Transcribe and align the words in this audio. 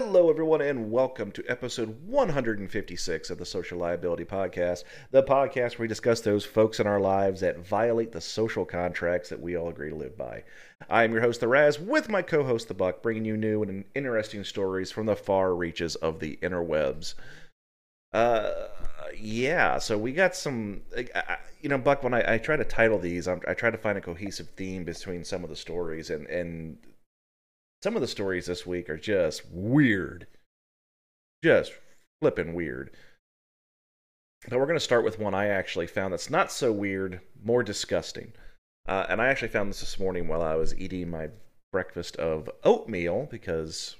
Hello, 0.00 0.30
everyone, 0.30 0.60
and 0.60 0.92
welcome 0.92 1.32
to 1.32 1.42
episode 1.48 2.06
156 2.06 3.30
of 3.30 3.36
the 3.36 3.44
Social 3.44 3.78
Liability 3.78 4.24
Podcast, 4.24 4.84
the 5.10 5.24
podcast 5.24 5.72
where 5.72 5.80
we 5.80 5.88
discuss 5.88 6.20
those 6.20 6.44
folks 6.44 6.78
in 6.78 6.86
our 6.86 7.00
lives 7.00 7.40
that 7.40 7.66
violate 7.66 8.12
the 8.12 8.20
social 8.20 8.64
contracts 8.64 9.28
that 9.28 9.40
we 9.40 9.56
all 9.56 9.68
agree 9.68 9.90
to 9.90 9.96
live 9.96 10.16
by. 10.16 10.44
I 10.88 11.02
am 11.02 11.10
your 11.10 11.20
host, 11.20 11.40
The 11.40 11.48
Raz, 11.48 11.80
with 11.80 12.08
my 12.08 12.22
co 12.22 12.44
host, 12.44 12.68
The 12.68 12.74
Buck, 12.74 13.02
bringing 13.02 13.24
you 13.24 13.36
new 13.36 13.64
and 13.64 13.84
interesting 13.96 14.44
stories 14.44 14.92
from 14.92 15.06
the 15.06 15.16
far 15.16 15.52
reaches 15.56 15.96
of 15.96 16.20
the 16.20 16.38
interwebs. 16.42 17.14
Uh, 18.12 18.68
yeah, 19.18 19.80
so 19.80 19.98
we 19.98 20.12
got 20.12 20.36
some, 20.36 20.82
you 21.60 21.68
know, 21.68 21.76
Buck, 21.76 22.04
when 22.04 22.14
I, 22.14 22.34
I 22.34 22.38
try 22.38 22.54
to 22.54 22.64
title 22.64 23.00
these, 23.00 23.26
I'm, 23.26 23.40
I 23.48 23.54
try 23.54 23.72
to 23.72 23.76
find 23.76 23.98
a 23.98 24.00
cohesive 24.00 24.50
theme 24.50 24.84
between 24.84 25.24
some 25.24 25.42
of 25.42 25.50
the 25.50 25.56
stories, 25.56 26.10
and, 26.10 26.28
and 26.28 26.78
some 27.82 27.94
of 27.94 28.00
the 28.00 28.08
stories 28.08 28.46
this 28.46 28.66
week 28.66 28.90
are 28.90 28.98
just 28.98 29.42
weird. 29.50 30.26
Just 31.42 31.72
flipping 32.20 32.54
weird. 32.54 32.90
But 34.48 34.58
we're 34.58 34.66
going 34.66 34.78
to 34.78 34.84
start 34.84 35.04
with 35.04 35.18
one 35.18 35.34
I 35.34 35.48
actually 35.48 35.86
found 35.86 36.12
that's 36.12 36.30
not 36.30 36.50
so 36.50 36.72
weird, 36.72 37.20
more 37.42 37.62
disgusting. 37.62 38.32
Uh, 38.86 39.06
and 39.08 39.20
I 39.20 39.28
actually 39.28 39.48
found 39.48 39.70
this 39.70 39.80
this 39.80 39.98
morning 39.98 40.28
while 40.28 40.42
I 40.42 40.54
was 40.54 40.74
eating 40.76 41.10
my 41.10 41.28
breakfast 41.72 42.16
of 42.16 42.50
oatmeal 42.64 43.28
because 43.30 43.96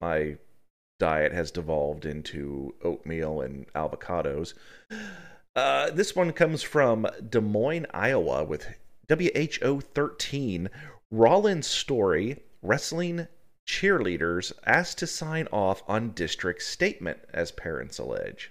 my 0.00 0.36
diet 0.98 1.32
has 1.32 1.50
devolved 1.50 2.06
into 2.06 2.74
oatmeal 2.82 3.40
and 3.40 3.66
avocados. 3.74 4.54
Uh, 5.54 5.90
this 5.90 6.14
one 6.14 6.32
comes 6.32 6.62
from 6.62 7.06
Des 7.28 7.40
Moines, 7.40 7.86
Iowa, 7.92 8.44
with 8.44 8.66
WHO 9.08 9.80
13 9.80 10.68
Roland 11.10 11.64
Story 11.64 12.42
wrestling 12.66 13.28
cheerleaders 13.66 14.52
asked 14.64 14.98
to 14.98 15.06
sign 15.06 15.46
off 15.52 15.82
on 15.86 16.10
district 16.10 16.62
statement, 16.62 17.18
as 17.32 17.52
parents 17.52 17.98
allege. 17.98 18.50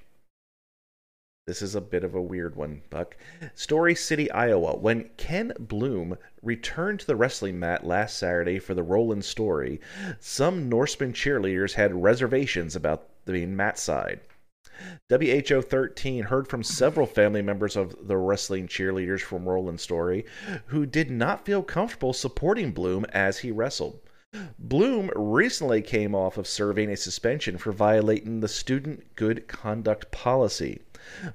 This 1.47 1.61
is 1.61 1.75
a 1.75 1.81
bit 1.81 2.03
of 2.03 2.15
a 2.15 2.21
weird 2.21 2.55
one, 2.55 2.81
Buck. 2.89 3.15
Story 3.53 3.93
City, 3.93 4.31
Iowa. 4.31 4.77
When 4.77 5.09
Ken 5.17 5.53
Bloom 5.59 6.17
returned 6.41 7.01
to 7.01 7.07
the 7.07 7.15
wrestling 7.15 7.59
mat 7.59 7.85
last 7.85 8.17
Saturday 8.17 8.57
for 8.57 8.73
the 8.73 8.81
Roland 8.81 9.25
story, 9.25 9.79
some 10.19 10.69
Norseman 10.69 11.13
cheerleaders 11.13 11.73
had 11.73 12.03
reservations 12.03 12.75
about 12.75 13.09
being 13.25 13.55
mat 13.55 13.77
side. 13.77 14.21
WHO 15.09 15.61
13 15.61 16.23
heard 16.23 16.47
from 16.47 16.63
several 16.63 17.05
family 17.05 17.41
members 17.41 17.75
of 17.75 18.07
the 18.07 18.17
wrestling 18.17 18.67
cheerleaders 18.67 19.21
from 19.21 19.47
Roland 19.47 19.79
story 19.79 20.25
who 20.65 20.85
did 20.85 21.11
not 21.11 21.45
feel 21.45 21.63
comfortable 21.63 22.11
supporting 22.11 22.71
Bloom 22.71 23.05
as 23.13 23.39
he 23.39 23.51
wrestled. 23.51 23.99
Bloom 24.59 25.11
recently 25.15 25.81
came 25.81 26.15
off 26.15 26.37
of 26.37 26.47
serving 26.47 26.89
a 26.89 26.97
suspension 26.97 27.57
for 27.57 27.71
violating 27.71 28.39
the 28.39 28.47
student 28.47 29.15
good 29.15 29.47
conduct 29.47 30.11
policy. 30.11 30.81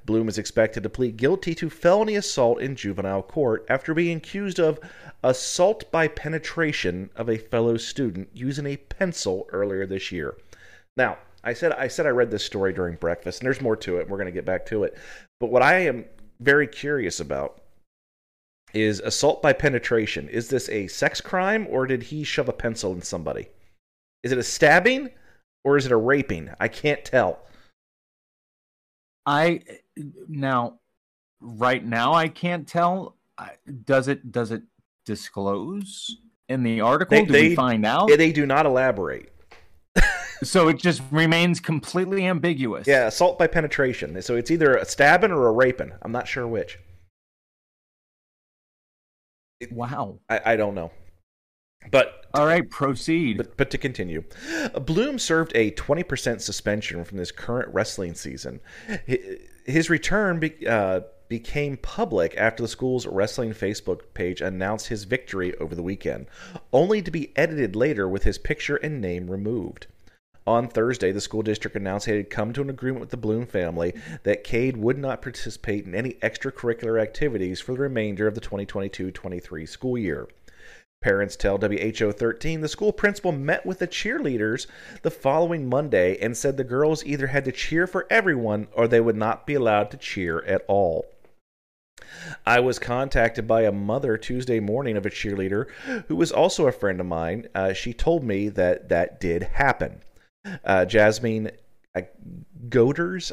Bloom 0.05 0.29
is 0.29 0.39
expected 0.39 0.83
to 0.83 0.91
plead 0.91 1.17
guilty 1.17 1.55
to 1.55 1.71
felony 1.71 2.17
assault 2.17 2.61
in 2.61 2.75
juvenile 2.75 3.23
court 3.23 3.65
after 3.69 3.95
being 3.95 4.17
accused 4.17 4.59
of 4.59 4.81
assault 5.23 5.91
by 5.91 6.09
penetration 6.09 7.11
of 7.15 7.29
a 7.29 7.39
fellow 7.39 7.77
student 7.77 8.29
using 8.33 8.67
a 8.67 8.77
pencil 8.77 9.47
earlier 9.53 9.87
this 9.87 10.11
year. 10.11 10.37
Now, 10.97 11.19
I 11.43 11.55
said 11.55 11.73
I 11.73 11.89
said 11.89 12.07
I 12.07 12.11
read 12.11 12.31
this 12.31 12.45
story 12.45 12.73
during 12.73 12.97
breakfast, 12.97 13.41
and 13.41 13.47
there's 13.47 13.61
more 13.61 13.77
to 13.77 13.99
it. 13.99 14.09
We're 14.09 14.19
going 14.19 14.27
to 14.27 14.33
get 14.33 14.45
back 14.45 14.67
to 14.67 14.85
it. 14.85 14.97
But 15.39 15.51
what 15.51 15.63
I 15.63 15.81
am 15.81 16.05
very 16.41 16.67
curious 16.67 17.21
about 17.21 17.61
is 18.73 19.01
assault 19.01 19.43
by 19.43 19.53
penetration. 19.53 20.29
Is 20.29 20.49
this 20.49 20.69
a 20.69 20.87
sex 20.87 21.21
crime 21.21 21.67
or 21.71 21.87
did 21.87 22.05
he 22.05 22.25
shove 22.25 22.49
a 22.49 22.53
pencil 22.53 22.93
in 22.93 23.03
somebody? 23.03 23.49
Is 24.23 24.33
it 24.33 24.39
a 24.39 24.43
stabbing 24.43 25.11
or 25.65 25.77
is 25.77 25.87
it 25.87 25.93
a 25.93 25.97
raping? 25.97 26.51
I 26.61 26.69
can't 26.69 27.05
tell. 27.05 27.41
I 29.27 29.63
now 30.29 30.81
right 31.41 31.85
now 31.85 32.15
I 32.15 32.29
can't 32.29 32.67
tell. 32.67 33.17
Does 33.85 34.09
it 34.09 34.31
does 34.33 34.51
it 34.51 34.63
disclose 35.07 36.19
in 36.49 36.63
the 36.63 36.81
article? 36.81 37.19
They, 37.19 37.25
do 37.25 37.33
they, 37.33 37.49
we 37.51 37.55
find 37.55 37.87
out? 37.87 38.09
They 38.09 38.33
do 38.33 38.47
not 38.47 38.67
elaborate. 38.67 39.33
so 40.43 40.69
it 40.69 40.79
just 40.79 41.03
remains 41.11 41.61
completely 41.61 42.27
ambiguous. 42.27 42.87
Yeah, 42.87 43.07
assault 43.07 43.39
by 43.39 43.47
penetration. 43.47 44.21
So 44.23 44.37
it's 44.37 44.51
either 44.51 44.77
a 44.77 44.85
stabbing 44.85 45.33
or 45.33 45.49
a 45.49 45.53
raping. 45.53 45.93
I'm 46.03 46.13
not 46.13 46.29
sure 46.29 46.47
which. 46.47 46.79
Wow. 49.71 50.19
I, 50.29 50.41
I 50.47 50.57
don't 50.57 50.75
know. 50.75 50.91
But 51.91 52.27
all 52.35 52.47
right, 52.47 52.69
proceed. 52.69 53.39
But, 53.39 53.57
but 53.57 53.71
to 53.71 53.79
continue, 53.79 54.25
Bloom 54.75 55.19
served 55.19 55.53
a 55.55 55.71
20% 55.73 56.41
suspension 56.41 57.05
from 57.05 57.19
this 57.19 57.33
current 57.33 57.73
wrestling 57.73 58.15
season. 58.15 58.61
His 59.65 59.89
return 59.89 60.39
be, 60.41 60.67
uh, 60.67 61.01
became 61.29 61.77
public 61.79 62.37
after 62.37 62.63
the 62.63 62.69
school's 62.69 63.07
wrestling 63.07 63.53
Facebook 63.53 64.01
page 64.15 64.41
announced 64.41 64.89
his 64.89 65.05
victory 65.05 65.57
over 65.57 65.75
the 65.75 65.83
weekend, 65.83 66.27
only 66.73 67.01
to 67.01 67.11
be 67.11 67.33
edited 67.37 67.75
later 67.75 68.09
with 68.09 68.25
his 68.25 68.37
picture 68.37 68.77
and 68.77 69.01
name 69.01 69.31
removed. 69.31 69.87
On 70.51 70.67
Thursday, 70.67 71.13
the 71.13 71.21
school 71.21 71.43
district 71.43 71.77
announced 71.77 72.09
it 72.09 72.17
had 72.17 72.29
come 72.29 72.53
to 72.55 72.61
an 72.61 72.71
agreement 72.71 72.99
with 72.99 73.11
the 73.11 73.17
Bloom 73.17 73.47
family 73.47 73.95
that 74.25 74.43
Cade 74.43 74.77
would 74.77 74.99
not 74.99 75.23
participate 75.23 75.87
in 75.87 75.95
any 75.95 76.15
extracurricular 76.15 77.01
activities 77.01 77.61
for 77.61 77.71
the 77.71 77.83
remainder 77.83 78.27
of 78.27 78.35
the 78.35 78.41
2022 78.41 79.13
23 79.13 79.65
school 79.65 79.97
year. 79.97 80.27
Parents 81.03 81.37
tell 81.37 81.57
WHO 81.57 82.11
13 82.11 82.63
the 82.63 82.67
school 82.67 82.93
principal 82.93 83.31
met 83.31 83.65
with 83.65 83.79
the 83.79 83.87
cheerleaders 83.87 84.67
the 85.03 85.11
following 85.13 85.69
Monday 85.69 86.19
and 86.19 86.37
said 86.37 86.57
the 86.57 86.65
girls 86.65 87.07
either 87.07 87.29
had 87.29 87.45
to 87.45 87.53
cheer 87.53 87.87
for 87.87 88.09
everyone 88.11 88.67
or 88.73 88.89
they 88.89 89.01
would 89.01 89.15
not 89.15 89.47
be 89.47 89.55
allowed 89.55 89.89
to 89.93 89.97
cheer 89.97 90.43
at 90.47 90.65
all. 90.67 91.07
I 92.45 92.59
was 92.59 92.81
contacted 92.81 93.47
by 93.47 93.63
a 93.63 93.71
mother 93.71 94.17
Tuesday 94.17 94.59
morning 94.59 94.97
of 94.97 95.07
a 95.07 95.11
cheerleader 95.11 95.71
who 96.09 96.17
was 96.17 96.33
also 96.33 96.67
a 96.67 96.73
friend 96.73 96.99
of 96.99 97.07
mine. 97.07 97.47
Uh, 97.55 97.73
she 97.73 97.93
told 97.93 98.25
me 98.25 98.49
that 98.49 98.89
that 98.89 99.21
did 99.21 99.45
happen. 99.45 100.01
Uh, 100.65 100.85
Jasmine 100.85 101.51
uh, 101.95 102.03
Goders, 102.69 103.33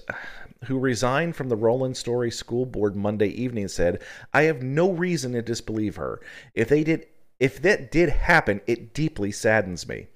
who 0.65 0.79
resigned 0.79 1.35
from 1.35 1.49
the 1.49 1.55
Roland 1.55 1.95
Story 1.95 2.31
School 2.31 2.65
Board 2.65 2.95
Monday 2.95 3.29
evening, 3.29 3.67
said, 3.67 4.01
"I 4.33 4.43
have 4.43 4.61
no 4.61 4.91
reason 4.91 5.33
to 5.33 5.41
disbelieve 5.41 5.95
her. 5.95 6.19
If 6.53 6.69
they 6.69 6.83
did, 6.83 7.07
if 7.39 7.61
that 7.61 7.91
did 7.91 8.09
happen, 8.09 8.61
it 8.67 8.93
deeply 8.93 9.31
saddens 9.31 9.87
me." 9.87 10.07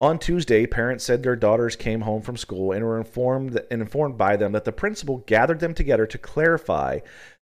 On 0.00 0.18
Tuesday, 0.18 0.66
parents 0.66 1.04
said 1.04 1.22
their 1.22 1.36
daughters 1.36 1.74
came 1.74 2.02
home 2.02 2.20
from 2.20 2.36
school 2.36 2.72
and 2.72 2.84
were 2.84 2.98
informed 2.98 3.58
informed 3.70 4.18
by 4.18 4.36
them 4.36 4.52
that 4.52 4.64
the 4.64 4.72
principal 4.72 5.18
gathered 5.26 5.60
them 5.60 5.72
together 5.72 6.06
to 6.06 6.18
clarify 6.18 6.98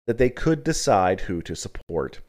that 0.06 0.16
they 0.16 0.30
could 0.30 0.64
decide 0.64 1.20
who 1.22 1.42
to 1.42 1.54
support. 1.54 2.20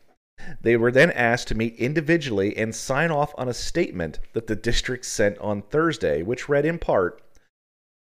They 0.61 0.77
were 0.77 0.91
then 0.91 1.11
asked 1.11 1.47
to 1.49 1.55
meet 1.55 1.75
individually 1.75 2.55
and 2.57 2.73
sign 2.73 3.11
off 3.11 3.33
on 3.37 3.49
a 3.49 3.53
statement 3.53 4.19
that 4.33 4.47
the 4.47 4.55
district 4.55 5.05
sent 5.05 5.37
on 5.39 5.61
Thursday, 5.61 6.23
which 6.23 6.49
read 6.49 6.65
in 6.65 6.79
part, 6.79 7.21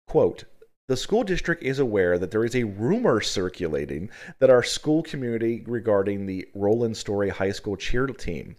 quote, 0.06 0.44
the 0.88 0.96
school 0.96 1.22
district 1.22 1.62
is 1.62 1.78
aware 1.78 2.18
that 2.18 2.30
there 2.30 2.46
is 2.46 2.56
a 2.56 2.64
rumor 2.64 3.20
circulating 3.20 4.08
that 4.38 4.48
our 4.48 4.62
school 4.62 5.02
community 5.02 5.62
regarding 5.66 6.24
the 6.24 6.48
Roland 6.54 6.96
Story 6.96 7.28
High 7.28 7.52
School 7.52 7.76
cheer 7.76 8.06
team. 8.06 8.56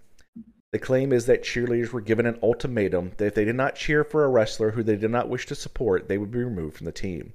The 0.71 0.77
claim 0.77 1.11
is 1.11 1.25
that 1.25 1.43
cheerleaders 1.43 1.91
were 1.91 2.01
given 2.01 2.27
an 2.27 2.37
ultimatum 2.43 3.13
that 3.17 3.25
if 3.25 3.33
they 3.33 3.45
did 3.45 3.55
not 3.55 3.75
cheer 3.75 4.03
for 4.03 4.23
a 4.23 4.29
wrestler 4.29 4.69
who 4.71 4.83
they 4.83 4.95
did 4.95 5.09
not 5.09 5.27
wish 5.27 5.47
to 5.47 5.55
support, 5.55 6.07
they 6.07 6.19
would 6.19 6.29
be 6.29 6.43
removed 6.43 6.77
from 6.77 6.85
the 6.85 6.91
team. 6.91 7.33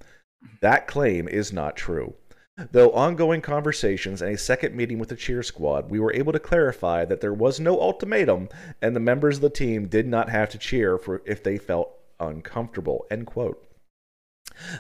That 0.61 0.87
claim 0.87 1.27
is 1.27 1.53
not 1.53 1.77
true. 1.77 2.15
Though 2.57 2.93
ongoing 2.93 3.41
conversations 3.41 4.23
and 4.23 4.33
a 4.33 4.39
second 4.39 4.77
meeting 4.77 5.01
with 5.01 5.09
the 5.09 5.17
cheer 5.17 5.43
squad, 5.43 5.91
we 5.91 5.99
were 5.99 6.15
able 6.15 6.33
to 6.33 6.39
clarify 6.39 7.05
that 7.05 7.21
there 7.21 7.35
was 7.35 7.59
no 7.59 7.81
ultimatum 7.81 8.49
and 8.81 8.95
the 8.95 9.01
members 9.01 9.37
of 9.37 9.43
the 9.43 9.51
team 9.51 9.89
did 9.89 10.07
not 10.07 10.29
have 10.29 10.51
to 10.51 10.59
cheer 10.59 10.97
for 10.97 11.21
if 11.27 11.43
they 11.43 11.59
felt 11.59 11.91
uncomfortable. 12.21 13.07
End 13.11 13.27
quote. 13.27 13.61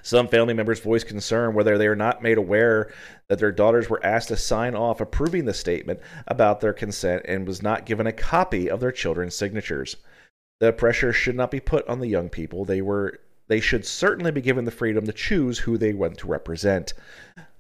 Some 0.04 0.28
family 0.28 0.54
members 0.54 0.78
voiced 0.78 1.08
concern 1.08 1.54
whether 1.54 1.76
they 1.76 1.88
are 1.88 1.96
not 1.96 2.22
made 2.22 2.38
aware 2.38 2.92
that 3.26 3.40
their 3.40 3.50
daughters 3.50 3.90
were 3.90 4.04
asked 4.06 4.28
to 4.28 4.36
sign 4.36 4.76
off 4.76 5.00
approving 5.00 5.44
the 5.44 5.54
statement 5.54 5.98
about 6.28 6.60
their 6.60 6.72
consent 6.72 7.24
and 7.26 7.44
was 7.44 7.60
not 7.60 7.86
given 7.86 8.06
a 8.06 8.12
copy 8.12 8.70
of 8.70 8.78
their 8.78 8.92
children's 8.92 9.34
signatures. 9.34 9.96
The 10.60 10.72
pressure 10.72 11.12
should 11.12 11.34
not 11.34 11.50
be 11.50 11.58
put 11.58 11.88
on 11.88 11.98
the 11.98 12.06
young 12.06 12.28
people. 12.28 12.64
They 12.64 12.82
were 12.82 13.18
they 13.48 13.60
should 13.60 13.84
certainly 13.84 14.30
be 14.30 14.40
given 14.40 14.64
the 14.64 14.70
freedom 14.70 15.06
to 15.06 15.12
choose 15.12 15.58
who 15.58 15.76
they 15.76 15.92
want 15.92 16.18
to 16.18 16.28
represent. 16.28 16.94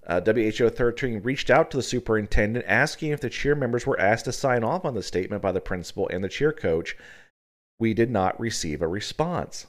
Uh, 0.06 0.20
WHO 0.20 0.68
13 0.68 1.22
reached 1.22 1.50
out 1.50 1.70
to 1.70 1.76
the 1.76 1.82
superintendent 1.82 2.64
asking 2.68 3.10
if 3.10 3.20
the 3.20 3.30
cheer 3.30 3.54
members 3.54 3.86
were 3.86 3.98
asked 3.98 4.26
to 4.26 4.32
sign 4.32 4.62
off 4.62 4.84
on 4.84 4.94
the 4.94 5.02
statement 5.02 5.40
by 5.40 5.52
the 5.52 5.60
principal 5.60 6.08
and 6.08 6.22
the 6.22 6.28
cheer 6.28 6.52
coach. 6.52 6.96
We 7.78 7.94
did 7.94 8.10
not 8.10 8.38
receive 8.38 8.82
a 8.82 8.88
response. 8.88 9.66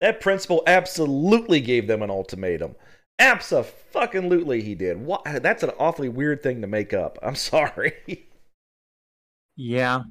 That 0.00 0.20
principal 0.20 0.62
absolutely 0.66 1.60
gave 1.60 1.86
them 1.86 2.02
an 2.02 2.10
ultimatum. 2.10 2.74
Absolutely, 3.18 4.62
he 4.62 4.74
did. 4.74 5.00
What? 5.00 5.22
That's 5.24 5.62
an 5.62 5.70
awfully 5.78 6.08
weird 6.08 6.42
thing 6.42 6.60
to 6.60 6.66
make 6.66 6.92
up. 6.92 7.18
I'm 7.22 7.34
sorry. 7.36 8.26
yeah, 9.56 10.02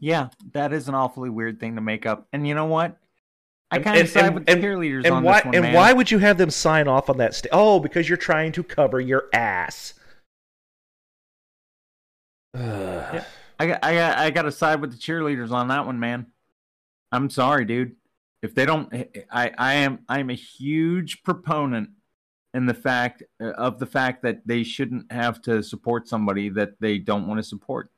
Yeah, 0.00 0.28
that 0.52 0.72
is 0.72 0.88
an 0.88 0.94
awfully 0.94 1.30
weird 1.30 1.60
thing 1.60 1.76
to 1.76 1.80
make 1.80 2.04
up. 2.04 2.26
And 2.32 2.46
you 2.46 2.54
know 2.54 2.66
what? 2.66 2.96
I 3.74 3.76
And- 3.78 3.84
kind 3.84 3.98
of 4.00 4.08
side 4.08 4.34
with 4.34 4.46
the 4.46 4.52
cheerleaders 4.54 5.04
And 5.04 5.14
on 5.14 5.22
why 5.24 5.38
this 5.38 5.44
one, 5.46 5.54
and 5.56 5.62
man. 5.64 5.74
why 5.74 5.92
would 5.92 6.10
you 6.10 6.18
have 6.18 6.38
them 6.38 6.50
sign 6.50 6.86
off 6.86 7.10
on 7.10 7.18
that? 7.18 7.34
St- 7.34 7.50
oh, 7.52 7.80
because 7.80 8.08
you're 8.08 8.16
trying 8.16 8.52
to 8.52 8.62
cover 8.62 9.00
your 9.00 9.24
ass. 9.32 9.94
Ugh. 12.54 13.24
I 13.58 13.66
got, 13.66 13.84
I 13.84 13.94
got, 13.94 14.18
I 14.18 14.30
got 14.30 14.42
to 14.42 14.52
side 14.52 14.80
with 14.80 14.92
the 14.92 14.96
cheerleaders 14.98 15.50
on 15.50 15.68
that 15.68 15.86
one, 15.86 15.98
man. 16.00 16.26
I'm 17.12 17.30
sorry, 17.30 17.64
dude. 17.64 17.96
If 18.42 18.54
they 18.54 18.66
don't, 18.66 18.92
I, 19.30 19.52
I 19.56 19.74
am, 19.74 20.00
I 20.08 20.20
am 20.20 20.30
a 20.30 20.34
huge 20.34 21.22
proponent 21.22 21.90
in 22.52 22.66
the 22.66 22.74
fact 22.74 23.22
uh, 23.40 23.50
of 23.52 23.78
the 23.78 23.86
fact 23.86 24.22
that 24.22 24.46
they 24.46 24.62
shouldn't 24.62 25.10
have 25.10 25.40
to 25.42 25.62
support 25.62 26.08
somebody 26.08 26.48
that 26.50 26.80
they 26.80 26.98
don't 26.98 27.26
want 27.26 27.38
to 27.38 27.42
support. 27.42 27.90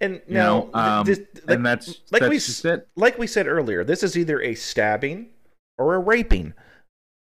And 0.00 0.20
You 0.26 0.34
now, 0.34 0.44
know, 0.44 0.70
um, 0.74 1.06
this, 1.06 1.18
like, 1.18 1.56
and 1.56 1.66
that's 1.66 2.00
like 2.10 2.22
that's 2.22 2.64
we 2.64 2.70
like 2.96 3.18
we 3.18 3.26
said 3.26 3.46
earlier, 3.46 3.84
this 3.84 4.02
is 4.02 4.16
either 4.16 4.40
a 4.40 4.54
stabbing 4.54 5.30
or 5.78 5.94
a 5.94 5.98
raping. 5.98 6.54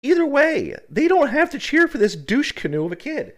Either 0.01 0.25
way, 0.25 0.75
they 0.89 1.07
don't 1.07 1.29
have 1.29 1.49
to 1.51 1.59
cheer 1.59 1.87
for 1.87 1.97
this 1.97 2.15
douche 2.15 2.53
canoe 2.53 2.85
of 2.85 2.91
a 2.91 2.95
kid. 2.95 3.33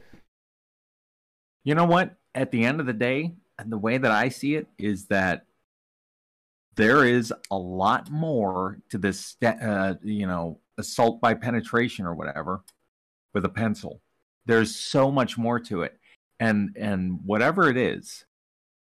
You 1.63 1.75
know 1.75 1.85
what? 1.85 2.15
At 2.33 2.51
the 2.51 2.63
end 2.63 2.79
of 2.79 2.85
the 2.85 2.93
day, 2.93 3.33
and 3.57 3.71
the 3.71 3.77
way 3.77 3.97
that 3.97 4.11
I 4.11 4.29
see 4.29 4.55
it 4.55 4.67
is 4.77 5.05
that 5.07 5.45
there 6.75 7.05
is 7.05 7.33
a 7.51 7.57
lot 7.57 8.09
more 8.09 8.79
to 8.89 8.97
this, 8.97 9.35
uh, 9.43 9.95
you 10.03 10.25
know, 10.25 10.59
assault 10.77 11.19
by 11.19 11.33
penetration 11.33 12.05
or 12.05 12.15
whatever 12.15 12.61
with 13.33 13.45
a 13.45 13.49
pencil. 13.49 14.01
There's 14.45 14.75
so 14.75 15.11
much 15.11 15.37
more 15.37 15.59
to 15.59 15.83
it, 15.83 15.99
and 16.39 16.75
and 16.79 17.19
whatever 17.23 17.69
it 17.69 17.77
is, 17.77 18.25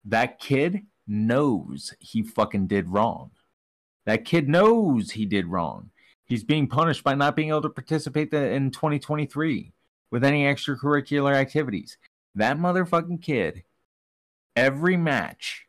that 0.04 0.38
kid 0.38 0.82
knows 1.06 1.94
he 1.98 2.22
fucking 2.22 2.66
did 2.66 2.88
wrong. 2.88 3.30
That 4.06 4.24
kid 4.24 4.48
knows 4.48 5.12
he 5.12 5.26
did 5.26 5.46
wrong. 5.46 5.90
He's 6.24 6.44
being 6.44 6.66
punished 6.66 7.04
by 7.04 7.14
not 7.14 7.36
being 7.36 7.50
able 7.50 7.62
to 7.62 7.68
participate 7.68 8.32
in 8.32 8.70
2023 8.70 9.72
with 10.10 10.24
any 10.24 10.44
extracurricular 10.44 11.34
activities 11.34 11.98
that 12.34 12.58
motherfucking 12.58 13.22
kid, 13.22 13.62
every 14.56 14.96
match, 14.96 15.66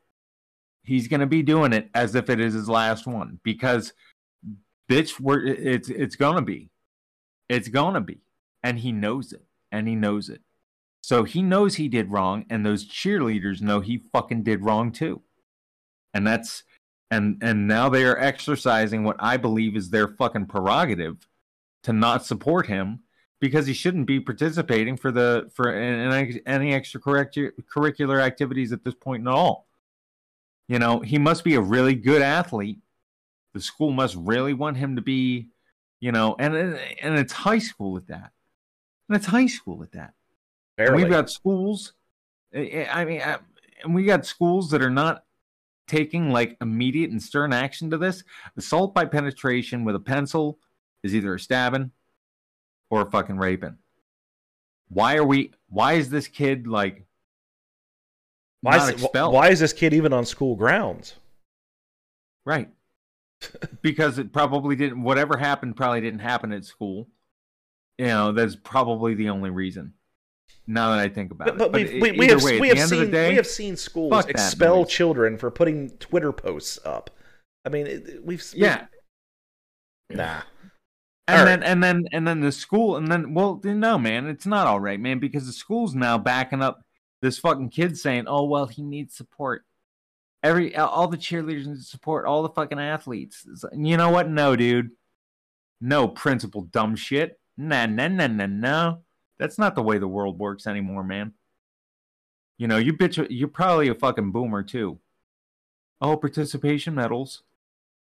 he's 0.83 1.07
gonna 1.07 1.27
be 1.27 1.43
doing 1.43 1.73
it 1.73 1.89
as 1.93 2.15
if 2.15 2.29
it 2.29 2.39
is 2.39 2.53
his 2.53 2.69
last 2.69 3.07
one 3.07 3.39
because, 3.43 3.93
bitch, 4.89 5.19
we're 5.19 5.45
it's 5.45 5.89
it's 5.89 6.15
gonna 6.15 6.41
be, 6.41 6.69
it's 7.49 7.67
gonna 7.67 8.01
be, 8.01 8.21
and 8.61 8.79
he 8.79 8.91
knows 8.91 9.33
it, 9.33 9.45
and 9.71 9.87
he 9.87 9.95
knows 9.95 10.29
it. 10.29 10.41
So 11.03 11.25
he 11.25 11.41
knows 11.41 11.75
he 11.75 11.89
did 11.89 12.11
wrong, 12.11 12.45
and 12.49 12.65
those 12.65 12.87
cheerleaders 12.87 13.61
know 13.61 13.81
he 13.81 13.97
fucking 13.97 14.43
did 14.43 14.63
wrong 14.63 14.89
too, 14.89 15.21
and 16.13 16.25
that's 16.25 16.63
and 17.11 17.37
and 17.43 17.67
now 17.67 17.89
they 17.89 18.05
are 18.05 18.17
exercising 18.17 19.03
what 19.03 19.17
I 19.19 19.35
believe 19.35 19.75
is 19.75 19.89
their 19.89 20.07
fucking 20.07 20.45
prerogative 20.45 21.27
to 21.83 21.91
not 21.91 22.25
support 22.25 22.67
him 22.67 23.01
because 23.41 23.67
he 23.67 23.73
shouldn't 23.73 24.07
be 24.07 24.21
participating 24.21 24.95
for 24.95 25.11
the 25.11 25.51
for 25.53 25.73
any, 25.73 26.39
any 26.45 26.71
extracurricular 26.71 28.21
activities 28.21 28.71
at 28.71 28.85
this 28.85 28.95
point 28.95 29.27
at 29.27 29.33
all. 29.33 29.67
You 30.69 30.79
know, 30.79 31.01
he 31.01 31.17
must 31.17 31.43
be 31.43 31.55
a 31.55 31.61
really 31.61 31.95
good 31.95 32.21
athlete. 32.21 32.79
The 33.53 33.59
school 33.59 33.91
must 33.91 34.15
really 34.15 34.53
want 34.53 34.77
him 34.77 34.95
to 34.95 35.01
be, 35.01 35.49
you 35.99 36.13
know, 36.13 36.37
and 36.39 36.55
and 36.55 37.19
it's 37.19 37.33
high 37.33 37.59
school 37.59 37.97
at 37.97 38.07
that. 38.07 38.31
And 39.09 39.17
it's 39.17 39.25
high 39.25 39.47
school 39.47 39.83
at 39.83 39.91
that. 39.91 40.13
Barely. 40.77 41.03
we've 41.03 41.11
got 41.11 41.29
schools. 41.29 41.93
I 42.55 42.87
I 42.91 43.05
mean, 43.05 43.21
I- 43.21 43.39
and 43.83 43.93
we 43.93 44.05
got 44.05 44.25
schools 44.25 44.71
that 44.71 44.81
are 44.81 44.89
not 44.89 45.25
taking 45.87 46.31
like 46.31 46.57
immediate 46.61 47.11
and 47.11 47.21
stern 47.21 47.53
action 47.53 47.89
to 47.91 47.97
this. 47.97 48.23
Assault 48.57 48.93
by 48.93 49.05
penetration 49.05 49.83
with 49.83 49.95
a 49.95 49.99
pencil 49.99 50.59
is 51.03 51.13
either 51.13 51.35
a 51.35 51.39
stabbing 51.39 51.91
or 52.89 53.01
a 53.01 53.11
fucking 53.11 53.37
raping. 53.37 53.77
Why 54.89 55.17
are 55.17 55.25
we? 55.25 55.51
Why 55.67 55.93
is 55.93 56.09
this 56.09 56.27
kid 56.27 56.67
like 56.67 57.05
why, 58.61 58.77
is, 58.77 58.89
expelled? 58.89 59.33
why 59.33 59.49
is 59.49 59.59
this 59.59 59.73
kid 59.73 59.93
even 59.93 60.13
on 60.13 60.25
school 60.25 60.55
grounds? 60.55 61.15
Right. 62.45 62.69
because 63.81 64.19
it 64.19 64.31
probably 64.31 64.75
didn't. 64.75 65.03
Whatever 65.03 65.37
happened 65.37 65.75
probably 65.75 66.01
didn't 66.01 66.19
happen 66.19 66.53
at 66.53 66.63
school. 66.63 67.09
You 67.97 68.07
know, 68.07 68.31
that's 68.31 68.55
probably 68.55 69.13
the 69.13 69.29
only 69.29 69.49
reason. 69.49 69.93
Now 70.65 70.91
that 70.91 70.99
I 70.99 71.09
think 71.09 71.31
about 71.31 71.57
But, 71.57 71.71
but 71.71 71.81
it, 71.81 71.93
we've, 71.93 72.01
we, 72.01 72.09
e- 72.11 72.19
we 72.19 72.27
have 72.27 72.43
way, 72.43 72.59
we 72.59 72.69
have 72.69 72.87
seen 72.87 73.11
day, 73.11 73.29
we 73.29 73.35
have 73.35 73.47
seen 73.47 73.75
schools 73.75 74.25
expel 74.25 74.77
noise. 74.77 74.89
children 74.89 75.37
for 75.37 75.51
putting 75.51 75.89
Twitter 75.97 76.31
posts 76.31 76.79
up. 76.85 77.09
I 77.65 77.69
mean, 77.69 77.87
it- 77.87 78.25
we've 78.25 78.43
yeah. 78.55 78.85
nah. 80.09 80.41
And 81.27 81.39
All 81.39 81.45
then 81.45 81.63
and 81.63 81.83
then 81.83 82.05
and 82.11 82.27
then 82.27 82.41
the 82.41 82.51
school 82.51 82.97
and 82.97 83.09
then 83.09 83.33
well 83.33 83.61
no 83.63 83.97
man 83.97 84.27
it's 84.27 84.45
not 84.45 84.67
all 84.67 84.81
right 84.81 84.99
man 84.99 85.19
because 85.19 85.45
the 85.45 85.53
school's 85.53 85.95
now 85.95 86.17
backing 86.17 86.61
up 86.61 86.81
this 87.21 87.39
fucking 87.39 87.69
kid 87.69 87.97
saying 87.97 88.25
oh 88.27 88.43
well 88.43 88.65
he 88.65 88.81
needs 88.81 89.15
support 89.15 89.63
every 90.43 90.75
all 90.75 91.07
the 91.07 91.15
cheerleaders 91.15 91.65
need 91.65 91.81
support 91.81 92.25
all 92.25 92.43
the 92.43 92.49
fucking 92.49 92.77
athletes 92.77 93.45
you 93.73 93.95
know 93.95 94.09
what 94.09 94.29
no 94.29 94.57
dude 94.57 94.89
no 95.79 96.09
principal 96.09 96.63
dumb 96.63 96.93
shit 96.97 97.39
nah 97.55 97.85
nah 97.85 98.09
nah 98.09 98.27
nah 98.27 98.45
no 98.45 98.99
that's 99.39 99.57
not 99.57 99.75
the 99.75 99.83
way 99.83 99.97
the 99.97 100.07
world 100.07 100.39
works 100.39 100.67
anymore 100.67 101.03
man. 101.03 101.33
You 102.57 102.67
know 102.67 102.77
you 102.77 102.93
bitch 102.93 103.25
you're 103.29 103.47
probably 103.47 103.87
a 103.87 103.95
fucking 103.95 104.31
boomer 104.31 104.63
too. 104.63 104.99
Oh 106.01 106.17
participation 106.17 106.95
medals. 106.95 107.43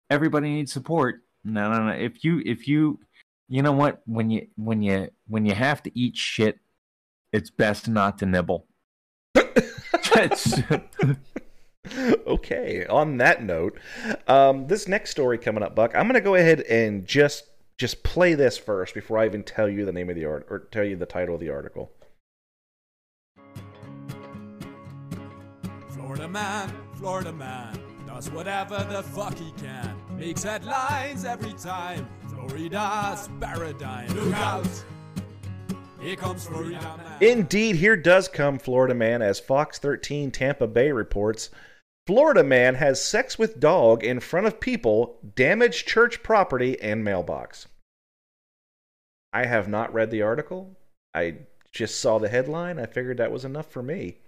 Everybody 0.10 0.50
needs 0.50 0.72
support. 0.72 1.24
No 1.44 1.72
no 1.72 1.88
no. 1.88 1.94
If 1.94 2.24
you 2.24 2.42
if 2.46 2.68
you 2.68 3.00
you 3.50 3.62
know 3.62 3.72
what? 3.72 4.02
When 4.06 4.30
you 4.30 4.48
when 4.56 4.82
you 4.82 5.10
when 5.28 5.46
you 5.46 5.54
have 5.54 5.84
to 5.84 6.00
eat 6.00 6.16
shit 6.18 6.60
it's 7.32 7.50
best 7.50 7.88
not 7.88 8.18
to 8.20 8.26
nibble. 8.26 8.68
Okay. 12.28 12.86
On 12.88 13.16
that 13.18 13.44
note, 13.44 13.80
um, 14.28 14.68
this 14.68 14.90
next 14.90 15.10
story 15.12 15.38
coming 15.38 15.64
up, 15.64 15.74
Buck. 15.74 15.96
I'm 15.96 16.04
going 16.04 16.16
to 16.16 16.22
go 16.22 16.36
ahead 16.36 16.60
and 16.62 17.06
just 17.06 17.46
just 17.78 18.02
play 18.04 18.34
this 18.34 18.58
first 18.58 18.94
before 18.94 19.20
I 19.20 19.26
even 19.26 19.44
tell 19.44 19.70
you 19.70 19.86
the 19.86 19.92
name 19.92 20.10
of 20.10 20.16
the 20.16 20.26
art 20.26 20.48
or 20.50 20.60
tell 20.60 20.84
you 20.84 20.96
the 20.96 21.06
title 21.06 21.36
of 21.36 21.42
the 21.42 21.50
article. 21.50 21.92
Florida 25.90 26.28
man, 26.28 26.74
Florida 26.96 27.32
man, 27.32 27.80
does 28.08 28.32
whatever 28.32 28.84
the 28.90 29.04
fuck 29.04 29.38
he 29.38 29.52
can. 29.58 29.96
Makes 30.18 30.44
headlines 30.44 31.26
every 31.26 31.54
time. 31.54 32.08
Florida's 32.30 33.30
paradigm. 33.40 34.08
Look 34.16 34.34
out! 34.34 34.84
Here 36.00 36.16
comes 36.16 36.48
Florida 36.48 36.80
man. 36.80 37.18
Indeed, 37.22 37.76
here 37.76 37.96
does 37.96 38.28
come 38.28 38.58
Florida 38.58 38.96
man, 38.96 39.22
as 39.22 39.40
Fox 39.40 39.78
13 39.78 40.32
Tampa 40.32 40.66
Bay 40.66 40.92
reports. 40.92 41.50
Florida 42.08 42.44
man 42.44 42.76
has 42.76 43.04
sex 43.04 43.38
with 43.38 43.60
dog 43.60 44.04
in 44.04 44.20
front 44.22 44.48
of 44.48 44.60
people, 44.62 45.20
damaged 45.36 45.88
church 45.88 46.24
property 46.24 46.80
and 46.82 47.04
mailbox. 47.04 47.68
I 49.34 49.46
have 49.46 49.68
not 49.68 49.94
read 49.94 50.10
the 50.10 50.22
article. 50.22 50.78
I 51.14 51.40
just 51.74 52.00
saw 52.00 52.18
the 52.18 52.30
headline. 52.30 52.80
I 52.80 52.86
figured 52.86 53.18
that 53.18 53.32
was 53.32 53.44
enough 53.44 53.70
for 53.70 53.84
me. 53.84 54.20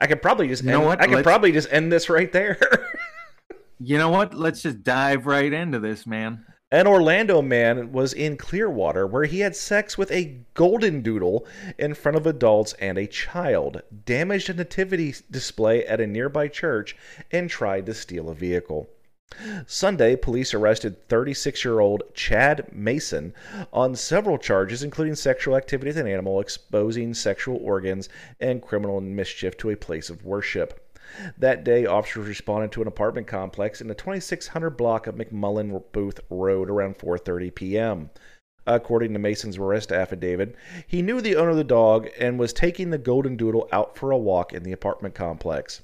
I 0.00 0.06
could 0.06 0.20
probably 0.20 0.48
just 0.48 0.62
You 0.64 0.70
know 0.72 0.80
end, 0.80 0.86
what? 0.86 1.00
I 1.00 1.06
could 1.06 1.14
Let's- 1.14 1.24
probably 1.24 1.50
just 1.52 1.72
end 1.72 1.90
this 1.90 2.10
right 2.10 2.30
there. 2.30 2.58
you 3.80 3.96
know 3.98 4.10
what 4.10 4.34
let's 4.34 4.62
just 4.62 4.84
dive 4.84 5.26
right 5.26 5.52
into 5.52 5.78
this 5.80 6.06
man 6.06 6.44
An 6.74 6.88
Orlando 6.88 7.40
man 7.40 7.92
was 7.92 8.12
in 8.12 8.36
Clearwater 8.36 9.06
where 9.06 9.26
he 9.26 9.38
had 9.38 9.54
sex 9.54 9.96
with 9.96 10.10
a 10.10 10.38
golden 10.54 11.02
doodle 11.02 11.46
in 11.78 11.94
front 11.94 12.16
of 12.16 12.26
adults 12.26 12.74
and 12.80 12.98
a 12.98 13.06
child, 13.06 13.82
damaged 14.04 14.50
a 14.50 14.54
nativity 14.54 15.14
display 15.30 15.86
at 15.86 16.00
a 16.00 16.06
nearby 16.08 16.48
church, 16.48 16.96
and 17.30 17.48
tried 17.48 17.86
to 17.86 17.94
steal 17.94 18.28
a 18.28 18.34
vehicle. 18.34 18.88
Sunday, 19.68 20.16
police 20.16 20.52
arrested 20.52 21.08
36 21.08 21.64
year 21.64 21.78
old 21.78 22.12
Chad 22.12 22.66
Mason 22.72 23.34
on 23.72 23.94
several 23.94 24.36
charges, 24.36 24.82
including 24.82 25.14
sexual 25.14 25.56
activity 25.56 25.90
with 25.90 25.98
an 25.98 26.08
animal, 26.08 26.40
exposing 26.40 27.14
sexual 27.14 27.58
organs, 27.62 28.08
and 28.40 28.60
criminal 28.60 29.00
mischief 29.00 29.56
to 29.58 29.70
a 29.70 29.76
place 29.76 30.10
of 30.10 30.24
worship. 30.24 30.83
That 31.38 31.64
day, 31.64 31.86
officers 31.86 32.28
responded 32.28 32.72
to 32.72 32.82
an 32.82 32.88
apartment 32.88 33.26
complex 33.26 33.80
in 33.80 33.88
the 33.88 33.94
2600 33.94 34.70
block 34.70 35.06
of 35.06 35.14
McMullen 35.14 35.82
Booth 35.92 36.20
Road 36.30 36.68
around 36.68 36.98
4:30 36.98 37.54
p.m. 37.54 38.10
According 38.66 39.12
to 39.12 39.18
Mason's 39.18 39.58
arrest 39.58 39.92
affidavit, 39.92 40.54
he 40.86 41.02
knew 41.02 41.20
the 41.20 41.36
owner 41.36 41.50
of 41.50 41.56
the 41.56 41.64
dog 41.64 42.08
and 42.18 42.38
was 42.38 42.52
taking 42.52 42.90
the 42.90 42.98
golden 42.98 43.36
doodle 43.36 43.68
out 43.70 43.96
for 43.96 44.10
a 44.10 44.16
walk 44.16 44.52
in 44.52 44.62
the 44.62 44.72
apartment 44.72 45.14
complex. 45.14 45.82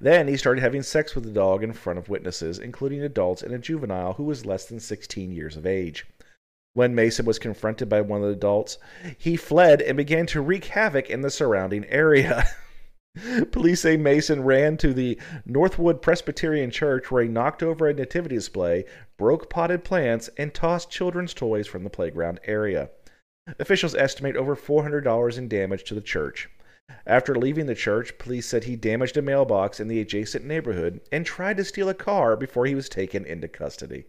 Then 0.00 0.26
he 0.26 0.36
started 0.36 0.60
having 0.60 0.82
sex 0.82 1.14
with 1.14 1.22
the 1.22 1.30
dog 1.30 1.62
in 1.62 1.72
front 1.72 1.98
of 1.98 2.08
witnesses, 2.08 2.58
including 2.58 3.02
adults 3.02 3.42
and 3.42 3.54
a 3.54 3.58
juvenile 3.58 4.14
who 4.14 4.24
was 4.24 4.44
less 4.44 4.66
than 4.66 4.80
16 4.80 5.30
years 5.30 5.56
of 5.56 5.66
age. 5.66 6.06
When 6.74 6.94
Mason 6.94 7.24
was 7.24 7.38
confronted 7.38 7.88
by 7.88 8.00
one 8.00 8.22
of 8.22 8.28
the 8.28 8.34
adults, 8.34 8.78
he 9.16 9.36
fled 9.36 9.80
and 9.80 9.96
began 9.96 10.26
to 10.26 10.40
wreak 10.40 10.66
havoc 10.66 11.08
in 11.08 11.20
the 11.20 11.30
surrounding 11.30 11.84
area. 11.86 12.44
Police 13.52 13.80
say 13.80 13.96
Mason 13.96 14.44
ran 14.44 14.76
to 14.78 14.92
the 14.92 15.18
Northwood 15.44 16.02
Presbyterian 16.02 16.70
Church 16.70 17.10
where 17.10 17.22
he 17.22 17.28
knocked 17.28 17.62
over 17.62 17.86
a 17.86 17.94
nativity 17.94 18.36
display, 18.36 18.84
broke 19.16 19.50
potted 19.50 19.84
plants, 19.84 20.28
and 20.36 20.52
tossed 20.52 20.90
children's 20.90 21.34
toys 21.34 21.66
from 21.66 21.84
the 21.84 21.90
playground 21.90 22.40
area. 22.44 22.90
Officials 23.58 23.94
estimate 23.94 24.36
over 24.36 24.54
$400 24.54 25.38
in 25.38 25.48
damage 25.48 25.84
to 25.84 25.94
the 25.94 26.00
church. 26.00 26.48
After 27.06 27.34
leaving 27.34 27.66
the 27.66 27.74
church, 27.74 28.16
police 28.18 28.46
said 28.46 28.64
he 28.64 28.76
damaged 28.76 29.16
a 29.16 29.22
mailbox 29.22 29.80
in 29.80 29.88
the 29.88 30.00
adjacent 30.00 30.44
neighborhood 30.44 31.00
and 31.12 31.24
tried 31.24 31.56
to 31.58 31.64
steal 31.64 31.88
a 31.88 31.94
car 31.94 32.36
before 32.36 32.66
he 32.66 32.74
was 32.74 32.88
taken 32.88 33.24
into 33.24 33.48
custody. 33.48 34.06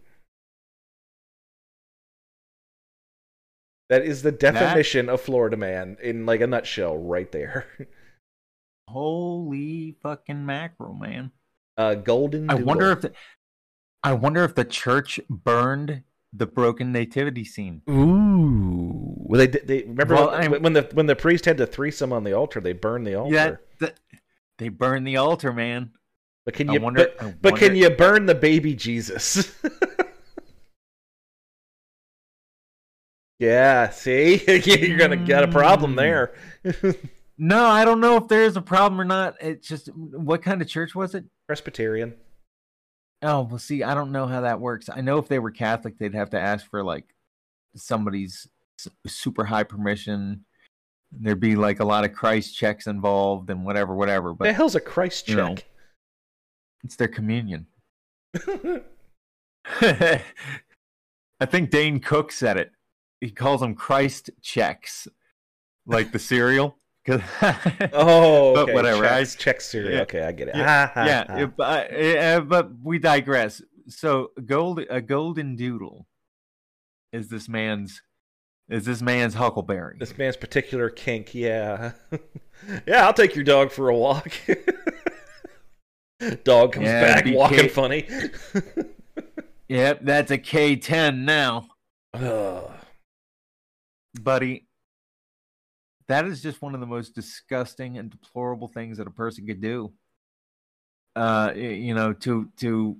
That 3.88 4.04
is 4.04 4.22
the 4.22 4.32
definition 4.32 5.06
that... 5.06 5.12
of 5.12 5.20
Florida 5.20 5.56
man 5.56 5.96
in 6.02 6.24
like 6.24 6.40
a 6.40 6.46
nutshell 6.46 6.96
right 6.96 7.30
there. 7.32 7.66
Holy 8.90 9.94
fucking 10.02 10.44
mackerel, 10.44 10.94
man. 10.94 11.30
Uh 11.76 11.94
golden 11.94 12.50
I 12.50 12.54
wonder 12.54 12.92
if 12.92 13.02
the, 13.02 13.12
I 14.02 14.14
wonder 14.14 14.44
if 14.44 14.54
the 14.54 14.64
church 14.64 15.20
burned 15.28 16.02
the 16.32 16.46
broken 16.46 16.92
nativity 16.92 17.44
scene. 17.44 17.82
Ooh. 17.88 19.14
Well, 19.16 19.38
they 19.38 19.46
they 19.46 19.82
remember 19.82 20.14
well, 20.14 20.50
when, 20.50 20.62
when, 20.62 20.72
the 20.72 20.88
when 20.92 21.06
the 21.06 21.16
priest 21.16 21.44
had 21.44 21.56
the 21.56 21.66
threesome 21.66 22.12
on 22.12 22.24
the 22.24 22.32
altar, 22.32 22.60
they 22.60 22.72
burned 22.72 23.06
the 23.06 23.14
altar. 23.14 23.34
Yeah, 23.34 23.56
the, 23.78 23.94
they 24.58 24.68
burned 24.68 25.06
the 25.06 25.16
altar, 25.16 25.52
man. 25.52 25.90
But 26.44 26.54
can 26.54 26.72
you 26.72 26.80
wonder, 26.80 27.08
but, 27.18 27.42
but 27.42 27.56
can 27.56 27.76
you 27.76 27.90
burn 27.90 28.26
the 28.26 28.34
baby 28.34 28.74
Jesus? 28.74 29.54
yeah, 33.38 33.90
see, 33.90 34.42
you're 34.64 34.98
gonna 34.98 35.16
get 35.16 35.44
a 35.44 35.48
problem 35.48 35.96
there. 35.96 36.34
no, 37.42 37.64
I 37.64 37.86
don't 37.86 38.00
know 38.00 38.18
if 38.18 38.28
there 38.28 38.44
is 38.44 38.58
a 38.58 38.60
problem 38.60 39.00
or 39.00 39.04
not. 39.04 39.34
It's 39.40 39.66
just 39.66 39.88
what 39.94 40.42
kind 40.42 40.60
of 40.60 40.68
church 40.68 40.94
was 40.94 41.14
it? 41.14 41.24
Presbyterian. 41.46 42.12
Oh, 43.22 43.40
well, 43.40 43.58
see, 43.58 43.82
I 43.82 43.94
don't 43.94 44.12
know 44.12 44.26
how 44.26 44.42
that 44.42 44.60
works. 44.60 44.90
I 44.92 45.00
know 45.00 45.16
if 45.16 45.26
they 45.26 45.38
were 45.38 45.50
Catholic, 45.50 45.98
they'd 45.98 46.14
have 46.14 46.28
to 46.30 46.38
ask 46.38 46.68
for 46.68 46.84
like 46.84 47.06
somebody's 47.74 48.46
super 49.06 49.46
high 49.46 49.62
permission. 49.62 50.44
There'd 51.12 51.40
be 51.40 51.56
like 51.56 51.80
a 51.80 51.84
lot 51.84 52.04
of 52.04 52.12
Christ 52.12 52.54
checks 52.54 52.86
involved 52.86 53.48
and 53.48 53.64
whatever, 53.64 53.94
whatever. 53.94 54.34
But 54.34 54.44
the 54.44 54.52
hell's 54.52 54.74
a 54.74 54.80
Christ 54.80 55.26
check? 55.26 55.36
Know, 55.36 55.56
it's 56.84 56.96
their 56.96 57.08
communion. 57.08 57.66
I 59.80 60.22
think 61.46 61.70
Dane 61.70 62.00
Cook 62.00 62.32
said 62.32 62.58
it. 62.58 62.72
He 63.22 63.30
calls 63.30 63.62
them 63.62 63.74
Christ 63.74 64.28
checks, 64.42 65.08
like 65.86 66.12
the 66.12 66.18
cereal. 66.18 66.76
oh, 67.08 68.54
okay. 68.54 68.54
but 68.54 68.74
whatever. 68.74 69.02
Checks, 69.02 69.34
I 69.34 69.38
check 69.38 69.60
cereal. 69.60 69.94
Yeah, 69.94 70.02
okay, 70.02 70.22
I 70.22 70.32
get 70.32 70.48
it. 70.48 70.56
Yeah, 70.56 70.90
yeah 71.28 71.46
but, 71.46 71.94
uh, 71.94 72.40
but 72.40 72.70
we 72.82 72.98
digress. 72.98 73.62
So, 73.88 74.32
gold 74.44 74.80
a 74.90 75.00
golden 75.00 75.56
doodle 75.56 76.06
is 77.12 77.28
this 77.28 77.48
man's 77.48 78.02
is 78.68 78.84
this 78.84 79.02
man's 79.02 79.34
huckleberry. 79.34 79.96
This 79.98 80.16
man's 80.16 80.36
particular 80.36 80.90
kink. 80.90 81.34
Yeah, 81.34 81.92
yeah. 82.86 83.06
I'll 83.06 83.14
take 83.14 83.34
your 83.34 83.44
dog 83.44 83.72
for 83.72 83.88
a 83.88 83.96
walk. 83.96 84.30
dog 86.44 86.72
comes 86.72 86.86
yeah, 86.86 87.20
back 87.20 87.34
walking 87.34 87.68
funny. 87.70 88.06
yep, 89.68 90.00
that's 90.02 90.30
a 90.30 90.38
K 90.38 90.76
ten 90.76 91.24
now. 91.24 91.66
Buddy, 94.22 94.66
that 96.10 96.26
is 96.26 96.42
just 96.42 96.60
one 96.60 96.74
of 96.74 96.80
the 96.80 96.86
most 96.86 97.14
disgusting 97.14 97.96
and 97.96 98.10
deplorable 98.10 98.66
things 98.66 98.98
that 98.98 99.06
a 99.06 99.12
person 99.12 99.46
could 99.46 99.60
do. 99.60 99.92
Uh, 101.14 101.52
you 101.54 101.94
know, 101.94 102.12
to 102.12 102.48
to 102.56 102.96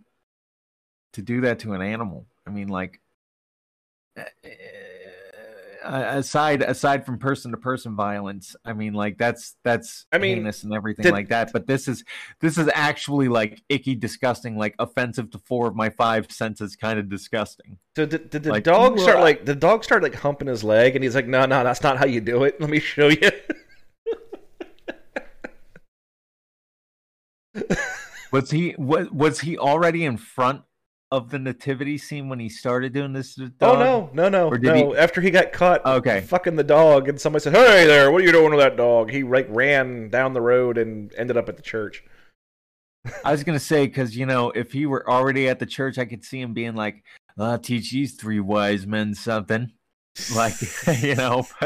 to 1.15 1.23
do 1.23 1.41
that 1.41 1.59
to 1.61 1.73
an 1.73 1.83
animal. 1.83 2.27
I 2.47 2.51
mean, 2.51 2.69
like, 2.69 3.01
aside 5.93 6.63
aside 6.63 7.05
from 7.05 7.19
person 7.19 7.51
to 7.51 7.57
person 7.57 7.97
violence 7.97 8.55
i 8.65 8.73
mean 8.73 8.95
like 8.95 9.19
that's 9.19 9.57
that's 9.65 10.07
i 10.13 10.19
mean 10.19 10.37
heinous 10.37 10.63
and 10.63 10.73
everything 10.73 11.03
did, 11.03 11.13
like 11.13 11.29
that 11.29 11.53
but 11.53 11.67
this 11.67 11.89
is 11.89 12.05
this 12.41 12.57
is 12.59 12.71
actually 12.75 13.29
like 13.29 13.61
icky 13.69 13.95
disgusting 13.95 14.57
like 14.57 14.75
offensive 14.79 15.31
to 15.31 15.39
four 15.39 15.67
of 15.67 15.75
my 15.75 15.91
five 15.91 16.31
senses 16.31 16.77
kind 16.77 16.99
of 16.99 17.09
disgusting. 17.09 17.79
So 17.97 18.07
did, 18.07 18.31
did 18.31 18.43
the 18.45 18.51
like, 18.51 18.65
dog 18.65 18.99
start 18.99 19.21
like 19.21 19.45
the 19.45 19.55
dog 19.55 19.85
start 19.85 20.03
like 20.03 20.15
humping 20.15 20.49
his 20.49 20.65
leg 20.65 20.95
and 20.95 21.05
he's 21.05 21.15
like 21.15 21.27
no 21.27 21.45
no 21.47 21.63
that's 21.65 21.83
not 21.83 21.99
how 21.99 22.07
you 22.07 22.21
do 22.21 22.45
it. 22.45 22.61
Let 22.61 22.71
me 22.71 22.81
show 22.81 23.09
you. 23.09 23.31
Was 28.33 28.53
he 28.53 28.77
was, 28.79 29.11
was 29.11 29.41
he 29.41 29.59
already 29.59 30.05
in 30.05 30.17
front 30.17 30.63
of 31.11 31.31
the 31.31 31.39
nativity 31.39 31.99
scene 31.99 32.29
when 32.29 32.39
he 32.39 32.49
started 32.49 32.93
doing 32.93 33.13
this? 33.13 33.39
Oh, 33.39 33.49
dog? 33.59 33.77
Oh 33.77 33.79
no, 33.79 34.11
no, 34.13 34.29
no, 34.29 34.51
no! 34.51 34.93
He... 34.93 34.97
After 34.97 35.21
he 35.21 35.31
got 35.31 35.53
caught, 35.53 35.85
okay, 35.85 36.21
fucking 36.21 36.57
the 36.57 36.65
dog, 36.65 37.09
and 37.09 37.21
somebody 37.21 37.43
said, 37.43 37.55
"Hey 37.55 37.87
there, 37.87 38.11
what 38.11 38.23
are 38.23 38.25
you 38.25 38.33
doing 38.33 38.51
with 38.51 38.61
that 38.61 38.77
dog?" 38.77 39.11
He 39.11 39.23
like 39.23 39.47
ran 39.51 40.11
down 40.11 40.33
the 40.33 40.41
road 40.41 40.79
and 40.79 41.13
ended 41.17 41.37
up 41.37 41.49
at 41.49 41.57
the 41.57 41.63
church. 41.63 42.05
I 43.25 43.33
was 43.33 43.45
gonna 43.45 43.59
say 43.59 43.87
because 43.87 44.17
you 44.17 44.27
know 44.27 44.51
if 44.51 44.73
he 44.73 44.87
were 44.87 45.09
already 45.11 45.49
at 45.49 45.59
the 45.59 45.67
church, 45.67 45.99
I 45.99 46.05
could 46.05 46.25
see 46.25 46.41
him 46.41 46.55
being 46.55 46.75
like, 46.75 47.03
"I'll 47.39 47.59
teach 47.59 47.91
these 47.91 48.15
three 48.15 48.41
wise 48.41 48.87
men 48.87 49.15
something," 49.15 49.73
like 50.35 50.55
you 51.03 51.15
know. 51.15 51.47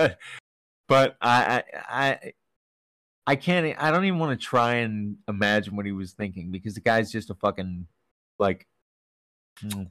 But 0.86 1.16
but 1.16 1.16
I 1.22 1.62
I 1.88 2.32
I 3.26 3.36
can't. 3.36 3.74
I 3.82 3.90
don't 3.90 4.04
even 4.04 4.18
want 4.18 4.38
to 4.38 4.46
try 4.46 4.74
and 4.76 5.16
imagine 5.28 5.76
what 5.76 5.86
he 5.86 5.92
was 5.92 6.12
thinking 6.12 6.50
because 6.50 6.74
the 6.74 6.80
guy's 6.80 7.10
just 7.10 7.30
a 7.30 7.34
fucking 7.34 7.86
like 8.38 8.66
Mm. 9.62 9.90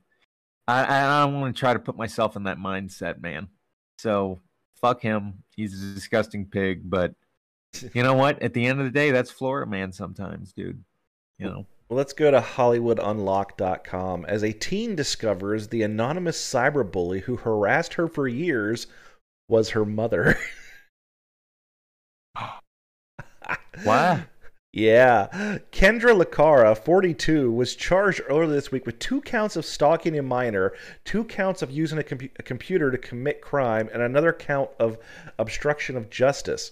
I, 0.67 1.19
I 1.19 1.25
don't 1.25 1.39
want 1.39 1.55
to 1.55 1.59
try 1.59 1.73
to 1.73 1.79
put 1.79 1.97
myself 1.97 2.35
in 2.35 2.43
that 2.43 2.57
mindset, 2.57 3.21
man. 3.21 3.49
So 3.97 4.41
fuck 4.81 5.01
him. 5.01 5.43
He's 5.55 5.73
a 5.81 5.93
disgusting 5.93 6.45
pig, 6.45 6.89
but 6.89 7.13
you 7.93 8.03
know 8.03 8.13
what? 8.13 8.41
At 8.41 8.53
the 8.53 8.65
end 8.65 8.79
of 8.79 8.85
the 8.85 8.91
day, 8.91 9.11
that's 9.11 9.31
Florida 9.31 9.69
man 9.69 9.91
sometimes, 9.91 10.53
dude. 10.53 10.83
You 11.37 11.47
know. 11.47 11.65
Well, 11.89 11.97
let's 11.97 12.13
go 12.13 12.31
to 12.31 12.39
HollywoodUnlocked.com. 12.39 14.25
As 14.25 14.43
a 14.43 14.53
teen 14.53 14.95
discovers 14.95 15.67
the 15.67 15.83
anonymous 15.83 16.37
cyberbully 16.37 17.21
who 17.21 17.35
harassed 17.35 17.95
her 17.95 18.07
for 18.07 18.27
years 18.27 18.87
was 19.49 19.69
her 19.69 19.85
mother. 19.85 20.37
wow. 23.85 24.21
Yeah. 24.75 25.59
Kendra 25.71 26.19
Licari, 26.19 26.75
42, 26.75 27.51
was 27.51 27.75
charged 27.75 28.21
earlier 28.27 28.47
this 28.47 28.71
week 28.71 28.87
with 28.87 28.97
two 28.97 29.21
counts 29.21 29.55
of 29.55 29.65
stalking 29.65 30.17
a 30.17 30.23
minor, 30.23 30.73
two 31.05 31.25
counts 31.25 31.61
of 31.61 31.69
using 31.69 31.99
a, 31.99 32.03
com- 32.03 32.31
a 32.39 32.43
computer 32.43 32.89
to 32.89 32.97
commit 32.97 33.39
crime, 33.39 33.87
and 33.93 34.01
another 34.01 34.33
count 34.33 34.71
of 34.79 34.97
obstruction 35.37 35.95
of 35.95 36.09
justice. 36.09 36.71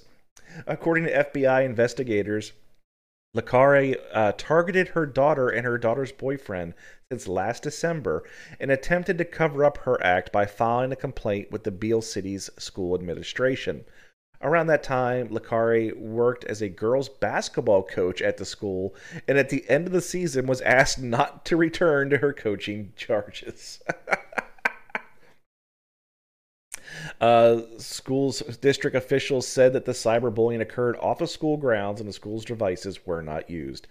According 0.65 1.03
to 1.05 1.25
FBI 1.31 1.63
investigators, 1.63 2.53
Licari 3.37 3.95
uh, 4.11 4.31
targeted 4.35 4.89
her 4.89 5.05
daughter 5.05 5.49
and 5.49 5.63
her 5.63 5.77
daughter's 5.77 6.11
boyfriend 6.11 6.73
since 7.11 7.27
last 7.27 7.61
December 7.61 8.23
and 8.59 8.71
attempted 8.71 9.19
to 9.19 9.25
cover 9.25 9.63
up 9.63 9.77
her 9.77 10.03
act 10.03 10.31
by 10.31 10.47
filing 10.47 10.91
a 10.91 10.95
complaint 10.95 11.51
with 11.51 11.63
the 11.65 11.71
Beal 11.71 12.01
City's 12.01 12.49
school 12.57 12.95
administration. 12.95 13.85
Around 14.43 14.67
that 14.67 14.81
time, 14.81 15.29
Licari 15.29 15.95
worked 15.95 16.45
as 16.45 16.61
a 16.61 16.69
girls' 16.69 17.09
basketball 17.09 17.83
coach 17.83 18.23
at 18.23 18.37
the 18.37 18.45
school, 18.45 18.95
and 19.27 19.37
at 19.37 19.49
the 19.49 19.63
end 19.69 19.85
of 19.85 19.93
the 19.93 20.01
season 20.01 20.47
was 20.47 20.61
asked 20.61 20.99
not 20.99 21.45
to 21.45 21.55
return 21.55 22.09
to 22.09 22.17
her 22.17 22.33
coaching 22.33 22.91
charges. 22.95 23.81
uh, 27.21 27.61
schools 27.77 28.39
district 28.61 28.95
officials 28.95 29.47
said 29.47 29.73
that 29.73 29.85
the 29.85 29.91
cyberbullying 29.91 30.61
occurred 30.61 30.97
off 30.97 31.21
of 31.21 31.29
school 31.29 31.57
grounds 31.57 31.99
and 31.99 32.09
the 32.09 32.13
school's 32.13 32.45
devices 32.45 33.05
were 33.05 33.21
not 33.21 33.47
used. 33.47 33.87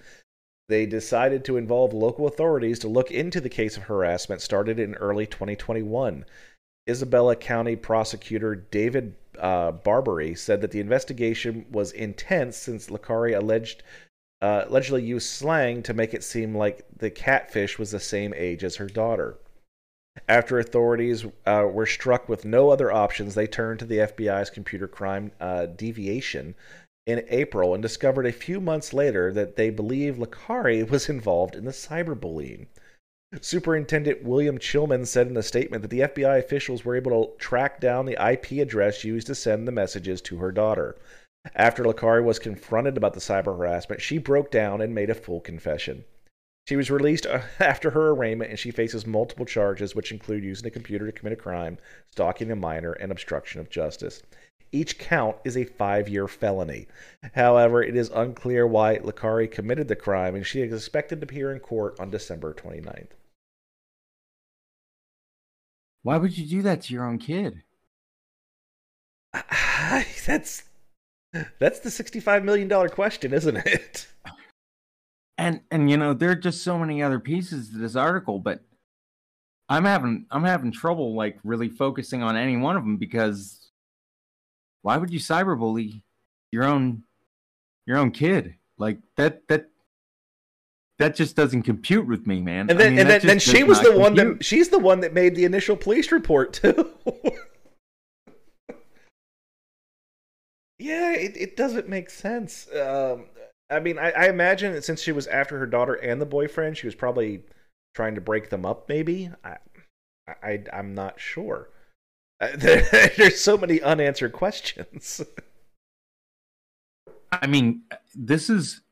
They 0.69 0.85
decided 0.85 1.45
to 1.45 1.57
involve 1.57 1.93
local 1.93 2.27
authorities 2.27 2.81
to 2.81 2.89
look 2.89 3.13
into 3.13 3.41
the 3.41 3.49
case 3.49 3.77
of 3.77 3.85
harassment 3.85 4.41
started 4.41 4.81
in 4.81 4.97
early 4.97 5.27
2021. 5.27 6.25
Isabella 6.89 7.37
County 7.37 7.77
prosecutor 7.77 8.57
David 8.57 9.15
uh, 9.41 9.73
Barberi 9.73 10.37
said 10.37 10.61
that 10.61 10.71
the 10.71 10.81
investigation 10.81 11.67
was 11.71 11.93
intense 11.93 12.57
since 12.57 12.89
Licari 12.89 13.37
alleged 13.37 13.83
uh, 14.43 14.65
allegedly 14.69 15.03
used 15.03 15.29
slang 15.29 15.83
to 15.83 15.93
make 15.93 16.15
it 16.15 16.25
seem 16.25 16.57
like 16.57 16.85
the 16.97 17.11
catfish 17.11 17.79
was 17.79 17.91
the 17.91 18.01
same 18.01 18.33
age 18.35 18.65
as 18.65 18.77
her 18.77 18.87
daughter. 18.87 19.37
After 20.29 20.59
authorities 20.59 21.27
uh, 21.47 21.69
were 21.71 21.87
struck 21.87 22.29
with 22.29 22.45
no 22.45 22.71
other 22.71 22.91
options, 22.91 23.35
they 23.35 23.47
turned 23.47 23.79
to 23.81 23.85
the 23.85 23.99
FBI's 23.99 24.51
computer 24.51 24.89
crime 24.89 25.33
uh, 25.41 25.67
deviation 25.67 26.55
in 27.07 27.25
April 27.29 27.75
and 27.75 27.83
discovered 27.83 28.27
a 28.27 28.33
few 28.33 28.61
months 28.61 28.93
later 28.93 29.33
that 29.33 29.57
they 29.57 29.71
believe 29.71 30.17
Licari 30.17 30.89
was 30.89 31.09
involved 31.09 31.55
in 31.55 31.65
the 31.65 31.71
cyberbullying. 31.71 32.67
Superintendent 33.41 34.25
William 34.25 34.59
Chilman 34.59 35.07
said 35.07 35.29
in 35.29 35.37
a 35.37 35.43
statement 35.45 35.83
that 35.83 35.89
the 35.89 36.01
FBI 36.01 36.37
officials 36.37 36.85
were 36.85 36.97
able 36.97 37.27
to 37.27 37.37
track 37.39 37.79
down 37.79 38.05
the 38.05 38.19
IP 38.21 38.61
address 38.61 39.05
used 39.05 39.29
to 39.29 39.37
send 39.37 39.69
the 39.69 39.73
messages 39.73 40.21
to 40.23 40.39
her 40.39 40.51
daughter. 40.51 40.97
After 41.55 41.85
Licari 41.85 42.25
was 42.25 42.41
confronted 42.41 42.97
about 42.97 43.15
the 43.15 43.21
cyber 43.21 43.57
harassment, 43.57 44.03
she 44.03 44.19
broke 44.19 44.51
down 44.51 44.81
and 44.81 44.93
made 44.93 45.11
a 45.11 45.15
full 45.15 45.41
confession. 45.41 46.05
She 46.69 46.75
was 46.75 46.91
released 46.91 47.25
uh, 47.25 47.43
after 47.61 47.91
her 47.91 48.11
arraignment 48.11 48.51
and 48.51 48.59
she 48.59 48.73
faces 48.73 49.07
multiple 49.07 49.47
charges, 49.47 49.95
which 49.95 50.11
include 50.11 50.43
using 50.43 50.67
a 50.67 50.71
computer 50.71 51.07
to 51.07 51.13
commit 51.13 51.33
a 51.33 51.37
crime, 51.37 51.79
stalking 52.11 52.51
a 52.51 52.57
minor, 52.57 52.95
and 52.95 53.13
obstruction 53.13 53.61
of 53.61 53.71
justice. 53.71 54.25
Each 54.73 54.99
count 54.99 55.37
is 55.45 55.57
a 55.57 55.65
five 55.65 56.09
year 56.09 56.27
felony. 56.27 56.89
However, 57.35 57.81
it 57.81 57.95
is 57.95 58.11
unclear 58.13 58.67
why 58.67 58.99
Licari 58.99 59.49
committed 59.49 59.87
the 59.87 59.95
crime, 59.95 60.35
and 60.35 60.45
she 60.45 60.63
is 60.63 60.73
expected 60.73 61.21
to 61.21 61.27
appear 61.27 61.53
in 61.53 61.61
court 61.61 61.99
on 62.01 62.11
December 62.11 62.53
29th. 62.53 63.11
Why 66.03 66.17
would 66.17 66.37
you 66.37 66.47
do 66.47 66.63
that 66.63 66.83
to 66.83 66.95
your 66.95 67.05
own 67.05 67.19
kid? 67.19 67.63
That's 70.27 70.65
that's 71.61 71.79
the 71.81 71.91
sixty-five 71.91 72.45
million 72.45 72.67
dollar 72.67 72.89
question, 72.89 73.33
isn't 73.33 73.57
it? 73.57 74.09
And 75.39 75.61
and 75.71 75.89
you 75.91 75.97
know 75.97 76.13
there 76.13 76.31
are 76.31 76.37
just 76.37 76.63
so 76.63 76.79
many 76.79 77.03
other 77.03 77.21
pieces 77.21 77.71
to 77.71 77.79
this 77.79 77.97
article, 77.97 78.39
but 78.41 78.61
I'm 79.69 79.85
having 79.85 80.27
I'm 80.31 80.45
having 80.45 80.73
trouble 80.73 81.15
like 81.15 81.39
really 81.45 81.69
focusing 81.69 82.23
on 82.23 82.37
any 82.37 82.57
one 82.57 82.77
of 82.77 82.83
them 82.83 82.97
because 82.97 83.71
why 84.83 84.97
would 84.97 85.11
you 85.11 85.21
cyberbully 85.21 86.03
your 86.51 86.65
own 86.65 87.05
your 87.87 87.97
own 87.97 88.11
kid 88.11 88.57
like 88.79 88.99
that 89.17 89.47
that 89.49 89.71
that 91.01 91.17
just 91.17 91.35
doesn't 91.35 91.63
compute 91.63 92.07
with 92.07 92.27
me, 92.27 92.43
man. 92.43 92.69
And 92.69 92.79
then 92.79 92.87
I 92.87 92.91
mean, 92.91 92.99
and 93.01 93.09
then, 93.09 93.21
then 93.23 93.39
she 93.39 93.65
was 93.65 93.81
the 93.81 93.99
one 93.99 94.15
that 94.17 94.45
she's 94.45 94.69
the 94.69 94.79
one 94.79 95.01
that 95.01 95.15
made 95.15 95.35
the 95.35 95.47
initial 95.47 95.75
police 95.75 96.13
report 96.13 96.53
too. 96.63 96.91
yeah, 100.79 101.13
it, 101.15 101.37
it 101.37 101.57
doesn't 101.57 101.89
make 101.89 102.11
sense. 102.11 102.69
Um, 102.75 103.25
I 103.71 103.81
mean, 103.81 103.99
I, 103.99 104.11
I 104.11 104.29
imagine 104.29 104.75
that 104.75 104.85
since 104.85 105.01
she 105.01 105.13
was 105.13 105.27
after 105.27 105.59
her 105.59 105.67
daughter 105.67 105.95
and 105.95 106.21
the 106.21 106.27
boyfriend, 106.27 106.77
she 106.77 106.87
was 106.87 106.95
probably 106.95 107.45
trying 107.95 108.15
to 108.17 108.21
break 108.21 108.51
them 108.51 108.67
up. 108.67 108.87
Maybe 108.87 109.31
I, 109.43 109.57
I 110.43 110.63
I'm 110.71 110.95
not 110.95 111.19
sure. 111.19 111.71
There, 112.41 112.83
there's 113.17 113.41
so 113.41 113.57
many 113.57 113.81
unanswered 113.81 114.33
questions. 114.33 115.23
I 117.33 117.47
mean, 117.47 117.85
this 118.15 118.51
is 118.51 118.83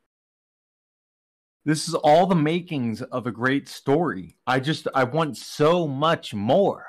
this 1.68 1.87
is 1.87 1.92
all 1.92 2.25
the 2.25 2.34
makings 2.34 3.02
of 3.02 3.26
a 3.26 3.30
great 3.30 3.68
story. 3.68 4.38
I 4.46 4.58
just 4.58 4.88
I 4.94 5.04
want 5.04 5.37
so 5.37 5.87
much 5.87 6.32
more. 6.32 6.87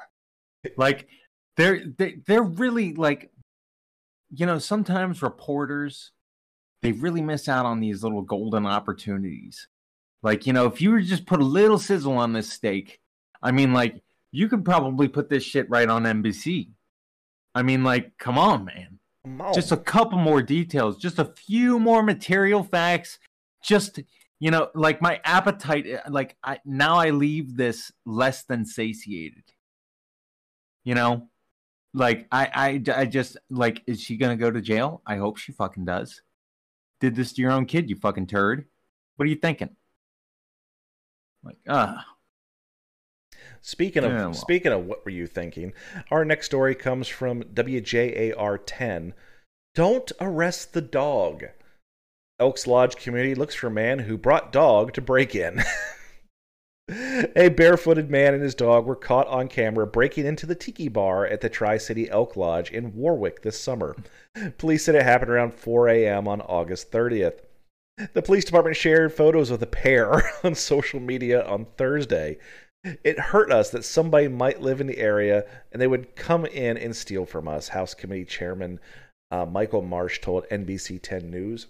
Like 0.78 1.10
they're 1.58 1.84
they, 1.98 2.20
they're 2.26 2.42
really 2.42 2.94
like 2.94 3.30
you 4.30 4.46
know, 4.46 4.58
sometimes 4.58 5.22
reporters 5.22 6.14
they 6.82 6.94
really 6.94 7.22
miss 7.22 7.50
out 7.50 7.66
on 7.66 7.82
these 7.82 8.04
little 8.04 8.22
golden 8.22 8.66
opportunities. 8.66 9.68
Like, 10.24 10.48
you 10.48 10.54
know, 10.54 10.66
if 10.68 10.82
you 10.82 10.92
were 10.92 11.02
just 11.02 11.26
put 11.26 11.42
a 11.42 11.46
little 11.46 11.78
sizzle 11.78 12.14
on 12.14 12.32
this 12.32 12.50
steak, 12.50 13.02
I 13.44 13.52
mean 13.52 13.74
like 13.74 14.02
you 14.32 14.48
could 14.48 14.64
probably 14.64 15.10
put 15.10 15.28
this 15.28 15.44
shit 15.44 15.70
right 15.70 15.90
on 15.90 16.04
NBC. 16.04 16.70
I 17.54 17.64
mean 17.64 17.84
like 17.84 18.18
come 18.18 18.38
on, 18.38 18.64
man. 18.64 19.00
Just 19.54 19.74
a 19.74 19.78
couple 19.78 20.20
more 20.20 20.42
details, 20.42 20.98
just 20.98 21.20
a 21.20 21.26
few 21.26 21.80
more 21.80 22.02
material 22.02 22.64
facts, 22.64 23.20
just 23.62 24.00
you 24.40 24.52
know 24.52 24.70
like 24.74 25.02
my 25.02 25.20
appetite 25.24 25.86
eh, 25.88 26.00
like 26.10 26.36
I, 26.44 26.60
now 26.66 26.96
i 26.96 27.10
leave 27.10 27.56
this 27.56 27.92
less 28.06 28.44
than 28.44 28.66
satiated 28.66 29.44
you 30.84 30.96
know 30.96 31.30
like 31.94 32.28
I, 32.32 32.82
I 32.88 33.02
i 33.02 33.06
just 33.06 33.38
like 33.50 33.84
is 33.88 34.02
she 34.02 34.18
gonna 34.18 34.38
go 34.38 34.52
to 34.52 34.62
jail 34.62 35.02
i 35.06 35.18
hope 35.18 35.38
she 35.38 35.52
fucking 35.52 35.86
does 35.86 36.22
did 37.00 37.16
this 37.16 37.34
to 37.34 37.42
your 37.42 37.52
own 37.52 37.66
kid 37.66 37.90
you 37.90 37.96
fucking 37.96 38.28
turd 38.28 38.66
what 39.16 39.26
are 39.26 39.30
you 39.30 39.36
thinking 39.36 39.76
like 41.44 41.58
ah 41.68 42.00
uh. 42.00 42.02
Speaking 43.62 44.04
of 44.04 44.12
yeah, 44.12 44.26
well. 44.26 44.34
speaking 44.34 44.72
of 44.72 44.86
what 44.86 45.04
were 45.04 45.12
you 45.12 45.28
thinking, 45.28 45.74
our 46.12 46.24
next 46.24 46.46
story 46.46 46.76
comes 46.76 47.08
from 47.08 47.44
WJAR 47.44 48.60
10. 48.66 49.14
Don't 49.76 50.12
arrest 50.20 50.74
the 50.74 50.82
dog. 50.82 51.46
Elks 52.40 52.68
Lodge 52.68 52.96
community 52.96 53.36
looks 53.36 53.56
for 53.56 53.70
man 53.70 54.00
who 54.00 54.18
brought 54.18 54.52
dog 54.52 54.94
to 54.94 55.02
break 55.02 55.36
in. 55.36 55.62
a 57.36 57.50
barefooted 57.50 58.10
man 58.10 58.34
and 58.34 58.42
his 58.42 58.56
dog 58.56 58.86
were 58.86 58.96
caught 58.96 59.28
on 59.28 59.48
camera 59.48 59.86
breaking 59.86 60.26
into 60.26 60.46
the 60.46 60.56
tiki 60.56 60.88
bar 60.88 61.26
at 61.26 61.42
the 61.42 61.50
Tri 61.50 61.78
City 61.78 62.10
Elk 62.10 62.36
Lodge 62.36 62.72
in 62.72 62.96
Warwick 62.96 63.42
this 63.42 63.60
summer. 63.60 63.96
Police 64.58 64.86
said 64.86 64.96
it 64.96 65.04
happened 65.04 65.30
around 65.30 65.54
4 65.54 65.90
a.m. 65.90 66.28
on 66.28 66.42
August 66.42 66.92
30th. 66.92 67.42
The 68.14 68.22
police 68.22 68.46
department 68.46 68.78
shared 68.78 69.14
photos 69.14 69.52
of 69.52 69.60
the 69.60 69.68
pair 69.68 70.24
on 70.44 70.56
social 70.56 71.00
media 71.00 71.46
on 71.46 71.66
Thursday. 71.78 72.38
It 73.04 73.20
hurt 73.20 73.52
us 73.52 73.70
that 73.72 73.84
somebody 73.84 74.30
might 74.30 74.62
live 74.62 74.80
in 74.80 74.88
the 74.88 75.00
area 75.00 75.46
and 75.72 75.82
they 75.82 75.88
would 75.88 76.16
come 76.16 76.46
in 76.46 76.78
and 76.78 76.96
steal 76.96 77.26
from 77.26 77.48
us, 77.48 77.68
House 77.68 77.94
Committee 77.94 78.24
Chairman 78.24 78.80
uh, 79.32 79.46
Michael 79.46 79.82
Marsh 79.82 80.22
told 80.22 80.48
NBC 80.50 81.02
10 81.02 81.30
News. 81.30 81.68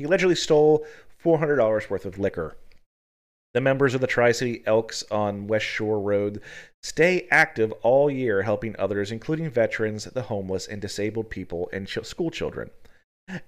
He 0.00 0.06
allegedly 0.06 0.34
stole 0.34 0.86
$400 1.22 1.90
worth 1.90 2.06
of 2.06 2.18
liquor. 2.18 2.56
The 3.52 3.60
members 3.60 3.94
of 3.94 4.00
the 4.00 4.06
Tri 4.06 4.32
City 4.32 4.62
Elks 4.64 5.04
on 5.10 5.46
West 5.46 5.66
Shore 5.66 6.00
Road 6.00 6.40
stay 6.82 7.28
active 7.30 7.70
all 7.82 8.10
year, 8.10 8.40
helping 8.40 8.74
others, 8.78 9.12
including 9.12 9.50
veterans, 9.50 10.04
the 10.04 10.22
homeless, 10.22 10.66
and 10.66 10.80
disabled 10.80 11.28
people 11.28 11.68
and 11.74 11.86
ch- 11.86 12.02
school 12.02 12.30
children. 12.30 12.70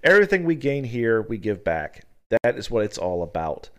Everything 0.03 0.43
we 0.43 0.53
gain 0.53 0.83
here, 0.83 1.23
we 1.23 1.39
give 1.39 1.63
back. 1.63 2.05
That 2.29 2.55
is 2.55 2.69
what 2.69 2.85
it's 2.85 2.99
all 2.99 3.23
about. 3.23 3.71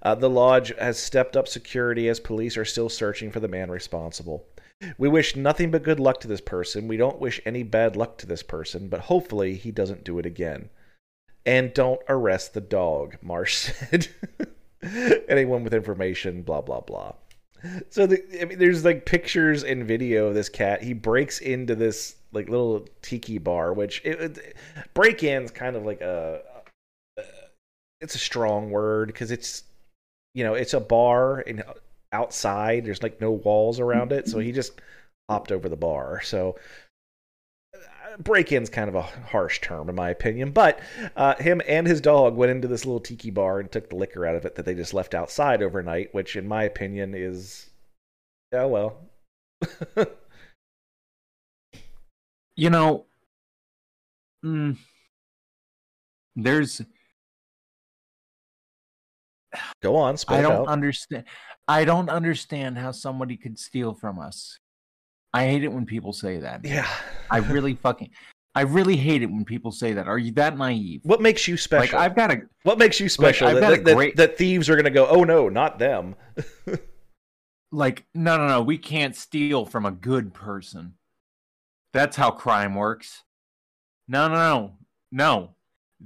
Uh, 0.00 0.14
the 0.14 0.30
lodge 0.30 0.72
has 0.78 0.98
stepped 0.98 1.36
up 1.36 1.46
security 1.46 2.08
as 2.08 2.20
police 2.20 2.56
are 2.56 2.64
still 2.64 2.88
searching 2.88 3.30
for 3.30 3.40
the 3.40 3.48
man 3.48 3.70
responsible. 3.70 4.46
We 4.96 5.10
wish 5.10 5.36
nothing 5.36 5.70
but 5.70 5.82
good 5.82 6.00
luck 6.00 6.20
to 6.20 6.28
this 6.28 6.40
person. 6.40 6.88
We 6.88 6.96
don't 6.96 7.20
wish 7.20 7.42
any 7.44 7.64
bad 7.64 7.96
luck 7.96 8.16
to 8.16 8.26
this 8.26 8.42
person, 8.42 8.88
but 8.88 9.00
hopefully 9.00 9.56
he 9.56 9.70
doesn't 9.70 10.04
do 10.04 10.18
it 10.18 10.24
again. 10.24 10.70
And 11.46 11.74
don't 11.74 12.00
arrest 12.08 12.54
the 12.54 12.60
dog, 12.60 13.16
Marsh 13.22 13.54
said. 13.72 14.08
Anyone 15.28 15.64
with 15.64 15.74
information, 15.74 16.42
blah, 16.42 16.60
blah, 16.60 16.80
blah. 16.80 17.12
So 17.90 18.06
the, 18.06 18.22
I 18.40 18.44
mean, 18.44 18.58
there's 18.58 18.84
like 18.84 19.06
pictures 19.06 19.64
and 19.64 19.86
video 19.86 20.26
of 20.26 20.34
this 20.34 20.48
cat. 20.48 20.82
He 20.82 20.92
breaks 20.92 21.40
into 21.40 21.74
this 21.74 22.16
like 22.32 22.48
little 22.48 22.86
tiki 23.00 23.38
bar, 23.38 23.72
which 23.72 24.02
it, 24.04 24.20
it, 24.20 24.56
break-in's 24.92 25.50
kind 25.50 25.76
of 25.76 25.84
like 25.84 26.00
a, 26.00 26.40
a 27.18 27.22
it's 28.00 28.14
a 28.14 28.18
strong 28.18 28.70
word 28.70 29.08
because 29.08 29.30
it's 29.30 29.64
you 30.34 30.44
know 30.44 30.54
it's 30.54 30.74
a 30.74 30.80
bar 30.80 31.40
and 31.40 31.62
outside. 32.12 32.84
There's 32.84 33.02
like 33.02 33.20
no 33.20 33.30
walls 33.30 33.80
around 33.80 34.12
it, 34.12 34.28
so 34.28 34.38
he 34.38 34.52
just 34.52 34.80
hopped 35.30 35.52
over 35.52 35.68
the 35.68 35.76
bar. 35.76 36.20
So 36.22 36.56
break 38.18 38.52
in's 38.52 38.70
kind 38.70 38.88
of 38.88 38.94
a 38.94 39.02
harsh 39.02 39.60
term 39.60 39.88
in 39.88 39.94
my 39.94 40.10
opinion, 40.10 40.52
but 40.52 40.80
uh, 41.16 41.34
him 41.36 41.60
and 41.66 41.86
his 41.86 42.00
dog 42.00 42.36
went 42.36 42.50
into 42.50 42.68
this 42.68 42.84
little 42.84 43.00
tiki 43.00 43.30
bar 43.30 43.60
and 43.60 43.70
took 43.70 43.90
the 43.90 43.96
liquor 43.96 44.26
out 44.26 44.36
of 44.36 44.44
it 44.44 44.54
that 44.54 44.64
they 44.64 44.74
just 44.74 44.94
left 44.94 45.14
outside 45.14 45.62
overnight, 45.62 46.12
which 46.14 46.36
in 46.36 46.46
my 46.46 46.64
opinion 46.64 47.14
is, 47.14 47.70
oh 48.52 48.68
well. 48.68 48.98
you 52.56 52.70
know, 52.70 53.06
mm, 54.44 54.76
there's. 56.36 56.82
Go 59.82 59.96
on, 59.96 60.16
I 60.28 60.40
don't 60.40 60.66
understand. 60.66 61.24
I 61.68 61.84
don't 61.84 62.08
understand 62.08 62.76
how 62.76 62.90
somebody 62.90 63.36
could 63.36 63.58
steal 63.58 63.94
from 63.94 64.18
us. 64.18 64.58
I 65.34 65.46
hate 65.46 65.64
it 65.64 65.72
when 65.72 65.84
people 65.84 66.12
say 66.12 66.38
that. 66.38 66.64
Yeah. 66.64 66.88
I 67.28 67.38
really 67.52 67.74
fucking 67.74 68.10
I 68.54 68.60
really 68.60 68.96
hate 68.96 69.22
it 69.22 69.26
when 69.26 69.44
people 69.44 69.72
say 69.72 69.94
that. 69.94 70.06
Are 70.06 70.16
you 70.18 70.30
that 70.32 70.56
naive? 70.56 71.00
What 71.02 71.20
makes 71.20 71.48
you 71.48 71.56
special? 71.56 71.98
Like 71.98 72.10
I've 72.10 72.14
got 72.14 72.30
a 72.30 72.42
What 72.62 72.78
makes 72.78 73.00
you 73.00 73.08
special? 73.08 73.48
Like, 73.48 73.60
that, 73.60 73.84
that, 73.84 73.96
great... 73.96 74.16
that, 74.16 74.38
thieves 74.38 74.70
are 74.70 74.76
going 74.76 74.84
to 74.84 74.90
go, 74.90 75.08
"Oh 75.08 75.24
no, 75.24 75.48
not 75.48 75.80
them." 75.80 76.14
like, 77.72 78.06
no, 78.14 78.36
no, 78.36 78.46
no, 78.46 78.62
we 78.62 78.78
can't 78.78 79.16
steal 79.16 79.66
from 79.66 79.84
a 79.84 79.90
good 79.90 80.32
person. 80.32 80.94
That's 81.92 82.16
how 82.16 82.30
crime 82.30 82.76
works. 82.76 83.24
No, 84.06 84.28
no, 84.28 84.36
no. 84.36 84.72
No. 85.10 85.50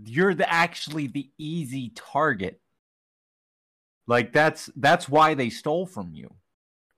You're 0.05 0.35
the 0.35 0.51
actually 0.51 1.07
the 1.07 1.31
easy 1.37 1.93
target. 1.95 2.63
Like 4.07 4.33
that's 4.33 4.71
that's 4.75 5.07
why 5.07 5.35
they 5.35 5.51
stole 5.51 5.85
from 5.85 6.15
you 6.15 6.33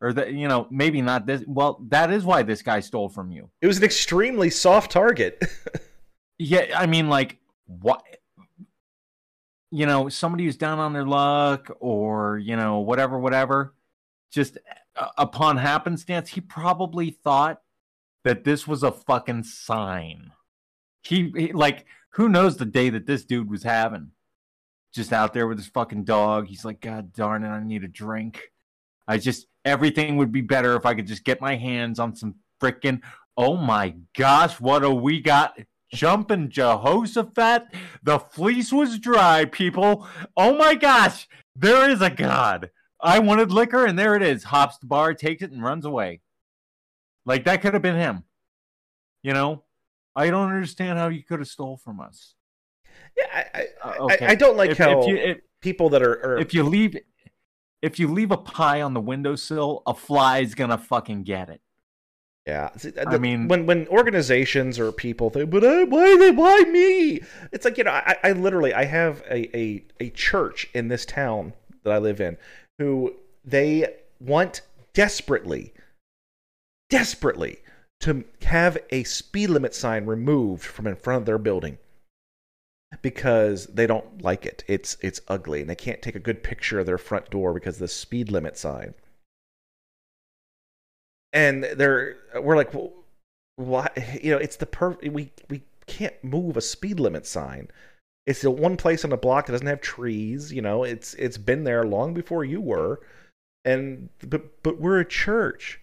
or 0.00 0.12
that 0.12 0.32
you 0.32 0.48
know 0.48 0.66
maybe 0.70 1.02
not 1.02 1.26
this 1.26 1.42
well 1.46 1.80
that 1.88 2.10
is 2.10 2.24
why 2.24 2.42
this 2.42 2.62
guy 2.62 2.80
stole 2.80 3.08
from 3.08 3.30
you 3.30 3.50
it 3.60 3.66
was 3.66 3.78
an 3.78 3.84
extremely 3.84 4.50
soft 4.50 4.90
target 4.90 5.42
yeah 6.38 6.66
i 6.76 6.86
mean 6.86 7.08
like 7.08 7.38
what 7.66 8.02
you 9.70 9.86
know 9.86 10.08
somebody 10.08 10.44
who's 10.44 10.56
down 10.56 10.78
on 10.78 10.92
their 10.92 11.06
luck 11.06 11.70
or 11.80 12.38
you 12.38 12.56
know 12.56 12.78
whatever 12.78 13.18
whatever 13.18 13.74
just 14.30 14.58
uh, 14.96 15.08
upon 15.18 15.56
happenstance 15.56 16.30
he 16.30 16.40
probably 16.40 17.10
thought 17.10 17.62
that 18.24 18.44
this 18.44 18.66
was 18.66 18.82
a 18.82 18.92
fucking 18.92 19.42
sign 19.42 20.32
he, 21.02 21.32
he 21.36 21.52
like 21.52 21.86
who 22.10 22.28
knows 22.28 22.56
the 22.56 22.66
day 22.66 22.90
that 22.90 23.06
this 23.06 23.24
dude 23.24 23.50
was 23.50 23.62
having? 23.62 24.10
Just 24.92 25.12
out 25.12 25.32
there 25.32 25.46
with 25.46 25.58
his 25.58 25.68
fucking 25.68 26.04
dog. 26.04 26.48
He's 26.48 26.64
like, 26.64 26.80
God 26.80 27.12
darn 27.12 27.44
it, 27.44 27.48
I 27.48 27.62
need 27.62 27.84
a 27.84 27.88
drink. 27.88 28.50
I 29.06 29.18
just 29.18 29.46
everything 29.64 30.16
would 30.16 30.32
be 30.32 30.40
better 30.40 30.76
if 30.76 30.86
I 30.86 30.94
could 30.94 31.06
just 31.06 31.24
get 31.24 31.40
my 31.40 31.56
hands 31.56 31.98
on 31.98 32.14
some 32.16 32.36
freaking. 32.60 33.00
Oh 33.36 33.56
my 33.56 33.94
gosh, 34.16 34.60
what 34.60 34.80
do 34.80 34.90
we 34.90 35.20
got? 35.20 35.58
Jumping 35.92 36.50
Jehoshaphat. 36.50 37.64
The 38.02 38.18
fleece 38.18 38.72
was 38.72 38.98
dry, 38.98 39.44
people. 39.44 40.06
Oh 40.36 40.56
my 40.56 40.74
gosh, 40.74 41.28
there 41.56 41.90
is 41.90 42.00
a 42.00 42.10
God. 42.10 42.70
I 43.02 43.18
wanted 43.18 43.50
liquor, 43.50 43.86
and 43.86 43.98
there 43.98 44.14
it 44.14 44.22
is. 44.22 44.44
Hops 44.44 44.78
the 44.78 44.86
bar, 44.86 45.14
takes 45.14 45.42
it, 45.42 45.50
and 45.52 45.62
runs 45.62 45.84
away. 45.84 46.20
Like 47.24 47.44
that 47.44 47.62
could 47.62 47.72
have 47.74 47.82
been 47.82 47.96
him. 47.96 48.24
You 49.22 49.32
know, 49.32 49.64
I 50.14 50.30
don't 50.30 50.48
understand 50.50 50.98
how 50.98 51.08
you 51.08 51.22
could 51.24 51.40
have 51.40 51.48
stole 51.48 51.76
from 51.76 52.00
us. 52.00 52.34
Yeah, 53.16 53.26
I, 53.32 53.44
I, 53.54 53.66
Uh, 53.88 54.04
okay. 54.04 54.26
I, 54.26 54.30
I 54.30 54.34
don't 54.34 54.56
like 54.56 54.70
If- 54.70 54.78
how 54.78 55.00
if 55.02 55.08
you- 55.08 55.16
if- 55.16 55.38
people 55.60 55.90
that 55.90 56.02
are, 56.02 56.12
are 56.24 56.38
if 56.38 56.54
you 56.54 56.62
leave 56.62 56.96
if 57.82 57.98
you 57.98 58.08
leave 58.08 58.30
a 58.30 58.36
pie 58.36 58.82
on 58.82 58.94
the 58.94 59.00
windowsill, 59.00 59.82
a 59.86 59.94
fly's 59.94 60.54
gonna 60.54 60.78
fucking 60.78 61.22
get 61.24 61.48
it. 61.48 61.60
Yeah, 62.46 62.70
See, 62.76 62.92
uh, 62.96 63.04
I 63.08 63.18
mean- 63.18 63.48
when 63.48 63.66
when 63.66 63.86
organizations 63.88 64.78
or 64.78 64.92
people 64.92 65.30
think, 65.30 65.50
but 65.50 65.64
I, 65.64 65.84
why 65.84 66.16
they 66.16 66.30
why 66.30 66.60
me? 66.62 67.20
It's 67.52 67.64
like 67.64 67.78
you 67.78 67.84
know, 67.84 67.90
I, 67.92 68.16
I 68.24 68.32
literally 68.32 68.72
I 68.74 68.84
have 68.84 69.22
a, 69.30 69.56
a 69.56 69.84
a 70.00 70.10
church 70.10 70.68
in 70.74 70.88
this 70.88 71.04
town 71.04 71.52
that 71.84 71.92
I 71.92 71.98
live 71.98 72.20
in 72.20 72.36
who 72.78 73.14
they 73.44 73.94
want 74.20 74.62
desperately, 74.94 75.72
desperately 76.88 77.58
to 78.00 78.24
have 78.42 78.78
a 78.90 79.04
speed 79.04 79.48
limit 79.50 79.74
sign 79.74 80.06
removed 80.06 80.64
from 80.64 80.86
in 80.86 80.96
front 80.96 81.18
of 81.20 81.26
their 81.26 81.38
building 81.38 81.78
because 83.02 83.66
they 83.66 83.86
don't 83.86 84.22
like 84.22 84.46
it. 84.46 84.64
It's 84.66 84.96
it's 85.00 85.20
ugly 85.28 85.60
and 85.60 85.70
they 85.70 85.74
can't 85.74 86.02
take 86.02 86.14
a 86.14 86.20
good 86.20 86.42
picture 86.42 86.78
of 86.78 86.86
their 86.86 86.98
front 86.98 87.30
door 87.30 87.54
because 87.54 87.76
of 87.76 87.80
the 87.80 87.88
speed 87.88 88.30
limit 88.30 88.56
sign. 88.56 88.94
And 91.32 91.64
they're 91.64 92.16
we're 92.40 92.56
like 92.56 92.74
well, 92.74 92.92
why 93.56 93.88
you 94.22 94.30
know 94.32 94.38
it's 94.38 94.56
the 94.56 94.66
per 94.66 94.96
we 95.02 95.32
we 95.48 95.62
can't 95.86 96.22
move 96.22 96.56
a 96.56 96.60
speed 96.60 97.00
limit 97.00 97.26
sign. 97.26 97.68
It's 98.26 98.42
the 98.42 98.50
one 98.50 98.76
place 98.76 99.02
on 99.04 99.10
the 99.10 99.16
block 99.16 99.46
that 99.46 99.52
doesn't 99.52 99.66
have 99.66 99.80
trees 99.80 100.52
you 100.52 100.62
know 100.62 100.84
it's 100.84 101.14
it's 101.14 101.38
been 101.38 101.64
there 101.64 101.84
long 101.84 102.14
before 102.14 102.44
you 102.44 102.60
were. 102.60 103.00
And 103.64 104.08
but 104.26 104.62
but 104.62 104.80
we're 104.80 105.00
a 105.00 105.04
church. 105.04 105.80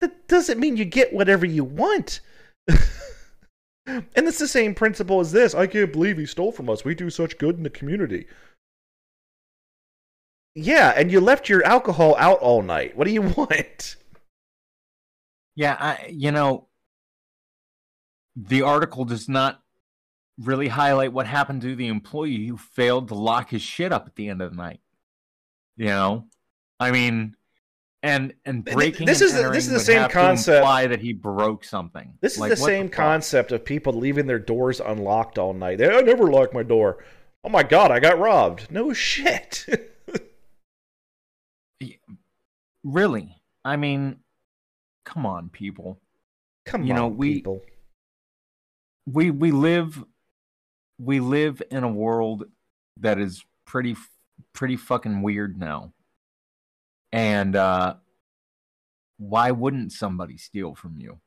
That 0.00 0.28
doesn't 0.28 0.60
mean 0.60 0.76
you 0.76 0.84
get 0.84 1.14
whatever 1.14 1.46
you 1.46 1.64
want 1.64 2.20
and 3.86 4.06
it's 4.16 4.38
the 4.38 4.48
same 4.48 4.74
principle 4.74 5.20
as 5.20 5.32
this. 5.32 5.54
I 5.54 5.66
can't 5.66 5.92
believe 5.92 6.18
he 6.18 6.26
stole 6.26 6.52
from 6.52 6.68
us. 6.68 6.84
We 6.84 6.94
do 6.94 7.10
such 7.10 7.38
good 7.38 7.56
in 7.56 7.62
the 7.62 7.70
community. 7.70 8.26
Yeah 10.54 10.94
and 10.96 11.12
you 11.12 11.20
left 11.20 11.48
your 11.48 11.64
alcohol 11.64 12.16
out 12.18 12.38
all 12.38 12.62
night. 12.62 12.96
What 12.96 13.06
do 13.06 13.12
you 13.12 13.22
want? 13.36 13.96
Yeah, 15.54 15.76
I 15.78 16.06
you 16.10 16.32
know 16.32 16.68
the 18.34 18.62
article 18.62 19.04
does 19.04 19.28
not 19.28 19.62
really 20.38 20.68
highlight 20.68 21.12
what 21.12 21.26
happened 21.26 21.62
to 21.62 21.74
the 21.74 21.88
employee 21.88 22.46
who 22.46 22.56
failed 22.56 23.08
to 23.08 23.14
lock 23.14 23.50
his 23.50 23.62
shit 23.62 23.92
up 23.92 24.06
at 24.06 24.16
the 24.16 24.28
end 24.28 24.42
of 24.42 24.50
the 24.50 24.56
night. 24.56 24.80
You 25.76 25.86
know? 25.86 26.26
I 26.78 26.90
mean 26.90 27.35
and 28.06 28.34
and 28.44 28.64
breaking 28.64 29.06
this 29.06 29.20
and 29.20 29.28
is 29.30 29.34
the- 29.34 29.50
this 29.50 29.66
is 29.66 29.72
the 29.72 29.80
same 29.80 30.08
concept. 30.08 30.58
imply 30.58 30.86
that 30.86 31.00
he 31.00 31.12
broke 31.12 31.64
something. 31.64 32.16
This 32.20 32.34
is 32.34 32.38
Like, 32.38 32.50
the 32.50 32.56
same 32.56 32.86
fuck? 32.86 32.92
concept 32.96 33.52
of 33.52 33.64
people 33.64 33.92
leaving 33.92 34.26
their 34.26 34.38
doors 34.38 34.80
unlocked 34.80 35.38
all 35.38 35.52
night. 35.54 35.80
I 35.82 35.86
oh, 35.86 36.00
never 36.00 36.30
lock 36.30 36.54
my 36.54 36.62
door. 36.62 37.04
Oh 37.44 37.48
my 37.48 37.62
god, 37.62 37.90
I 37.90 37.98
got 38.00 38.18
robbed. 38.18 38.70
No 38.70 38.92
shit. 38.92 39.66
Really? 42.84 43.42
I 43.64 43.76
mean, 43.76 44.18
come 45.04 45.26
on, 45.26 45.48
people. 45.48 45.98
Come 46.66 46.84
You 46.84 46.92
on, 46.92 46.96
know, 46.96 47.08
we- 47.08 47.34
people. 47.34 47.62
we 49.06 49.30
we 49.30 49.50
live 49.50 50.04
we 50.98 51.20
live 51.20 51.60
in 51.70 51.82
a 51.84 51.88
world 51.88 52.44
that 52.98 53.18
is 53.18 53.44
pretty 53.66 53.96
pretty 54.52 54.76
fucking 54.76 55.20
weird 55.22 55.58
now 55.58 55.92
and 57.12 57.56
uh 57.56 57.94
why 59.18 59.50
wouldn't 59.50 59.92
somebody 59.92 60.36
steal 60.36 60.74
from 60.74 60.98
you? 60.98 61.20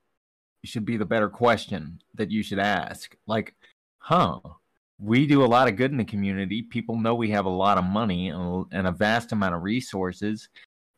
Should 0.63 0.85
be 0.85 0.97
the 0.97 1.05
better 1.05 1.29
question 1.29 2.01
that 2.15 2.31
you 2.31 2.43
should 2.43 2.59
ask. 2.59 3.15
Like 3.27 3.55
huh 3.99 4.39
we 4.99 5.25
do 5.25 5.43
a 5.43 5.47
lot 5.47 5.69
of 5.69 5.77
good 5.77 5.91
in 5.91 5.97
the 5.97 6.03
community. 6.03 6.61
People 6.61 6.97
know 6.97 7.15
we 7.15 7.29
have 7.29 7.45
a 7.45 7.49
lot 7.49 7.77
of 7.77 7.85
money 7.85 8.29
and 8.29 8.65
and 8.71 8.87
a 8.87 8.91
vast 8.91 9.31
amount 9.31 9.55
of 9.55 9.63
resources 9.63 10.49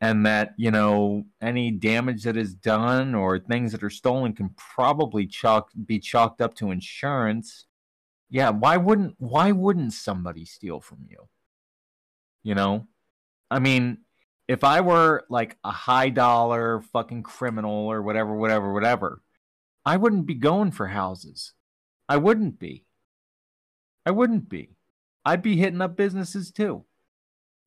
and 0.02 0.26
that 0.26 0.54
you 0.58 0.72
know 0.72 1.24
any 1.42 1.72
damage 1.72 2.24
that 2.24 2.36
is 2.36 2.56
done 2.56 3.14
or 3.14 3.38
things 3.40 3.72
that 3.72 3.84
are 3.84 3.90
stolen 3.90 4.34
can 4.34 4.50
probably 4.58 5.28
chalk 5.28 5.70
be 5.86 6.00
chalked 6.00 6.42
up 6.42 6.56
to 6.56 6.72
insurance. 6.72 7.68
Yeah 8.30 8.50
why 8.50 8.78
wouldn't 8.78 9.16
why 9.20 9.52
wouldn't 9.52 9.94
somebody 9.94 10.46
steal 10.46 10.82
from 10.82 11.06
you? 11.08 11.28
You 12.44 12.56
know? 12.56 12.88
I 13.52 13.60
mean 13.60 14.00
if 14.52 14.64
i 14.64 14.82
were 14.82 15.24
like 15.30 15.58
a 15.64 15.72
high 15.72 16.10
dollar 16.10 16.82
fucking 16.94 17.24
criminal 17.24 17.72
or 17.72 18.02
whatever 18.02 18.34
whatever 18.36 18.74
whatever 18.74 19.22
i 19.86 19.98
wouldn't 19.98 20.26
be 20.26 20.36
going 20.36 20.72
for 20.72 20.88
houses. 20.88 21.54
I 22.08 22.18
wouldn't 22.18 22.60
be. 22.60 22.86
I 24.06 24.12
wouldn't 24.12 24.50
be. 24.50 24.76
I'd 25.24 25.42
be 25.42 25.56
hitting 25.56 25.82
up 25.82 25.96
businesses 25.96 26.52
too. 26.52 26.84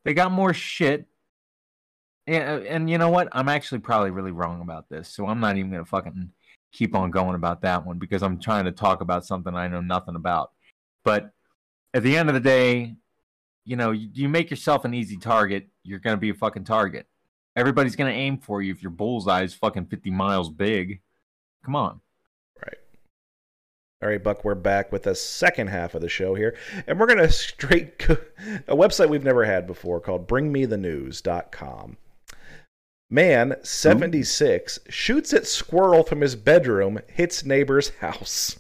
They 0.05 0.13
got 0.13 0.33
more 0.33 0.53
shit. 0.53 1.07
And, 2.27 2.67
and 2.67 2.91
you 2.91 2.99
know 2.99 3.11
what? 3.11 3.29
I'm 3.33 3.49
actually 3.49 3.79
probably 3.79 4.11
really 4.11 4.33
wrong 4.33 4.61
about 4.61 4.89
this, 4.89 5.09
so 5.09 5.27
I'm 5.27 5.41
not 5.41 5.57
even 5.57 5.71
gonna 5.71 5.85
fucking 5.85 6.31
keep 6.73 6.95
on 6.95 7.11
going 7.11 7.37
about 7.37 7.63
that 7.63 7.87
one 7.87 7.99
because 7.99 8.23
I'm 8.23 8.41
trying 8.41 8.65
to 8.65 8.73
talk 8.73 9.01
about 9.01 9.25
something 9.25 9.55
I 9.55 9.69
know 9.69 9.81
nothing 9.81 10.17
about. 10.17 10.53
But 11.05 11.31
at 11.95 12.03
the 12.03 12.17
end 12.17 12.29
of 12.29 12.35
the 12.35 12.41
day, 12.41 12.97
you 13.65 13.77
know, 13.77 13.91
you, 13.91 14.09
you 14.13 14.29
make 14.29 14.51
yourself 14.51 14.85
an 14.85 14.95
easy 14.95 15.17
target, 15.17 15.69
you're 15.83 15.99
gonna 15.99 16.17
be 16.17 16.31
a 16.31 16.35
fucking 16.35 16.65
target. 16.65 17.07
Everybody's 17.57 17.97
gonna 17.97 18.11
aim 18.11 18.39
for 18.39 18.63
you 18.63 18.73
if 18.73 18.83
your 18.83 18.91
bullseye 18.91 19.43
is 19.43 19.55
fucking 19.55 19.87
50 19.87 20.11
miles 20.11 20.51
big. 20.51 21.01
Come 21.65 21.77
on. 21.77 22.01
Right. 22.61 22.77
All 24.03 24.09
right, 24.09 24.23
Buck, 24.23 24.45
we're 24.45 24.55
back 24.55 24.93
with 24.93 25.05
the 25.05 25.15
second 25.15 25.69
half 25.69 25.95
of 25.95 26.03
the 26.03 26.09
show 26.09 26.35
here. 26.35 26.57
And 26.87 27.01
we're 27.01 27.07
going 27.07 27.19
to 27.19 27.33
straight 27.33 27.99
go, 27.99 28.19
a 28.69 28.77
website 28.77 29.09
we've 29.09 29.25
never 29.25 29.45
had 29.45 29.67
before 29.67 30.01
called 30.01 30.29
bringmethenews.com. 30.29 31.97
Man, 33.11 33.57
76, 33.63 34.81
shoots 34.89 35.33
at 35.33 35.47
squirrel 35.47 36.03
from 36.03 36.21
his 36.21 36.37
bedroom, 36.37 37.01
hits 37.07 37.45
neighbor's 37.45 37.91
house. 38.01 38.59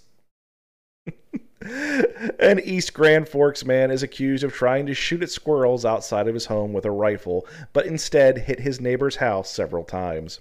An 1.64 2.60
East 2.60 2.92
Grand 2.92 3.26
Forks 3.26 3.64
man 3.64 3.90
is 3.90 4.02
accused 4.02 4.44
of 4.44 4.52
trying 4.52 4.84
to 4.84 4.94
shoot 4.94 5.22
at 5.22 5.30
squirrels 5.30 5.86
outside 5.86 6.28
of 6.28 6.34
his 6.34 6.46
home 6.46 6.74
with 6.74 6.84
a 6.84 6.90
rifle, 6.90 7.46
but 7.72 7.86
instead 7.86 8.38
hit 8.38 8.60
his 8.60 8.82
neighbor's 8.82 9.16
house 9.16 9.50
several 9.50 9.82
times. 9.82 10.40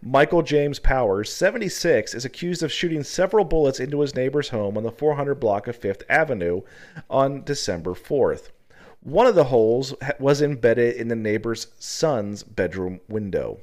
Michael 0.00 0.42
James 0.42 0.78
Powers, 0.78 1.30
76, 1.30 2.14
is 2.14 2.24
accused 2.24 2.62
of 2.62 2.72
shooting 2.72 3.02
several 3.02 3.44
bullets 3.44 3.78
into 3.78 4.00
his 4.00 4.14
neighbor's 4.14 4.48
home 4.48 4.76
on 4.78 4.82
the 4.82 4.90
400 4.90 5.34
block 5.34 5.68
of 5.68 5.76
Fifth 5.76 6.02
Avenue 6.08 6.62
on 7.10 7.44
December 7.44 7.92
4th. 7.92 8.48
One 9.00 9.26
of 9.26 9.34
the 9.34 9.44
holes 9.44 9.94
was 10.18 10.40
embedded 10.42 10.96
in 10.96 11.08
the 11.08 11.14
neighbor's 11.14 11.68
son's 11.78 12.42
bedroom 12.42 13.00
window. 13.08 13.60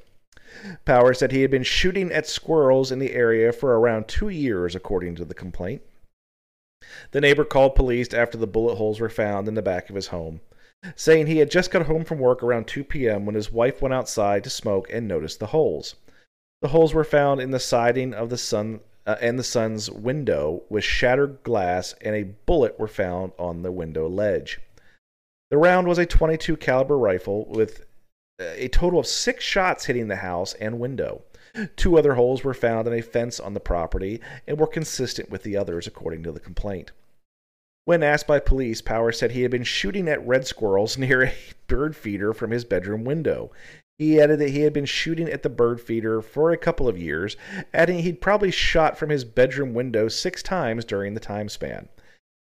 Powers 0.86 1.20
said 1.20 1.32
he 1.32 1.42
had 1.42 1.52
been 1.52 1.64
shooting 1.64 2.12
at 2.12 2.28
squirrels 2.28 2.92
in 2.92 3.00
the 3.00 3.14
area 3.14 3.52
for 3.52 3.78
around 3.78 4.08
two 4.08 4.30
years, 4.30 4.76
according 4.76 5.16
to 5.16 5.26
the 5.26 5.34
complaint. 5.34 5.82
The 7.12 7.22
neighbor 7.22 7.46
called 7.46 7.76
police 7.76 8.14
after 8.14 8.38
the 8.38 8.48
bullet 8.48 8.76
holes 8.76 9.00
were 9.00 9.10
found 9.10 9.48
in 9.48 9.54
the 9.54 9.62
back 9.62 9.90
of 9.90 9.96
his 9.96 10.08
home, 10.08 10.42
saying 10.96 11.28
he 11.28 11.38
had 11.38 11.52
just 11.52 11.72
got 11.72 11.86
home 11.86 12.04
from 12.04 12.20
work 12.20 12.42
around 12.44 12.68
2 12.68 12.84
p.m. 12.84 13.26
when 13.26 13.36
his 13.36 13.52
wife 13.52 13.82
went 13.82 13.94
outside 13.94 14.44
to 14.44 14.50
smoke 14.50 14.88
and 14.92 15.08
noticed 15.08 15.40
the 15.40 15.48
holes. 15.48 15.96
The 16.62 16.70
holes 16.70 16.94
were 16.94 17.04
found 17.04 17.42
in 17.42 17.52
the 17.52 17.60
siding 17.60 18.14
of 18.14 18.30
the 18.30 18.38
sun 18.38 18.80
uh, 19.06 19.18
and 19.22 19.38
the 19.38 19.44
son's 19.44 19.92
window 19.92 20.64
with 20.70 20.84
shattered 20.84 21.44
glass 21.44 21.94
and 22.02 22.16
a 22.16 22.24
bullet 22.24 22.80
were 22.80 22.88
found 22.88 23.34
on 23.38 23.62
the 23.62 23.72
window 23.72 24.08
ledge. 24.08 24.60
The 25.52 25.58
round 25.58 25.88
was 25.88 25.98
a 25.98 26.06
22 26.06 26.58
caliber 26.58 26.98
rifle 26.98 27.46
with 27.50 27.82
uh, 28.42 28.46
a 28.56 28.70
total 28.70 29.00
of 29.00 29.08
6 29.08 29.44
shots 29.44 29.86
hitting 29.86 30.08
the 30.08 30.16
house 30.16 30.54
and 30.56 30.80
window. 30.80 31.24
Two 31.76 31.98
other 31.98 32.16
holes 32.16 32.44
were 32.44 32.54
found 32.54 32.88
in 32.88 32.94
a 32.94 33.02
fence 33.02 33.40
on 33.40 33.54
the 33.54 33.60
property 33.60 34.20
and 34.48 34.60
were 34.60 34.68
consistent 34.68 35.30
with 35.30 35.44
the 35.44 35.56
others 35.56 35.86
according 35.86 36.24
to 36.24 36.32
the 36.32 36.40
complaint. 36.40 36.92
When 37.86 38.02
asked 38.02 38.28
by 38.28 38.40
police, 38.40 38.82
Powers 38.82 39.20
said 39.20 39.32
he 39.32 39.42
had 39.42 39.52
been 39.52 39.64
shooting 39.64 40.08
at 40.08 40.26
red 40.26 40.48
squirrels 40.48 40.98
near 40.98 41.24
a 41.24 41.34
bird 41.68 41.96
feeder 41.96 42.34
from 42.34 42.52
his 42.52 42.66
bedroom 42.66 43.04
window. 43.04 43.52
He 44.00 44.20
added 44.20 44.40
that 44.40 44.50
he 44.50 44.62
had 44.62 44.74
been 44.74 44.86
shooting 44.86 45.30
at 45.30 45.44
the 45.44 45.50
bird 45.50 45.80
feeder 45.80 46.22
for 46.22 46.52
a 46.52 46.58
couple 46.58 46.88
of 46.88 46.98
years, 46.98 47.38
adding 47.74 48.00
he'd 48.00 48.22
probably 48.22 48.50
shot 48.50 48.98
from 48.98 49.10
his 49.10 49.24
bedroom 49.24 49.74
window 49.74 50.08
six 50.08 50.42
times 50.42 50.84
during 50.84 51.14
the 51.14 51.20
time 51.20 51.48
span. 51.48 51.90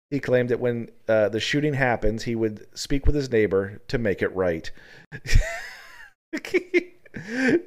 He 0.10 0.19
claimed 0.19 0.50
that 0.50 0.60
when 0.60 0.89
uh, 1.08 1.30
the 1.30 1.39
shooting 1.39 1.74
happens, 1.74 2.24
he 2.24 2.36
would 2.36 2.67
speak 2.78 3.06
with 3.06 3.15
his 3.15 3.32
neighbor 3.32 3.82
to 3.89 3.97
make 3.97 4.21
it 4.21 4.34
right. 4.36 4.71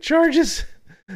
Charges 0.01 0.65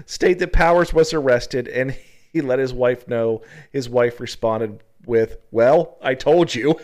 state 0.06 0.38
that 0.38 0.52
Powers 0.52 0.92
was 0.92 1.12
arrested 1.12 1.68
and 1.68 1.96
he 2.32 2.40
let 2.40 2.58
his 2.58 2.72
wife 2.72 3.08
know. 3.08 3.42
His 3.72 3.88
wife 3.88 4.20
responded 4.20 4.82
with, 5.06 5.38
Well, 5.50 5.96
I 6.02 6.14
told 6.14 6.54
you. 6.54 6.78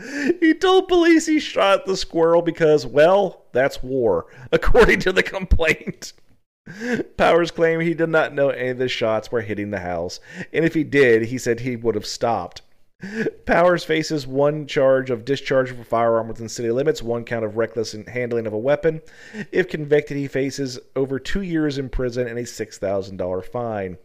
he 0.40 0.54
told 0.54 0.88
police 0.88 1.26
he 1.26 1.40
shot 1.40 1.86
the 1.86 1.96
squirrel 1.96 2.42
because, 2.42 2.86
well, 2.86 3.46
that's 3.52 3.82
war, 3.82 4.26
according 4.52 5.00
to 5.00 5.12
the 5.12 5.22
complaint. 5.22 6.12
Powers 7.18 7.50
claimed 7.50 7.82
he 7.82 7.92
did 7.92 8.08
not 8.08 8.32
know 8.32 8.48
any 8.48 8.70
of 8.70 8.78
the 8.78 8.88
shots 8.88 9.30
were 9.30 9.42
hitting 9.42 9.70
the 9.70 9.80
house, 9.80 10.18
and 10.50 10.64
if 10.64 10.72
he 10.72 10.82
did, 10.82 11.24
he 11.24 11.36
said 11.36 11.60
he 11.60 11.76
would 11.76 11.94
have 11.94 12.06
stopped. 12.06 12.62
Powers 13.46 13.84
faces 13.84 14.26
one 14.26 14.66
charge 14.66 15.10
of 15.10 15.24
discharge 15.24 15.70
of 15.70 15.80
a 15.80 15.84
firearm 15.84 16.28
within 16.28 16.48
city 16.48 16.70
limits, 16.70 17.02
one 17.02 17.24
count 17.24 17.44
of 17.44 17.56
reckless 17.56 17.94
handling 18.08 18.46
of 18.46 18.52
a 18.52 18.58
weapon. 18.58 19.00
If 19.52 19.68
convicted, 19.68 20.16
he 20.16 20.28
faces 20.28 20.78
over 20.96 21.18
two 21.18 21.42
years 21.42 21.78
in 21.78 21.88
prison 21.88 22.26
and 22.26 22.38
a 22.38 22.42
$6,000 22.42 23.44
fine. 23.44 23.98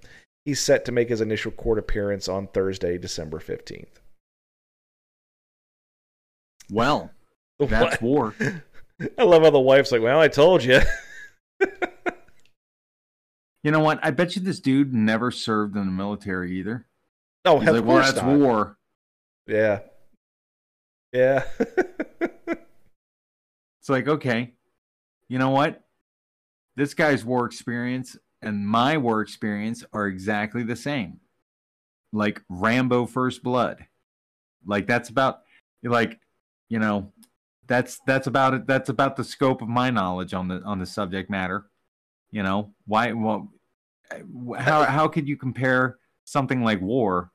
He's 0.46 0.60
set 0.60 0.86
to 0.86 0.92
make 0.92 1.10
his 1.10 1.22
initial 1.22 1.52
court 1.52 1.78
appearance 1.78 2.28
on 2.28 2.48
Thursday, 2.48 2.98
December 2.98 3.40
15th. 3.40 4.00
Well, 6.72 7.12
that's 7.60 8.02
war. 8.02 8.34
I 9.18 9.24
love 9.24 9.44
how 9.44 9.50
the 9.50 9.60
wife's 9.60 9.92
like, 9.92 10.02
"Well, 10.02 10.20
I 10.20 10.28
told 10.28 10.64
you." 10.64 10.82
you 13.64 13.72
know 13.72 13.80
what? 13.80 14.00
I 14.04 14.12
bet 14.12 14.36
you 14.36 14.42
this 14.42 14.60
dude 14.60 14.94
never 14.94 15.32
served 15.32 15.76
in 15.78 15.86
the 15.86 15.92
military 15.92 16.58
either. 16.60 16.86
Oh, 17.46 17.60
He's 17.60 17.70
of 17.70 17.76
like, 17.76 17.86
well, 17.86 17.98
that's 17.98 18.18
not. 18.18 18.38
war. 18.38 18.78
Yeah, 19.50 19.80
yeah. 21.12 21.44
It's 23.80 23.90
like, 23.90 24.08
okay, 24.08 24.54
you 25.30 25.40
know 25.40 25.50
what? 25.50 25.82
This 26.76 26.94
guy's 26.94 27.26
war 27.26 27.46
experience 27.46 28.18
and 28.42 28.68
my 28.68 28.98
war 28.98 29.22
experience 29.22 29.84
are 29.94 30.06
exactly 30.06 30.64
the 30.64 30.76
same. 30.76 31.22
Like 32.12 32.44
Rambo 32.50 33.08
First 33.08 33.42
Blood. 33.42 33.88
Like 34.66 34.86
that's 34.86 35.10
about 35.10 35.40
like, 35.82 36.20
you 36.68 36.78
know, 36.78 37.12
that's 37.66 38.00
that's 38.06 38.28
about 38.28 38.54
it. 38.54 38.68
That's 38.68 38.90
about 38.90 39.16
the 39.16 39.24
scope 39.24 39.62
of 39.64 39.70
my 39.70 39.90
knowledge 39.90 40.34
on 40.36 40.50
the 40.50 40.62
on 40.64 40.78
the 40.78 40.86
subject 40.86 41.30
matter. 41.30 41.66
You 42.30 42.44
know, 42.44 42.74
why 42.86 43.14
well 43.14 43.52
how 44.58 44.84
how 44.84 45.08
could 45.08 45.28
you 45.28 45.38
compare 45.38 45.98
something 46.26 46.64
like 46.64 46.82
war 46.82 47.32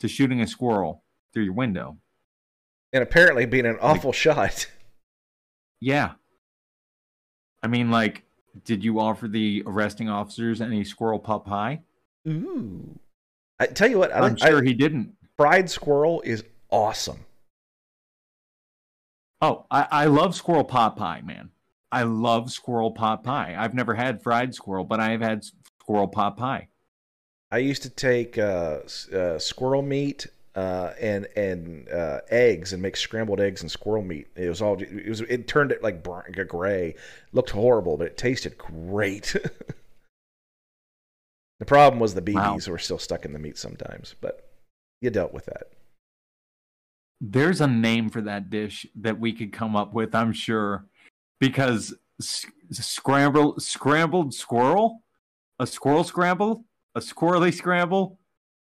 to 0.00 0.08
shooting 0.08 0.40
a 0.40 0.46
squirrel 0.48 1.03
through 1.34 1.44
your 1.44 1.52
window? 1.54 1.98
and 2.94 3.02
apparently 3.02 3.44
being 3.44 3.66
an 3.66 3.76
awful 3.82 4.12
shot. 4.12 4.66
Yeah. 5.80 6.12
I 7.62 7.66
mean, 7.66 7.90
like, 7.90 8.22
did 8.64 8.82
you 8.82 9.00
offer 9.00 9.28
the 9.28 9.62
arresting 9.66 10.08
officers 10.08 10.62
any 10.62 10.82
squirrel 10.82 11.18
pot 11.18 11.44
pie? 11.44 11.82
Ooh. 12.26 12.98
I 13.60 13.66
tell 13.66 13.90
you 13.90 13.98
what, 13.98 14.10
I 14.10 14.20
I'm 14.20 14.36
sure 14.36 14.62
I, 14.62 14.64
he 14.64 14.72
didn't. 14.72 15.14
fried 15.36 15.68
squirrel 15.68 16.22
is 16.22 16.42
awesome. 16.70 17.26
Oh, 19.42 19.66
I, 19.70 19.86
I 19.90 20.04
love 20.06 20.34
squirrel 20.34 20.64
pot 20.64 20.96
pie, 20.96 21.20
man. 21.22 21.50
I 21.92 22.04
love 22.04 22.50
squirrel 22.50 22.92
pot 22.92 23.22
pie. 23.22 23.54
I've 23.58 23.74
never 23.74 23.94
had 23.94 24.22
fried 24.22 24.54
squirrel, 24.54 24.84
but 24.84 25.00
I 25.00 25.10
have 25.10 25.20
had 25.20 25.44
squirrel 25.80 26.08
pot 26.08 26.38
pie. 26.38 26.68
I 27.50 27.58
used 27.58 27.82
to 27.82 27.90
take 27.90 28.38
uh, 28.38 28.78
uh, 29.14 29.38
squirrel 29.38 29.82
meat 29.82 30.28
uh, 30.54 30.92
and 31.00 31.26
and 31.36 31.88
uh, 31.88 32.20
eggs 32.30 32.72
and 32.72 32.80
make 32.80 32.96
scrambled 32.96 33.40
eggs 33.40 33.62
and 33.62 33.70
squirrel 33.70 34.02
meat. 34.02 34.28
It 34.36 34.48
was 34.48 34.62
all 34.62 34.80
it 34.80 35.08
was. 35.08 35.20
It 35.22 35.48
turned 35.48 35.72
it 35.72 35.82
like 35.82 36.02
brown, 36.02 36.24
gray. 36.48 36.94
Looked 37.32 37.50
horrible, 37.50 37.96
but 37.96 38.06
it 38.06 38.16
tasted 38.16 38.56
great. 38.56 39.32
the 41.58 41.66
problem 41.66 42.00
was 42.00 42.14
the 42.14 42.32
Wow. 42.32 42.56
BBs 42.56 42.68
were 42.68 42.78
still 42.78 42.98
stuck 42.98 43.24
in 43.24 43.32
the 43.32 43.38
meat 43.38 43.58
sometimes, 43.58 44.14
but 44.20 44.48
you 45.00 45.10
dealt 45.10 45.34
with 45.34 45.46
that. 45.46 45.68
There's 47.20 47.60
a 47.60 47.66
name 47.66 48.10
for 48.10 48.20
that 48.22 48.50
dish 48.50 48.86
that 48.96 49.18
we 49.18 49.32
could 49.32 49.52
come 49.52 49.74
up 49.74 49.92
with, 49.92 50.14
I'm 50.14 50.32
sure, 50.32 50.84
because 51.40 51.94
scrambled 52.20 53.62
scrambled 53.62 54.34
squirrel, 54.34 55.02
a 55.58 55.66
squirrel 55.66 56.04
scramble, 56.04 56.64
a 56.94 57.00
squirrely 57.00 57.52
scramble, 57.52 58.18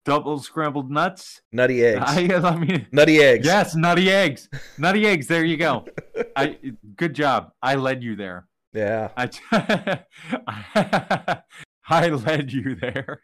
double 0.06 0.40
scrambled 0.40 0.90
nuts. 0.92 1.42
Nutty 1.52 1.84
eggs. 1.86 2.04
I, 2.06 2.30
I 2.36 2.58
mean, 2.58 2.88
Nutty 2.92 3.22
eggs. 3.22 3.46
Yes, 3.46 3.76
nutty 3.76 4.10
eggs. 4.12 4.50
Nutty 4.78 5.06
eggs. 5.06 5.28
There 5.28 5.46
you 5.46 5.58
go. 5.58 5.86
I 6.36 6.58
good 6.96 7.14
job. 7.14 7.52
I 7.62 7.76
led 7.76 8.04
you 8.04 8.16
there. 8.16 8.48
Yeah. 8.74 9.10
I 9.16 9.30
I 11.88 12.10
led 12.10 12.52
you 12.52 12.76
there. 12.76 13.22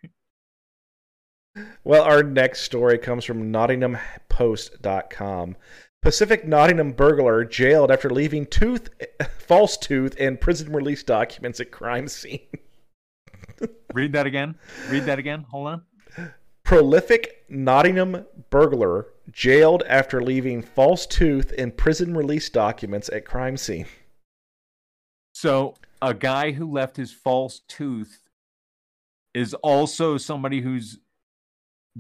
Well, 1.84 2.04
our 2.04 2.22
next 2.24 2.62
story 2.62 2.98
comes 3.00 3.26
from 3.26 3.52
NottinghamPost.com. 3.52 5.56
Pacific 6.02 6.48
Nottingham 6.48 6.94
burglar 6.94 7.44
jailed 7.44 7.92
after 7.92 8.10
leaving 8.10 8.46
tooth, 8.46 8.90
false 9.40 9.76
tooth, 9.76 10.16
and 10.20 10.40
prison 10.40 10.72
release 10.72 11.04
documents 11.04 11.60
at 11.60 11.72
crime 11.72 12.08
scene. 12.08 12.48
Read 13.94 14.14
that 14.14 14.26
again. 14.26 14.56
Read 14.90 15.04
that 15.06 15.20
again. 15.20 15.46
Hold 15.50 15.68
on. 15.68 15.82
Prolific 16.74 17.46
Nottingham 17.50 18.28
burglar 18.52 19.08
jailed 19.32 19.82
after 19.88 20.22
leaving 20.22 20.62
false 20.62 21.08
tooth 21.08 21.52
and 21.58 21.76
prison 21.76 22.16
release 22.16 22.48
documents 22.48 23.10
at 23.10 23.26
crime 23.26 23.58
scene. 23.58 23.88
So, 25.34 25.74
a 26.00 26.14
guy 26.14 26.52
who 26.52 26.72
left 26.72 26.96
his 26.96 27.12
false 27.12 27.62
tooth 27.68 28.20
is 29.34 29.56
also 29.56 30.18
somebody 30.18 30.62
who's 30.62 31.00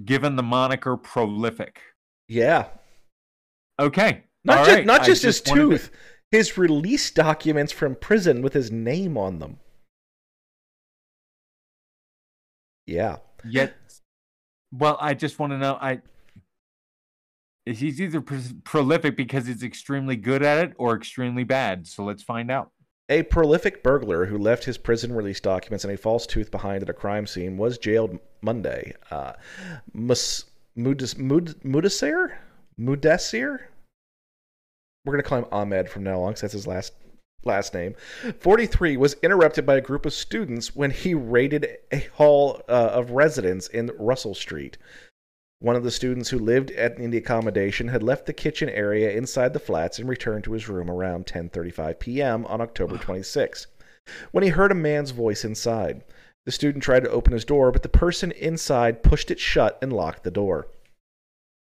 given 0.05 0.35
the 0.35 0.43
moniker 0.43 0.95
prolific. 0.97 1.81
Yeah, 2.27 2.67
Okay. 3.79 4.25
not 4.43 4.59
All 4.59 4.65
just 4.65 4.75
right. 4.77 4.85
not 4.85 5.01
I 5.01 5.05
just, 5.05 5.23
his 5.23 5.41
wanted 5.47 5.61
to- 5.63 5.69
tooth, 5.69 5.91
his 6.29 6.59
release 6.59 7.09
documents 7.09 7.71
from 7.71 7.95
prison 7.95 8.43
with 8.43 8.53
his 8.53 8.69
name 8.71 9.17
on 9.17 9.39
them. 9.39 9.57
Yeah. 12.85 13.17
Yet, 13.43 13.75
well, 14.71 14.97
I 14.99 15.13
just 15.13 15.39
want 15.39 15.53
to 15.53 15.57
know. 15.57 15.77
I 15.79 16.01
he's 17.65 18.01
either 18.01 18.21
pro- 18.21 18.39
prolific 18.63 19.15
because 19.15 19.45
he's 19.47 19.63
extremely 19.63 20.15
good 20.15 20.43
at 20.43 20.57
it 20.69 20.73
or 20.77 20.95
extremely 20.95 21.43
bad. 21.43 21.87
So 21.87 22.03
let's 22.03 22.23
find 22.23 22.49
out. 22.49 22.71
A 23.09 23.23
prolific 23.23 23.81
burglar 23.81 24.25
who 24.27 24.37
left 24.37 24.65
his 24.65 24.77
prison 24.77 25.13
release 25.13 25.39
documents 25.39 25.83
and 25.83 25.93
a 25.93 25.97
false 25.97 26.27
tooth 26.27 26.51
behind 26.51 26.83
at 26.83 26.89
a 26.89 26.93
crime 26.93 27.25
scene 27.25 27.57
was 27.57 27.77
jailed 27.77 28.19
Monday. 28.41 28.93
Uh, 29.09 29.33
Mus- 29.93 30.45
Mudas- 30.77 31.17
Mud- 31.17 31.59
Mudassir? 31.63 32.37
Mudassir? 32.79 33.59
We're 35.05 35.13
going 35.13 35.23
to 35.23 35.27
call 35.27 35.39
him 35.39 35.45
Ahmed 35.51 35.89
from 35.89 36.03
now 36.03 36.21
on 36.21 36.31
because 36.31 36.41
that's 36.41 36.53
his 36.53 36.67
last 36.67 36.93
last 37.43 37.73
name. 37.73 37.95
43 38.39 38.97
was 38.97 39.15
interrupted 39.23 39.65
by 39.65 39.75
a 39.75 39.81
group 39.81 40.05
of 40.05 40.13
students 40.13 40.75
when 40.75 40.91
he 40.91 41.13
raided 41.13 41.77
a 41.91 41.99
hall 42.15 42.61
uh, 42.67 42.91
of 42.93 43.11
residence 43.11 43.67
in 43.67 43.91
Russell 43.97 44.35
Street. 44.35 44.77
One 45.61 45.75
of 45.75 45.83
the 45.83 45.91
students 45.91 46.29
who 46.29 46.39
lived 46.39 46.71
at, 46.71 46.97
in 46.97 47.11
the 47.11 47.17
accommodation 47.17 47.89
had 47.89 48.01
left 48.01 48.25
the 48.25 48.33
kitchen 48.33 48.69
area 48.69 49.11
inside 49.11 49.51
the 49.51 49.59
flats 49.59 49.99
and 49.99 50.07
returned 50.07 50.45
to 50.45 50.53
his 50.53 50.69
room 50.69 50.89
around 50.89 51.25
10:35 51.25 51.99
p.m. 51.99 52.45
on 52.45 52.61
October 52.61 52.97
26. 52.97 53.67
When 54.31 54.43
he 54.43 54.51
heard 54.51 54.71
a 54.71 54.75
man's 54.75 55.11
voice 55.11 55.43
inside, 55.43 56.03
the 56.45 56.51
student 56.53 56.83
tried 56.83 57.03
to 57.03 57.11
open 57.11 57.33
his 57.33 57.45
door, 57.45 57.71
but 57.71 57.83
the 57.83 57.89
person 57.89 58.31
inside 58.31 59.03
pushed 59.03 59.29
it 59.29 59.39
shut 59.39 59.77
and 59.81 59.91
locked 59.91 60.23
the 60.23 60.31
door. 60.31 60.67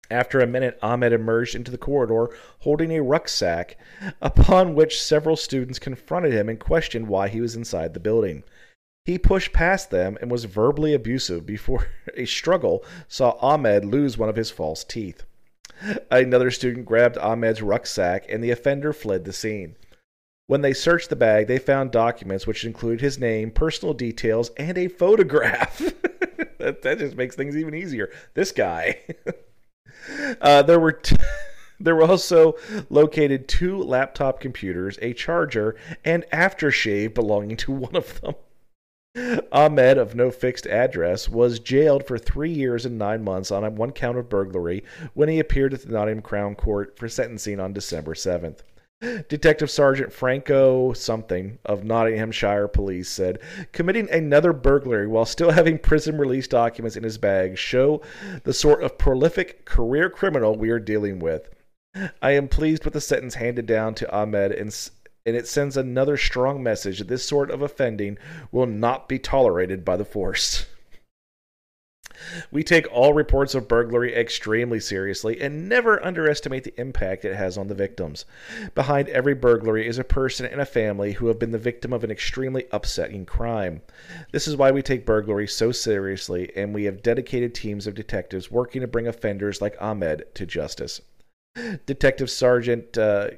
After 0.09 0.39
a 0.39 0.47
minute, 0.47 0.79
Ahmed 0.81 1.11
emerged 1.13 1.55
into 1.55 1.71
the 1.71 1.77
corridor 1.77 2.29
holding 2.59 2.91
a 2.91 3.01
rucksack, 3.01 3.77
upon 4.21 4.75
which 4.75 5.01
several 5.01 5.35
students 5.35 5.79
confronted 5.79 6.33
him 6.33 6.49
and 6.49 6.59
questioned 6.59 7.07
why 7.07 7.27
he 7.27 7.41
was 7.41 7.55
inside 7.55 7.93
the 7.93 7.99
building. 7.99 8.43
He 9.05 9.17
pushed 9.17 9.53
past 9.53 9.89
them 9.89 10.17
and 10.19 10.29
was 10.29 10.43
verbally 10.45 10.93
abusive 10.93 11.45
before 11.45 11.87
a 12.15 12.25
struggle 12.25 12.83
saw 13.07 13.37
Ahmed 13.41 13.85
lose 13.85 14.17
one 14.17 14.29
of 14.29 14.35
his 14.35 14.51
false 14.51 14.83
teeth. 14.83 15.23
Another 16.09 16.51
student 16.51 16.85
grabbed 16.85 17.17
Ahmed's 17.17 17.61
rucksack 17.61 18.25
and 18.29 18.43
the 18.43 18.51
offender 18.51 18.93
fled 18.93 19.25
the 19.25 19.33
scene. 19.33 19.75
When 20.47 20.61
they 20.61 20.73
searched 20.73 21.09
the 21.09 21.15
bag, 21.15 21.47
they 21.47 21.59
found 21.59 21.91
documents 21.91 22.47
which 22.47 22.65
included 22.65 23.01
his 23.01 23.19
name, 23.19 23.51
personal 23.51 23.93
details, 23.93 24.49
and 24.57 24.77
a 24.77 24.87
photograph. 24.87 25.77
that, 26.57 26.81
that 26.81 26.99
just 26.99 27.15
makes 27.15 27.35
things 27.35 27.55
even 27.55 27.75
easier. 27.75 28.09
This 28.33 28.51
guy. 28.51 28.99
uh, 30.41 30.62
there 30.63 30.79
were. 30.79 30.93
T- 30.93 31.15
There 31.79 31.95
were 31.95 32.10
also 32.10 32.55
located 32.89 33.47
two 33.47 33.77
laptop 33.77 34.39
computers, 34.39 34.97
a 34.99 35.13
charger, 35.13 35.75
and 36.03 36.25
aftershave 36.33 37.13
belonging 37.13 37.55
to 37.57 37.71
one 37.71 37.95
of 37.95 38.19
them. 38.19 38.33
Ahmed, 39.51 39.97
of 39.97 40.15
no 40.15 40.31
fixed 40.31 40.67
address, 40.67 41.29
was 41.29 41.60
jailed 41.60 42.05
for 42.05 42.17
three 42.17 42.51
years 42.51 42.86
and 42.86 42.97
nine 42.97 43.23
months 43.23 43.51
on 43.51 43.75
one 43.75 43.91
count 43.91 44.17
of 44.17 44.29
burglary 44.29 44.83
when 45.13 45.29
he 45.29 45.39
appeared 45.39 45.73
at 45.73 45.81
the 45.83 45.91
Nottingham 45.91 46.21
Crown 46.21 46.55
Court 46.55 46.97
for 46.97 47.07
sentencing 47.07 47.60
on 47.60 47.73
December 47.73 48.13
7th. 48.13 48.60
Detective 48.99 49.69
Sergeant 49.69 50.12
Franco 50.12 50.91
something 50.93 51.60
of 51.63 51.83
Nottinghamshire 51.83 52.67
Police 52.67 53.07
said, 53.07 53.38
committing 53.71 54.10
another 54.10 54.53
burglary 54.53 55.05
while 55.05 55.25
still 55.25 55.51
having 55.51 55.77
prison 55.77 56.17
release 56.17 56.47
documents 56.47 56.97
in 56.97 57.03
his 57.03 57.19
bag 57.19 57.60
show 57.60 58.01
the 58.43 58.53
sort 58.53 58.81
of 58.81 58.97
prolific 58.97 59.65
career 59.65 60.10
criminal 60.10 60.55
we 60.55 60.71
are 60.71 60.79
dealing 60.79 61.19
with. 61.19 61.47
I 62.23 62.31
am 62.31 62.47
pleased 62.47 62.86
with 62.86 62.95
the 62.95 63.01
sentence 63.01 63.36
handed 63.36 63.67
down 63.67 63.93
to 63.95 64.12
Ahmed 64.12 64.51
and, 64.51 64.75
and 65.27 65.36
it 65.36 65.47
sends 65.47 65.77
another 65.77 66.17
strong 66.17 66.63
message 66.63 66.97
that 66.97 67.07
this 67.07 67.23
sort 67.23 67.51
of 67.51 67.62
offending 67.62 68.17
will 68.51 68.65
not 68.65 69.07
be 69.07 69.19
tolerated 69.19 69.86
by 69.86 69.97
the 69.97 70.05
force. 70.05 70.65
We 72.51 72.63
take 72.63 72.91
all 72.91 73.13
reports 73.13 73.56
of 73.56 73.67
burglary 73.67 74.15
extremely 74.15 74.80
seriously 74.80 75.39
and 75.41 75.69
never 75.69 76.03
underestimate 76.03 76.63
the 76.63 76.80
impact 76.80 77.25
it 77.25 77.36
has 77.36 77.58
on 77.58 77.67
the 77.67 77.75
victims. 77.75 78.25
Behind 78.75 79.10
every 79.10 79.34
burglary 79.34 79.88
is 79.88 79.97
a 79.97 80.03
person 80.03 80.45
and 80.45 80.62
a 80.62 80.65
family 80.65 81.13
who 81.13 81.27
have 81.27 81.39
been 81.39 81.51
the 81.51 81.58
victim 81.58 81.93
of 81.93 82.03
an 82.03 82.12
extremely 82.12 82.65
upsetting 82.71 83.25
crime. 83.25 83.82
This 84.32 84.47
is 84.47 84.56
why 84.56 84.71
we 84.71 84.82
take 84.82 85.06
burglary 85.06 85.47
so 85.47 85.71
seriously, 85.71 86.51
and 86.56 86.73
we 86.73 86.86
have 86.86 87.03
dedicated 87.03 87.53
teams 87.53 87.88
of 87.88 87.95
detectives 87.95 88.51
working 88.51 88.82
to 88.82 88.88
bring 88.88 89.08
offenders 89.08 89.62
like 89.62 89.75
Ahmed 89.82 90.25
to 90.36 90.45
justice. 90.45 91.01
Detective 91.86 92.30
Sergeant 92.30 92.97
uh, 92.97 93.30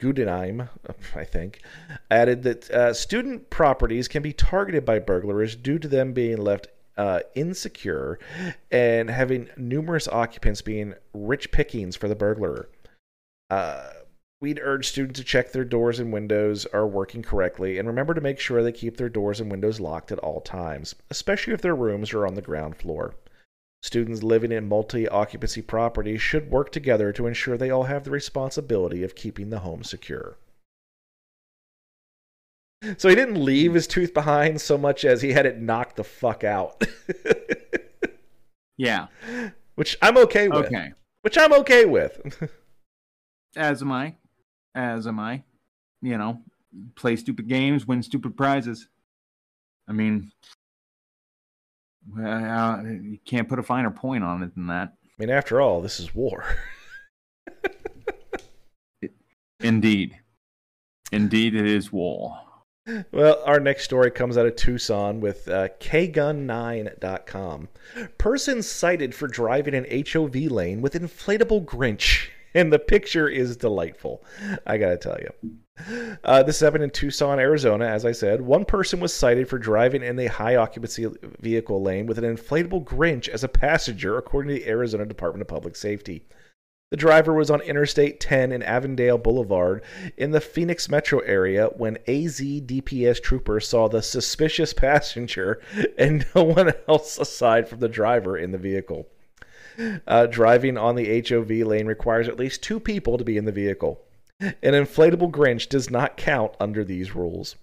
Gudenheim, 0.00 0.68
I 1.16 1.24
think, 1.24 1.60
added 2.10 2.42
that 2.44 2.70
uh, 2.70 2.94
student 2.94 3.50
properties 3.50 4.06
can 4.06 4.22
be 4.22 4.32
targeted 4.32 4.84
by 4.84 4.98
burglars 5.00 5.56
due 5.56 5.78
to 5.78 5.88
them 5.88 6.12
being 6.12 6.36
left 6.36 6.68
uh, 6.98 7.20
insecure 7.34 8.18
and 8.70 9.08
having 9.08 9.48
numerous 9.56 10.08
occupants 10.08 10.60
being 10.60 10.94
rich 11.14 11.50
pickings 11.52 11.96
for 11.96 12.08
the 12.08 12.16
burglar. 12.16 12.68
Uh, 13.48 13.90
we'd 14.40 14.60
urge 14.62 14.88
students 14.88 15.18
to 15.18 15.24
check 15.24 15.52
their 15.52 15.64
doors 15.64 16.00
and 16.00 16.12
windows 16.12 16.66
are 16.66 16.86
working 16.86 17.22
correctly 17.22 17.78
and 17.78 17.88
remember 17.88 18.14
to 18.14 18.20
make 18.20 18.38
sure 18.38 18.62
they 18.62 18.72
keep 18.72 18.96
their 18.96 19.08
doors 19.08 19.40
and 19.40 19.50
windows 19.50 19.80
locked 19.80 20.12
at 20.12 20.18
all 20.18 20.40
times, 20.40 20.94
especially 21.10 21.52
if 21.52 21.62
their 21.62 21.76
rooms 21.76 22.12
are 22.12 22.26
on 22.26 22.34
the 22.34 22.42
ground 22.42 22.76
floor. 22.76 23.14
Students 23.80 24.24
living 24.24 24.50
in 24.50 24.68
multi 24.68 25.08
occupancy 25.08 25.62
properties 25.62 26.20
should 26.20 26.50
work 26.50 26.72
together 26.72 27.12
to 27.12 27.28
ensure 27.28 27.56
they 27.56 27.70
all 27.70 27.84
have 27.84 28.02
the 28.02 28.10
responsibility 28.10 29.04
of 29.04 29.14
keeping 29.14 29.50
the 29.50 29.60
home 29.60 29.84
secure. 29.84 30.36
So 32.96 33.08
he 33.08 33.14
didn't 33.14 33.42
leave 33.42 33.74
his 33.74 33.86
tooth 33.86 34.14
behind 34.14 34.60
so 34.60 34.78
much 34.78 35.04
as 35.04 35.20
he 35.20 35.32
had 35.32 35.46
it 35.46 35.58
knocked 35.58 35.96
the 35.96 36.04
fuck 36.04 36.44
out. 36.44 36.84
Yeah. 38.78 39.08
Which 39.74 39.98
I'm 40.00 40.16
okay 40.16 40.48
with. 40.48 40.66
Okay. 40.66 40.92
Which 41.22 41.36
I'm 41.36 41.52
okay 41.52 41.84
with. 41.84 42.48
As 43.56 43.82
am 43.82 43.92
I. 43.92 44.14
As 44.74 45.06
am 45.06 45.20
I. 45.20 45.42
You 46.00 46.16
know, 46.16 46.40
play 46.94 47.16
stupid 47.16 47.48
games, 47.48 47.86
win 47.86 48.02
stupid 48.02 48.36
prizes. 48.36 48.88
I 49.88 49.92
mean, 49.92 50.30
well, 52.08 52.86
you 52.86 53.18
can't 53.24 53.48
put 53.48 53.58
a 53.58 53.64
finer 53.64 53.90
point 53.90 54.22
on 54.22 54.42
it 54.44 54.54
than 54.54 54.68
that. 54.68 54.94
I 55.04 55.10
mean, 55.18 55.30
after 55.30 55.60
all, 55.60 55.82
this 55.82 55.98
is 55.98 56.14
war. 56.14 56.44
Indeed. 59.60 60.20
Indeed, 61.10 61.56
it 61.56 61.66
is 61.66 61.90
war. 61.90 62.38
Well, 63.12 63.42
our 63.44 63.60
next 63.60 63.84
story 63.84 64.10
comes 64.10 64.38
out 64.38 64.46
of 64.46 64.56
Tucson 64.56 65.20
with 65.20 65.48
uh, 65.48 65.68
kgun9.com. 65.80 67.68
Person 68.18 68.62
cited 68.62 69.14
for 69.14 69.28
driving 69.28 69.74
an 69.74 70.04
HOV 70.10 70.34
lane 70.34 70.80
with 70.80 70.94
inflatable 70.94 71.64
Grinch. 71.64 72.28
And 72.54 72.72
the 72.72 72.78
picture 72.78 73.28
is 73.28 73.58
delightful. 73.58 74.24
I 74.66 74.78
gotta 74.78 74.96
tell 74.96 75.18
you. 75.20 76.18
Uh, 76.24 76.42
this 76.42 76.60
happened 76.60 76.82
in 76.82 76.88
Tucson, 76.90 77.38
Arizona, 77.38 77.84
as 77.84 78.06
I 78.06 78.12
said. 78.12 78.40
One 78.40 78.64
person 78.64 79.00
was 79.00 79.12
cited 79.12 79.48
for 79.48 79.58
driving 79.58 80.02
in 80.02 80.18
a 80.18 80.26
high 80.26 80.56
occupancy 80.56 81.06
vehicle 81.40 81.82
lane 81.82 82.06
with 82.06 82.16
an 82.18 82.24
inflatable 82.24 82.84
Grinch 82.84 83.28
as 83.28 83.44
a 83.44 83.48
passenger, 83.48 84.16
according 84.16 84.48
to 84.48 84.54
the 84.54 84.68
Arizona 84.68 85.04
Department 85.04 85.42
of 85.42 85.48
Public 85.48 85.76
Safety. 85.76 86.24
The 86.90 86.96
driver 86.96 87.34
was 87.34 87.50
on 87.50 87.60
Interstate 87.60 88.18
10 88.18 88.50
in 88.50 88.62
Avondale 88.62 89.18
Boulevard 89.18 89.82
in 90.16 90.30
the 90.30 90.40
Phoenix 90.40 90.88
metro 90.88 91.18
area 91.20 91.66
when 91.76 91.98
AZ 92.08 92.40
DPS 92.40 93.22
troopers 93.22 93.68
saw 93.68 93.88
the 93.88 94.00
suspicious 94.00 94.72
passenger 94.74 95.60
and 95.98 96.24
no 96.34 96.44
one 96.44 96.72
else 96.88 97.18
aside 97.18 97.68
from 97.68 97.80
the 97.80 97.90
driver 97.90 98.38
in 98.38 98.52
the 98.52 98.58
vehicle. 98.58 99.06
Uh, 100.06 100.26
driving 100.26 100.78
on 100.78 100.96
the 100.96 101.22
HOV 101.28 101.50
lane 101.50 101.86
requires 101.86 102.26
at 102.26 102.38
least 102.38 102.62
two 102.62 102.80
people 102.80 103.18
to 103.18 103.24
be 103.24 103.36
in 103.36 103.44
the 103.44 103.52
vehicle. 103.52 104.00
An 104.40 104.54
inflatable 104.62 105.30
Grinch 105.30 105.68
does 105.68 105.90
not 105.90 106.16
count 106.16 106.54
under 106.58 106.84
these 106.84 107.14
rules. 107.14 107.56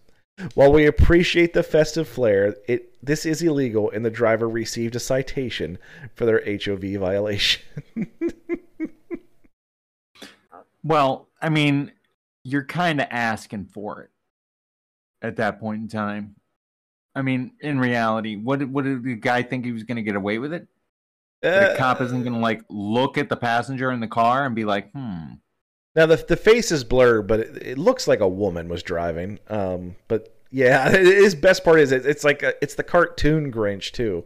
While 0.54 0.72
we 0.72 0.86
appreciate 0.86 1.54
the 1.54 1.64
festive 1.64 2.08
flair, 2.08 2.56
it 2.68 2.94
this 3.02 3.26
is 3.26 3.42
illegal, 3.42 3.90
and 3.90 4.06
the 4.06 4.10
driver 4.10 4.48
received 4.48 4.96
a 4.96 5.00
citation 5.00 5.78
for 6.14 6.26
their 6.26 6.44
HOV 6.46 7.00
violation. 7.00 7.62
Well, 10.86 11.28
I 11.42 11.50
mean, 11.50 11.92
you're 12.44 12.64
kind 12.64 13.02
of 13.02 13.08
asking 13.10 13.66
for 13.66 14.04
it 14.04 14.12
at 15.22 15.38
that 15.38 15.60
point 15.60 15.82
in 15.82 15.88
time. 15.88 16.36
I 17.16 17.22
mean, 17.24 17.54
in 17.60 17.80
reality, 17.80 18.36
what 18.36 18.60
did, 18.60 18.72
what 18.72 18.84
did 18.86 19.04
the 19.04 19.16
guy 19.16 19.42
think 19.42 19.66
he 19.66 19.72
was 19.72 19.84
going 19.84 19.96
to 19.98 20.04
get 20.04 20.16
away 20.16 20.38
with 20.38 20.54
it? 20.54 20.68
the 21.42 21.74
Uh, 21.74 21.78
cop 21.78 22.02
isn't 22.02 22.22
going 22.24 22.34
to 22.34 22.40
like 22.40 22.62
look 22.70 23.18
at 23.18 23.30
the 23.30 23.36
passenger 23.36 23.92
in 23.92 24.00
the 24.00 24.08
car 24.08 24.46
and 24.46 24.56
be 24.56 24.66
like, 24.66 24.92
"Hmm, 24.92 25.34
Now 25.96 26.06
the 26.08 26.16
the 26.18 26.36
face 26.38 26.72
is 26.72 26.84
blurred, 26.84 27.28
but 27.28 27.40
it, 27.40 27.68
it 27.68 27.78
looks 27.78 28.08
like 28.08 28.20
a 28.20 28.28
woman 28.28 28.68
was 28.68 28.82
driving. 28.84 29.40
Um, 29.48 29.96
but 30.08 30.36
yeah, 30.52 30.90
his 30.98 31.36
best 31.36 31.64
part 31.64 31.80
is 31.80 31.92
it, 31.92 32.06
it's 32.06 32.24
like 32.24 32.42
a, 32.44 32.54
it's 32.64 32.76
the 32.76 32.84
cartoon 32.84 33.52
Grinch 33.52 33.92
too. 33.92 34.26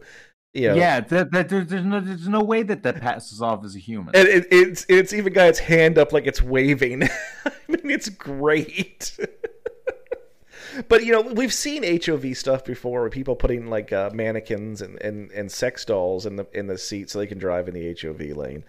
You 0.52 0.68
know, 0.68 0.74
yeah." 0.74 1.00
That, 1.00 1.30
that 1.32 1.48
there's, 1.48 1.66
there's 1.68 1.84
no 1.84 2.00
there's 2.00 2.28
no 2.28 2.42
way 2.42 2.62
that 2.62 2.82
that 2.82 3.00
passes 3.00 3.40
off 3.40 3.64
as 3.64 3.76
a 3.76 3.78
human. 3.78 4.14
and 4.14 4.28
it, 4.28 4.48
it's 4.50 4.86
it's 4.88 5.12
even 5.12 5.32
got 5.32 5.48
its 5.48 5.58
hand 5.58 5.98
up 5.98 6.12
like 6.12 6.26
it's 6.26 6.42
waving. 6.42 7.02
I 7.44 7.52
mean, 7.68 7.90
it's 7.90 8.08
great. 8.08 9.18
but 10.88 11.04
you 11.04 11.12
know, 11.12 11.20
we've 11.20 11.52
seen 11.52 11.82
HOV 11.82 12.36
stuff 12.36 12.64
before, 12.64 13.00
where 13.00 13.10
people 13.10 13.36
putting 13.36 13.68
like 13.68 13.92
uh, 13.92 14.10
mannequins 14.12 14.82
and, 14.82 15.00
and, 15.02 15.30
and 15.32 15.50
sex 15.50 15.84
dolls 15.84 16.26
in 16.26 16.36
the 16.36 16.46
in 16.52 16.66
the 16.66 16.78
seat 16.78 17.10
so 17.10 17.18
they 17.18 17.26
can 17.26 17.38
drive 17.38 17.68
in 17.68 17.74
the 17.74 17.96
HOV 18.00 18.36
lane. 18.36 18.64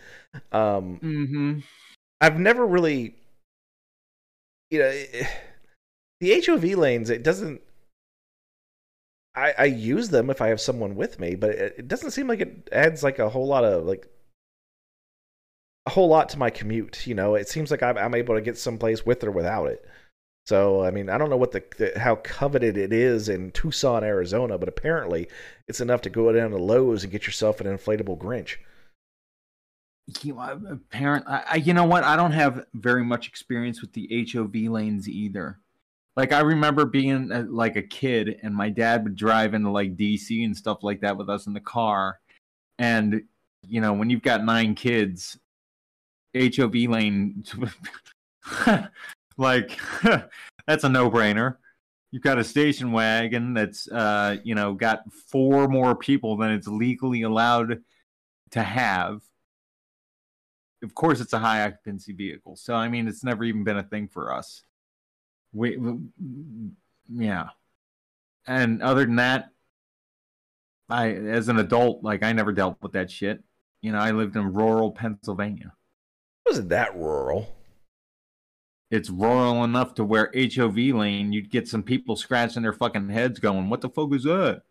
Um, 0.51 0.99
mm-hmm. 1.01 1.59
I've 2.19 2.39
never 2.39 2.65
really, 2.65 3.15
you 4.69 4.79
know, 4.79 4.91
the 6.19 6.43
HOV 6.45 6.63
lanes. 6.63 7.09
It 7.09 7.23
doesn't. 7.23 7.61
I 9.35 9.53
I 9.57 9.65
use 9.65 10.09
them 10.09 10.29
if 10.29 10.41
I 10.41 10.47
have 10.49 10.61
someone 10.61 10.95
with 10.95 11.19
me, 11.19 11.35
but 11.35 11.51
it, 11.51 11.75
it 11.79 11.87
doesn't 11.87 12.11
seem 12.11 12.27
like 12.27 12.41
it 12.41 12.69
adds 12.71 13.03
like 13.03 13.19
a 13.19 13.29
whole 13.29 13.47
lot 13.47 13.63
of 13.63 13.85
like 13.85 14.07
a 15.85 15.91
whole 15.91 16.07
lot 16.07 16.29
to 16.29 16.39
my 16.39 16.49
commute. 16.49 17.07
You 17.07 17.15
know, 17.15 17.35
it 17.35 17.47
seems 17.49 17.71
like 17.71 17.83
I'm, 17.83 17.97
I'm 17.97 18.15
able 18.15 18.35
to 18.35 18.41
get 18.41 18.57
someplace 18.57 19.05
with 19.05 19.23
or 19.23 19.31
without 19.31 19.67
it. 19.67 19.85
So 20.47 20.83
I 20.83 20.91
mean, 20.91 21.09
I 21.09 21.17
don't 21.17 21.29
know 21.29 21.37
what 21.37 21.51
the, 21.51 21.63
the 21.77 21.99
how 21.99 22.15
coveted 22.15 22.77
it 22.77 22.91
is 22.91 23.29
in 23.29 23.51
Tucson, 23.51 24.03
Arizona, 24.03 24.57
but 24.57 24.69
apparently 24.69 25.27
it's 25.67 25.81
enough 25.81 26.01
to 26.01 26.09
go 26.09 26.31
down 26.31 26.51
to 26.51 26.57
Lowe's 26.57 27.03
and 27.03 27.11
get 27.11 27.25
yourself 27.25 27.61
an 27.61 27.67
inflatable 27.67 28.17
Grinch. 28.17 28.57
You 30.23 30.39
apparent, 30.39 31.25
I, 31.27 31.43
I, 31.51 31.55
you 31.55 31.73
know 31.73 31.85
what? 31.85 32.03
I 32.03 32.15
don't 32.15 32.33
have 32.33 32.65
very 32.73 33.03
much 33.03 33.27
experience 33.27 33.81
with 33.81 33.93
the 33.93 34.27
HOV 34.33 34.53
lanes 34.53 35.07
either. 35.07 35.59
Like 36.21 36.33
I 36.33 36.41
remember 36.41 36.85
being 36.85 37.31
uh 37.31 37.45
like 37.49 37.77
a 37.77 37.81
kid, 37.81 38.41
and 38.43 38.53
my 38.53 38.69
dad 38.69 39.03
would 39.05 39.15
drive 39.15 39.55
into 39.55 39.71
like 39.71 39.97
DC 39.97 40.45
and 40.45 40.55
stuff 40.55 40.83
like 40.83 41.01
that 41.01 41.17
with 41.17 41.31
us 41.31 41.47
in 41.47 41.53
the 41.53 41.59
car. 41.59 42.19
And 42.77 43.23
you 43.63 43.81
know, 43.81 43.93
when 43.93 44.11
you've 44.11 44.21
got 44.21 44.45
nine 44.45 44.75
kids, 44.75 45.39
HOV 46.35 46.75
lane, 46.75 47.43
like 49.39 49.79
that's 50.67 50.83
a 50.83 50.89
no-brainer. 50.89 51.57
You've 52.11 52.21
got 52.21 52.37
a 52.37 52.43
station 52.43 52.91
wagon 52.91 53.55
that's 53.55 53.87
uh, 53.87 54.37
you 54.43 54.53
know 54.53 54.75
got 54.75 55.11
four 55.11 55.67
more 55.67 55.95
people 55.95 56.37
than 56.37 56.51
it's 56.51 56.67
legally 56.67 57.23
allowed 57.23 57.81
to 58.51 58.61
have 58.61 59.21
of 60.83 60.93
course 60.93 61.19
it's 61.19 61.33
a 61.33 61.39
high 61.39 61.63
occupancy 61.63 62.11
vehicle 62.11 62.57
so 62.57 62.73
i 62.73 62.89
mean 62.89 63.07
it's 63.07 63.23
never 63.23 63.45
even 63.45 63.63
been 63.63 63.77
a 63.77 63.83
thing 63.83 64.09
for 64.09 64.33
us 64.33 64.63
we, 65.53 65.77
we 65.77 65.97
yeah 67.13 67.49
and 68.47 68.81
other 68.81 69.05
than 69.05 69.17
that 69.17 69.49
i 70.89 71.11
as 71.11 71.49
an 71.49 71.59
adult 71.59 72.03
like 72.03 72.23
i 72.23 72.31
never 72.31 72.51
dealt 72.51 72.77
with 72.81 72.93
that 72.93 73.11
shit 73.11 73.43
you 73.81 73.91
know 73.91 73.99
i 73.99 74.11
lived 74.11 74.35
in 74.35 74.53
rural 74.53 74.91
pennsylvania 74.91 75.73
wasn't 76.51 76.69
that 76.69 76.95
rural. 76.95 77.55
It's 78.89 79.09
rural 79.09 79.63
enough 79.63 79.93
to 79.95 80.03
where 80.03 80.31
HOV 80.35 80.75
lane, 80.75 81.31
you'd 81.31 81.49
get 81.49 81.67
some 81.67 81.81
people 81.81 82.17
scratching 82.17 82.63
their 82.63 82.73
fucking 82.73 83.09
heads 83.09 83.39
going, 83.39 83.69
What 83.69 83.79
the 83.81 83.89
fuck 83.89 84.13
is 84.13 84.23
that? 84.23 84.63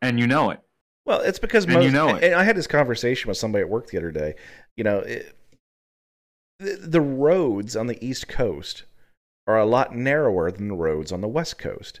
And 0.00 0.18
you 0.18 0.26
know 0.26 0.50
it. 0.50 0.60
Well, 1.04 1.20
it's 1.20 1.38
because 1.38 1.64
And 1.64 1.74
most, 1.74 1.84
you 1.84 1.92
know 1.92 2.16
it. 2.16 2.24
And 2.24 2.34
I 2.34 2.42
had 2.42 2.56
this 2.56 2.66
conversation 2.66 3.28
with 3.28 3.38
somebody 3.38 3.62
at 3.62 3.68
work 3.68 3.88
the 3.88 3.98
other 3.98 4.10
day. 4.10 4.34
You 4.76 4.82
know, 4.82 4.98
it, 4.98 5.36
the, 6.58 6.78
the 6.80 7.00
roads 7.00 7.76
on 7.76 7.86
the 7.86 8.04
East 8.04 8.26
Coast 8.26 8.84
are 9.46 9.58
a 9.58 9.66
lot 9.66 9.94
narrower 9.94 10.50
than 10.50 10.68
the 10.68 10.74
roads 10.74 11.12
on 11.12 11.20
the 11.20 11.28
West 11.28 11.58
Coast 11.58 12.00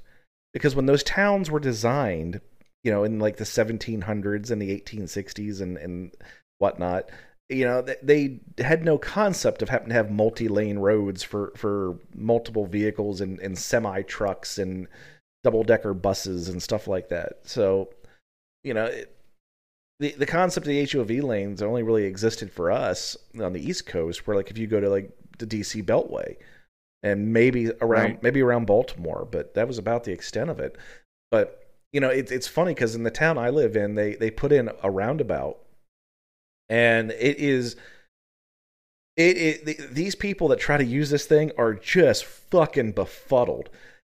because 0.52 0.76
when 0.76 0.86
those 0.86 1.02
towns 1.02 1.50
were 1.50 1.60
designed, 1.60 2.40
you 2.84 2.92
know, 2.92 3.04
in 3.04 3.18
like 3.18 3.36
the 3.36 3.44
1700s 3.44 4.50
and 4.50 4.60
the 4.60 4.80
1860s 4.80 5.60
and 5.60 5.76
and 5.78 6.12
whatnot, 6.58 7.08
you 7.48 7.64
know, 7.64 7.82
they, 8.02 8.40
had 8.58 8.84
no 8.84 8.98
concept 8.98 9.62
of 9.62 9.68
having 9.68 9.88
to 9.88 9.94
have 9.94 10.10
multi-lane 10.10 10.78
roads 10.78 11.22
for 11.22 11.52
for 11.56 11.98
multiple 12.14 12.66
vehicles 12.66 13.20
and, 13.20 13.38
and 13.40 13.58
semi 13.58 14.02
trucks 14.02 14.58
and 14.58 14.88
double-decker 15.44 15.92
buses 15.94 16.48
and 16.48 16.62
stuff 16.62 16.86
like 16.86 17.08
that. 17.08 17.40
So, 17.44 17.90
you 18.62 18.74
know, 18.74 18.86
it, 18.86 19.16
the 19.98 20.12
the 20.12 20.26
concept 20.26 20.66
of 20.66 20.72
the 20.72 20.84
HOV 20.84 21.24
lanes 21.24 21.62
only 21.62 21.82
really 21.82 22.04
existed 22.04 22.50
for 22.50 22.70
us 22.70 23.16
on 23.40 23.52
the 23.52 23.66
East 23.66 23.86
Coast, 23.86 24.26
where 24.26 24.36
like 24.36 24.50
if 24.50 24.58
you 24.58 24.66
go 24.66 24.80
to 24.80 24.88
like 24.88 25.10
the 25.38 25.46
DC 25.46 25.84
Beltway, 25.84 26.36
and 27.02 27.32
maybe 27.32 27.70
around 27.80 28.02
Right. 28.02 28.22
maybe 28.22 28.40
around 28.42 28.66
Baltimore, 28.66 29.26
but 29.30 29.54
that 29.54 29.66
was 29.68 29.78
about 29.78 30.04
the 30.04 30.12
extent 30.12 30.50
of 30.50 30.60
it. 30.60 30.76
But 31.30 31.58
you 31.92 32.00
know, 32.00 32.08
it's 32.08 32.32
it's 32.32 32.48
funny 32.48 32.74
because 32.74 32.94
in 32.94 33.02
the 33.02 33.10
town 33.10 33.38
I 33.38 33.50
live 33.50 33.76
in, 33.76 33.94
they 33.94 34.14
they 34.14 34.30
put 34.30 34.52
in 34.52 34.70
a 34.82 34.90
roundabout, 34.90 35.58
and 36.68 37.10
it 37.12 37.38
is. 37.38 37.76
It, 39.16 39.36
it 39.36 39.66
th- 39.66 39.90
these 39.90 40.14
people 40.14 40.48
that 40.48 40.58
try 40.58 40.78
to 40.78 40.84
use 40.84 41.10
this 41.10 41.26
thing 41.26 41.52
are 41.58 41.74
just 41.74 42.24
fucking 42.24 42.92
befuddled, 42.92 43.68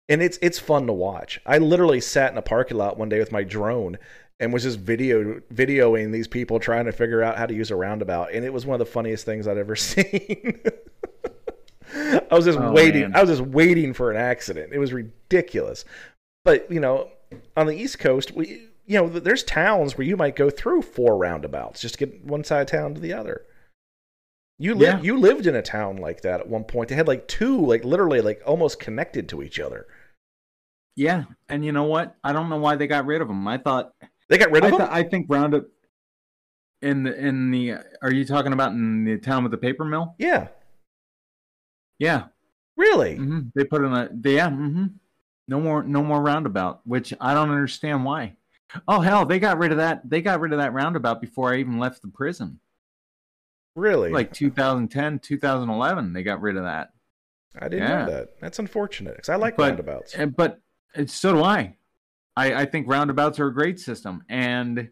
and 0.09 0.23
it's 0.23 0.39
it's 0.41 0.57
fun 0.57 0.87
to 0.87 0.93
watch. 0.93 1.39
I 1.45 1.59
literally 1.59 2.01
sat 2.01 2.31
in 2.31 2.37
a 2.37 2.41
parking 2.41 2.77
lot 2.77 2.97
one 2.97 3.09
day 3.09 3.19
with 3.19 3.31
my 3.31 3.43
drone 3.43 3.99
and 4.39 4.51
was 4.51 4.63
just 4.63 4.79
video 4.79 5.39
videoing 5.53 6.11
these 6.11 6.27
people 6.27 6.59
trying 6.59 6.85
to 6.85 6.91
figure 6.91 7.21
out 7.21 7.37
how 7.37 7.45
to 7.45 7.53
use 7.53 7.69
a 7.69 7.75
roundabout, 7.75 8.33
and 8.33 8.43
it 8.43 8.51
was 8.51 8.65
one 8.65 8.73
of 8.73 8.79
the 8.85 8.91
funniest 8.91 9.23
things 9.23 9.47
I'd 9.47 9.57
ever 9.59 9.75
seen. 9.75 10.59
I 12.31 12.35
was 12.35 12.45
just 12.45 12.59
Oh, 12.59 12.71
waiting. 12.71 13.01
man. 13.01 13.15
I 13.15 13.21
was 13.21 13.29
just 13.37 13.41
waiting 13.49 13.93
for 13.93 14.11
an 14.11 14.17
accident. 14.17 14.71
It 14.73 14.79
was 14.79 14.93
ridiculous. 14.93 15.85
But 16.45 16.71
you 16.71 16.79
know, 16.79 17.09
on 17.55 17.67
the 17.67 17.75
East 17.75 17.99
Coast, 17.99 18.31
we 18.31 18.63
you 18.85 18.97
know, 18.97 19.07
there's 19.09 19.43
towns 19.43 19.97
where 19.97 20.07
you 20.07 20.15
might 20.15 20.35
go 20.37 20.49
through 20.49 20.81
four 20.81 21.17
roundabouts 21.17 21.81
just 21.81 21.95
to 21.99 22.05
get 22.05 22.23
one 22.23 22.43
side 22.45 22.61
of 22.61 22.67
town 22.67 22.93
to 22.95 23.01
the 23.01 23.11
other. 23.13 23.41
You 24.59 24.73
li- 24.75 24.85
Yeah. 24.85 25.01
you 25.01 25.19
lived 25.19 25.45
in 25.45 25.55
a 25.55 25.61
town 25.61 25.97
like 25.97 26.21
that 26.21 26.39
at 26.39 26.47
one 26.47 26.63
point. 26.63 26.89
They 26.89 26.95
had 26.95 27.07
like 27.07 27.27
two, 27.27 27.59
like 27.65 27.83
literally, 27.83 28.21
like 28.21 28.41
almost 28.45 28.79
connected 28.79 29.27
to 29.29 29.43
each 29.43 29.59
other. 29.59 29.87
Yeah. 30.95 31.25
And 31.49 31.63
you 31.65 31.71
know 31.73 31.83
what? 31.83 32.15
I 32.23 32.31
don't 32.33 32.49
know 32.49 32.57
why 32.57 32.75
they 32.75 32.87
got 32.87 33.05
rid 33.05 33.21
of 33.21 33.27
them. 33.27 33.47
I 33.47 33.57
thought, 33.57 33.91
They 34.29 34.37
got 34.37 34.51
rid 34.51 34.63
I, 34.63 34.67
of 34.67 34.71
th- 34.71 34.79
them. 34.79 34.89
I 34.91 35.03
think 35.03 35.27
Roundup 35.29 35.65
in 36.81 37.03
the, 37.03 37.15
in 37.15 37.51
the, 37.51 37.73
are 38.01 38.11
you 38.11 38.23
talking 38.25 38.53
about 38.53 38.71
in 38.71 39.03
the 39.03 39.17
town 39.17 39.43
with 39.43 39.51
the 39.51 39.57
paper 39.57 39.83
mill? 39.85 40.15
yeah, 40.17 40.47
Yeah. 41.99 42.25
really. 42.75 43.15
hmm 43.15 43.39
They 43.55 43.63
put 43.63 43.83
in 43.83 43.91
a, 43.93 44.09
they, 44.11 44.35
yeah. 44.35 44.49
hmm 44.49 44.85
No 45.47 45.59
more, 45.59 45.83
no 45.83 46.03
more 46.03 46.21
roundabout, 46.21 46.81
which 46.85 47.13
I 47.19 47.33
don't 47.33 47.49
understand 47.49 48.05
why. 48.05 48.35
Oh 48.87 48.99
hell, 48.99 49.25
they 49.25 49.39
got 49.39 49.57
rid 49.57 49.71
of 49.71 49.77
that. 49.77 50.07
They 50.09 50.21
got 50.21 50.39
rid 50.41 50.51
of 50.53 50.59
that 50.59 50.73
roundabout 50.73 51.21
before 51.21 51.53
I 51.53 51.57
even 51.57 51.79
left 51.79 52.01
the 52.01 52.09
prison. 52.09 52.59
Really? 53.75 54.11
Like 54.11 54.33
2010, 54.33 55.19
2011, 55.19 56.13
they 56.13 56.23
got 56.23 56.41
rid 56.41 56.57
of 56.57 56.63
that. 56.63 56.89
I 57.59 57.69
didn't 57.69 57.87
Yeah. 57.89 58.05
know 58.05 58.11
that. 58.11 58.39
That's 58.41 58.59
unfortunate 58.59 59.15
because 59.15 59.29
I 59.29 59.35
like 59.35 59.55
But- 59.55 59.69
roundabouts. 59.69 60.15
But 60.35 60.61
uh, 60.95 61.05
so 61.05 61.33
do 61.33 61.43
I. 61.43 61.77
I. 62.35 62.53
I 62.61 62.65
think 62.65 62.87
roundabouts 62.87 63.39
are 63.39 63.47
a 63.47 63.53
great 63.53 63.79
system, 63.79 64.23
and 64.29 64.89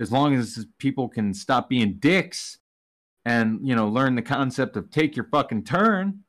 as 0.00 0.10
long 0.12 0.34
as 0.34 0.66
people 0.78 1.08
can 1.08 1.32
stop 1.32 1.68
being 1.70 1.94
dicks 1.94 2.58
and 3.24 3.60
you 3.66 3.74
know 3.76 3.88
learn 3.88 4.14
the 4.16 4.22
concept 4.22 4.76
of 4.76 4.90
take 4.90 5.14
your 5.16 5.26
fucking 5.26 5.64
turn, 5.64 6.24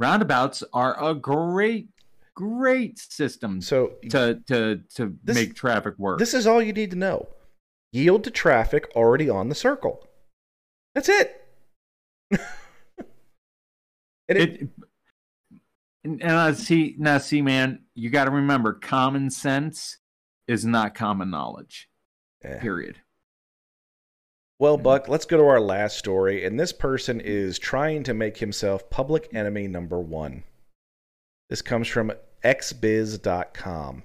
roundabouts 0.00 0.64
are 0.72 1.00
a 1.02 1.14
great, 1.14 1.88
great 2.34 2.98
system 2.98 3.60
So 3.60 3.92
to 4.10 4.40
to 4.48 4.80
to 4.96 5.16
This- 5.22 5.36
make 5.36 5.54
traffic 5.54 5.96
work. 5.98 6.18
This 6.18 6.34
is 6.34 6.46
all 6.48 6.60
you 6.60 6.72
need 6.72 6.90
to 6.90 6.96
know. 6.96 7.28
Yield 7.92 8.24
to 8.24 8.30
traffic 8.30 8.90
already 8.96 9.28
on 9.28 9.48
the 9.48 9.54
circle. 9.54 10.08
That's 10.94 11.08
it. 11.08 11.36
and 12.30 12.40
it, 14.28 14.38
it, 14.62 14.68
and, 16.04 16.22
and 16.22 16.32
I 16.32 16.52
see 16.52 16.94
now 16.98 17.18
see 17.18 17.42
man, 17.42 17.80
you 17.94 18.10
got 18.10 18.24
to 18.24 18.30
remember 18.30 18.72
common 18.72 19.30
sense 19.30 19.98
is 20.48 20.64
not 20.64 20.94
common 20.94 21.30
knowledge. 21.30 21.88
eh. 22.42 22.58
Period. 22.58 22.96
Well, 24.60 24.76
mm-hmm. 24.76 24.84
Buck, 24.84 25.08
let's 25.08 25.24
go 25.24 25.38
to 25.38 25.44
our 25.44 25.60
last 25.60 25.98
story. 25.98 26.44
And 26.44 26.60
this 26.60 26.72
person 26.72 27.20
is 27.20 27.58
trying 27.58 28.04
to 28.04 28.14
make 28.14 28.36
himself 28.36 28.88
public 28.90 29.28
enemy 29.32 29.66
number 29.66 29.98
one. 29.98 30.44
This 31.48 31.62
comes 31.62 31.88
from 31.88 32.12
xbiz.com. 32.44 34.04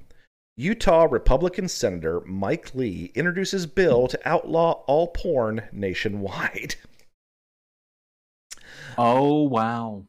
Utah 0.58 1.08
Republican 1.12 1.68
Senator 1.68 2.22
Mike 2.22 2.74
Lee 2.74 3.12
introduces 3.14 3.66
bill 3.66 4.08
to 4.08 4.28
outlaw 4.28 4.84
all 4.88 5.08
porn 5.08 5.64
nationwide. 5.72 6.76
Oh 8.98 9.44
wow. 9.44 10.06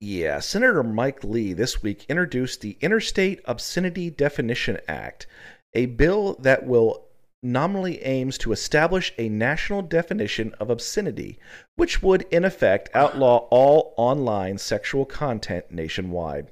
Yeah, 0.00 0.38
Senator 0.38 0.84
Mike 0.84 1.24
Lee 1.24 1.52
this 1.52 1.82
week 1.82 2.06
introduced 2.08 2.60
the 2.60 2.76
Interstate 2.80 3.40
Obscenity 3.44 4.08
Definition 4.08 4.78
Act, 4.86 5.26
a 5.74 5.86
bill 5.86 6.34
that 6.40 6.64
will 6.64 7.08
nominally 7.42 8.02
aims 8.02 8.38
to 8.38 8.52
establish 8.52 9.12
a 9.18 9.28
national 9.28 9.82
definition 9.82 10.54
of 10.60 10.70
obscenity, 10.70 11.38
which 11.76 12.02
would 12.02 12.22
in 12.30 12.44
effect 12.44 12.88
outlaw 12.94 13.48
all 13.50 13.94
online 13.96 14.58
sexual 14.58 15.04
content 15.04 15.70
nationwide. 15.70 16.50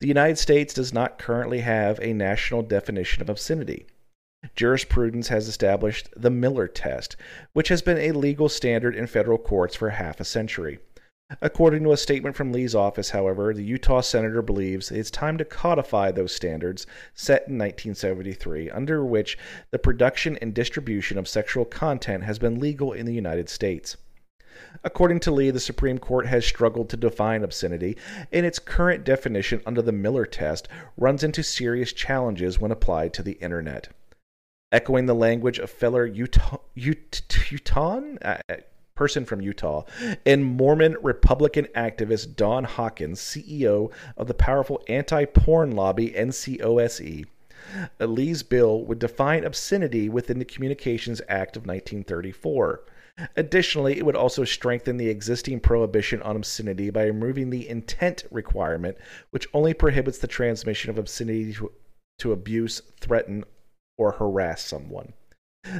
The 0.00 0.08
United 0.08 0.38
States 0.38 0.72
does 0.72 0.92
not 0.92 1.18
currently 1.18 1.60
have 1.60 1.98
a 2.00 2.12
national 2.12 2.62
definition 2.62 3.20
of 3.20 3.28
obscenity. 3.28 3.86
Jurisprudence 4.54 5.28
has 5.28 5.48
established 5.48 6.08
the 6.16 6.30
Miller 6.30 6.68
test, 6.68 7.16
which 7.52 7.68
has 7.68 7.82
been 7.82 7.98
a 7.98 8.12
legal 8.12 8.48
standard 8.48 8.94
in 8.94 9.08
federal 9.08 9.38
courts 9.38 9.74
for 9.74 9.90
half 9.90 10.20
a 10.20 10.24
century. 10.24 10.78
According 11.42 11.82
to 11.84 11.92
a 11.92 11.98
statement 11.98 12.36
from 12.36 12.52
Lee's 12.52 12.74
office, 12.74 13.10
however, 13.10 13.52
the 13.52 13.62
Utah 13.62 14.00
senator 14.00 14.40
believes 14.40 14.90
it's 14.90 15.10
time 15.10 15.36
to 15.36 15.44
codify 15.44 16.10
those 16.10 16.34
standards 16.34 16.86
set 17.12 17.42
in 17.48 17.58
1973, 17.58 18.70
under 18.70 19.04
which 19.04 19.36
the 19.70 19.78
production 19.78 20.38
and 20.40 20.54
distribution 20.54 21.18
of 21.18 21.28
sexual 21.28 21.66
content 21.66 22.24
has 22.24 22.38
been 22.38 22.58
legal 22.58 22.94
in 22.94 23.04
the 23.04 23.12
United 23.12 23.50
States. 23.50 23.98
According 24.82 25.20
to 25.20 25.30
Lee, 25.30 25.50
the 25.50 25.60
Supreme 25.60 25.98
Court 25.98 26.26
has 26.26 26.46
struggled 26.46 26.88
to 26.90 26.96
define 26.96 27.44
obscenity, 27.44 27.98
and 28.32 28.46
its 28.46 28.58
current 28.58 29.04
definition 29.04 29.60
under 29.66 29.82
the 29.82 29.92
Miller 29.92 30.24
test 30.24 30.66
runs 30.96 31.22
into 31.22 31.42
serious 31.42 31.92
challenges 31.92 32.58
when 32.58 32.72
applied 32.72 33.12
to 33.12 33.22
the 33.22 33.32
Internet. 33.32 33.88
Echoing 34.72 35.04
the 35.04 35.14
language 35.14 35.58
of 35.58 35.68
fellow 35.68 36.04
Utah, 36.04 36.58
Ut- 36.76 37.50
Utahn, 37.50 38.18
uh, 38.22 38.38
uh, 38.48 38.56
person 38.98 39.24
from 39.24 39.40
Utah, 39.40 39.84
and 40.26 40.44
Mormon 40.44 40.96
Republican 41.00 41.66
activist 41.66 42.34
Dawn 42.34 42.64
Hawkins, 42.64 43.20
CEO 43.20 43.92
of 44.16 44.26
the 44.26 44.34
powerful 44.34 44.82
anti 44.88 45.24
porn 45.24 45.70
lobby 45.70 46.10
NCOSE. 46.10 47.24
Lee's 48.00 48.42
bill 48.42 48.84
would 48.84 48.98
define 48.98 49.44
obscenity 49.44 50.08
within 50.08 50.40
the 50.40 50.44
Communications 50.44 51.20
Act 51.28 51.56
of 51.56 51.62
1934. 51.62 52.82
Additionally, 53.36 53.98
it 53.98 54.04
would 54.04 54.16
also 54.16 54.42
strengthen 54.44 54.96
the 54.96 55.08
existing 55.08 55.60
prohibition 55.60 56.20
on 56.22 56.34
obscenity 56.34 56.90
by 56.90 57.04
removing 57.04 57.50
the 57.50 57.68
intent 57.68 58.24
requirement, 58.32 58.96
which 59.30 59.46
only 59.54 59.74
prohibits 59.74 60.18
the 60.18 60.26
transmission 60.26 60.90
of 60.90 60.98
obscenity 60.98 61.52
to, 61.52 61.70
to 62.18 62.32
abuse, 62.32 62.82
threaten, 63.00 63.44
or 63.96 64.10
harass 64.12 64.64
someone. 64.64 65.12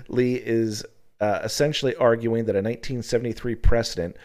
Lee 0.08 0.34
is 0.34 0.84
uh, 1.20 1.40
essentially 1.42 1.94
arguing 1.96 2.44
that 2.44 2.54
a 2.54 2.62
1973 2.62 3.54
precedent 3.56 4.16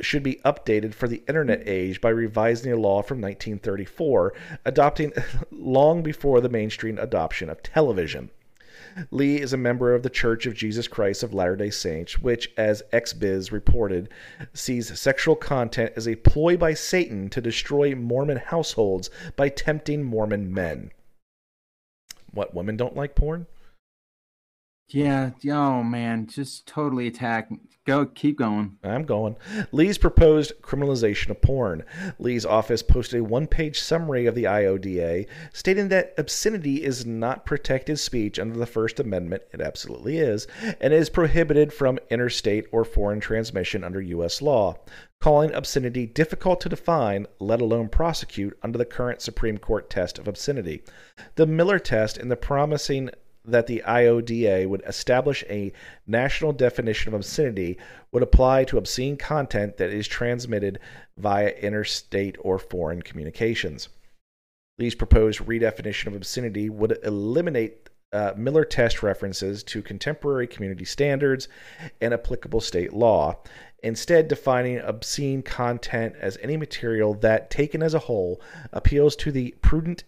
should 0.00 0.22
be 0.22 0.40
updated 0.44 0.94
for 0.94 1.08
the 1.08 1.22
internet 1.28 1.62
age 1.66 2.00
by 2.00 2.08
revising 2.08 2.72
a 2.72 2.76
law 2.76 3.02
from 3.02 3.20
1934, 3.20 4.32
adopting 4.64 5.12
long 5.50 6.02
before 6.02 6.40
the 6.40 6.48
mainstream 6.48 6.98
adoption 6.98 7.50
of 7.50 7.62
television. 7.62 8.30
Lee 9.10 9.40
is 9.40 9.52
a 9.52 9.58
member 9.58 9.94
of 9.94 10.02
the 10.02 10.10
Church 10.10 10.46
of 10.46 10.54
Jesus 10.54 10.88
Christ 10.88 11.22
of 11.22 11.32
Latter 11.32 11.54
day 11.54 11.70
Saints, 11.70 12.18
which, 12.18 12.50
as 12.56 12.82
XBiz 12.92 13.52
reported, 13.52 14.08
sees 14.52 14.98
sexual 14.98 15.36
content 15.36 15.92
as 15.96 16.08
a 16.08 16.16
ploy 16.16 16.56
by 16.56 16.74
Satan 16.74 17.28
to 17.30 17.40
destroy 17.40 17.94
Mormon 17.94 18.38
households 18.38 19.10
by 19.36 19.48
tempting 19.48 20.02
Mormon 20.02 20.52
men. 20.52 20.90
What, 22.32 22.54
women 22.54 22.76
don't 22.76 22.96
like 22.96 23.14
porn? 23.14 23.46
Yeah, 24.92 25.30
oh 25.50 25.82
man, 25.82 26.26
just 26.26 26.66
totally 26.66 27.06
attack. 27.06 27.48
Go, 27.86 28.06
keep 28.06 28.38
going. 28.38 28.76
I'm 28.84 29.04
going. 29.04 29.36
Lee's 29.72 29.98
proposed 29.98 30.52
criminalization 30.62 31.30
of 31.30 31.40
porn. 31.40 31.82
Lee's 32.18 32.44
office 32.44 32.82
posted 32.82 33.20
a 33.20 33.24
one 33.24 33.46
page 33.46 33.80
summary 33.80 34.26
of 34.26 34.34
the 34.34 34.44
IODA 34.44 35.26
stating 35.52 35.88
that 35.88 36.14
obscenity 36.18 36.84
is 36.84 37.06
not 37.06 37.46
protected 37.46 37.98
speech 37.98 38.38
under 38.38 38.58
the 38.58 38.66
First 38.66 39.00
Amendment. 39.00 39.44
It 39.52 39.60
absolutely 39.60 40.18
is, 40.18 40.46
and 40.80 40.92
is 40.92 41.08
prohibited 41.08 41.72
from 41.72 41.98
interstate 42.10 42.66
or 42.70 42.84
foreign 42.84 43.20
transmission 43.20 43.82
under 43.82 44.00
U.S. 44.00 44.42
law, 44.42 44.76
calling 45.20 45.54
obscenity 45.54 46.06
difficult 46.06 46.60
to 46.60 46.68
define, 46.68 47.26
let 47.38 47.60
alone 47.60 47.88
prosecute, 47.88 48.58
under 48.62 48.76
the 48.76 48.84
current 48.84 49.22
Supreme 49.22 49.58
Court 49.58 49.88
test 49.88 50.18
of 50.18 50.28
obscenity. 50.28 50.82
The 51.36 51.46
Miller 51.46 51.78
test 51.78 52.18
and 52.18 52.30
the 52.30 52.36
promising 52.36 53.10
that 53.50 53.66
the 53.66 53.82
IODA 53.86 54.68
would 54.68 54.82
establish 54.86 55.44
a 55.48 55.72
national 56.06 56.52
definition 56.52 57.08
of 57.08 57.14
obscenity 57.14 57.78
would 58.12 58.22
apply 58.22 58.64
to 58.64 58.78
obscene 58.78 59.16
content 59.16 59.76
that 59.76 59.90
is 59.90 60.08
transmitted 60.08 60.78
via 61.18 61.50
interstate 61.50 62.36
or 62.40 62.58
foreign 62.58 63.02
communications. 63.02 63.88
Lee's 64.78 64.94
proposed 64.94 65.40
redefinition 65.40 66.06
of 66.06 66.14
obscenity 66.14 66.70
would 66.70 66.98
eliminate 67.04 67.90
uh, 68.12 68.32
Miller 68.36 68.64
test 68.64 69.02
references 69.02 69.62
to 69.62 69.82
contemporary 69.82 70.46
community 70.46 70.84
standards 70.84 71.48
and 72.00 72.12
applicable 72.12 72.60
state 72.60 72.92
law, 72.92 73.38
instead, 73.82 74.26
defining 74.26 74.80
obscene 74.80 75.42
content 75.42 76.14
as 76.18 76.38
any 76.42 76.56
material 76.56 77.14
that, 77.14 77.50
taken 77.50 77.82
as 77.82 77.94
a 77.94 78.00
whole, 78.00 78.40
appeals 78.72 79.14
to 79.16 79.30
the 79.30 79.54
prudent 79.62 80.04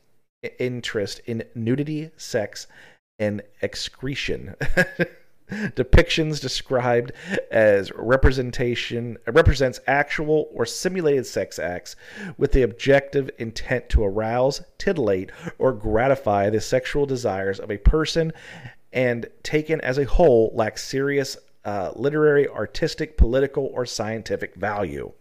interest 0.58 1.20
in 1.26 1.44
nudity, 1.54 2.10
sex, 2.16 2.66
and 3.18 3.42
excretion. 3.60 4.54
Depictions 5.50 6.40
described 6.40 7.12
as 7.50 7.92
representation 7.92 9.18
represents 9.26 9.80
actual 9.86 10.48
or 10.54 10.64
simulated 10.64 11.26
sex 11.26 11.58
acts 11.58 11.94
with 12.38 12.52
the 12.52 12.62
objective 12.62 13.28
intent 13.38 13.88
to 13.90 14.02
arouse, 14.02 14.62
titillate, 14.78 15.30
or 15.58 15.72
gratify 15.72 16.48
the 16.48 16.60
sexual 16.60 17.04
desires 17.04 17.60
of 17.60 17.70
a 17.70 17.76
person 17.76 18.32
and 18.92 19.26
taken 19.42 19.80
as 19.82 19.98
a 19.98 20.04
whole 20.04 20.50
lacks 20.54 20.82
serious 20.82 21.36
uh, 21.64 21.92
literary, 21.94 22.48
artistic, 22.48 23.16
political, 23.16 23.66
or 23.66 23.86
scientific 23.86 24.54
value. 24.54 25.12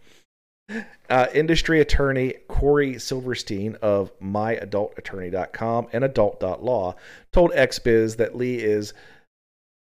Uh, 1.10 1.26
industry 1.34 1.80
attorney 1.80 2.34
Corey 2.48 2.98
Silverstein 2.98 3.76
of 3.82 4.18
myadultattorney.com 4.20 5.88
and 5.92 6.04
adult.law 6.04 6.94
told 7.32 7.50
XBiz 7.52 8.16
that 8.16 8.36
Lee 8.36 8.56
is 8.56 8.94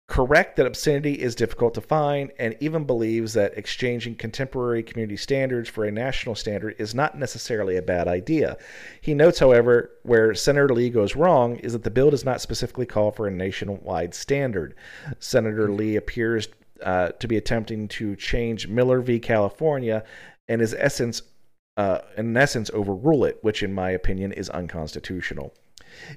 correct 0.08 0.56
that 0.56 0.66
obscenity 0.66 1.14
is 1.14 1.36
difficult 1.36 1.74
to 1.74 1.82
find 1.82 2.32
and 2.40 2.56
even 2.62 2.86
believes 2.86 3.34
that 3.34 3.58
exchanging 3.58 4.16
contemporary 4.16 4.82
community 4.82 5.18
standards 5.18 5.68
for 5.68 5.84
a 5.84 5.92
national 5.92 6.34
standard 6.34 6.74
is 6.80 6.96
not 6.96 7.18
necessarily 7.18 7.76
a 7.76 7.82
bad 7.82 8.08
idea. 8.08 8.58
He 9.02 9.14
notes, 9.14 9.40
however, 9.40 9.92
where 10.04 10.34
Senator 10.34 10.74
Lee 10.74 10.90
goes 10.90 11.16
wrong 11.16 11.58
is 11.58 11.74
that 11.74 11.84
the 11.84 11.92
bill 11.92 12.10
does 12.10 12.24
not 12.24 12.40
specifically 12.40 12.86
call 12.86 13.12
for 13.12 13.28
a 13.28 13.32
nationwide 13.32 14.16
standard. 14.16 14.76
Senator 15.20 15.70
Lee 15.70 15.98
appears 15.98 16.48
uh, 16.84 17.10
to 17.10 17.28
be 17.28 17.36
attempting 17.36 17.88
to 17.90 18.16
change 18.16 18.68
Miller 18.68 19.02
v. 19.02 19.20
California 19.20 20.04
and 20.48 20.62
his 20.62 20.74
essence, 20.74 21.22
uh, 21.78 22.00
in 22.18 22.36
essence, 22.36 22.70
overrule 22.74 23.26
it, 23.26 23.40
which, 23.42 23.64
in 23.64 23.74
my 23.74 23.92
opinion, 23.92 24.32
is 24.32 24.50
unconstitutional. 24.50 25.54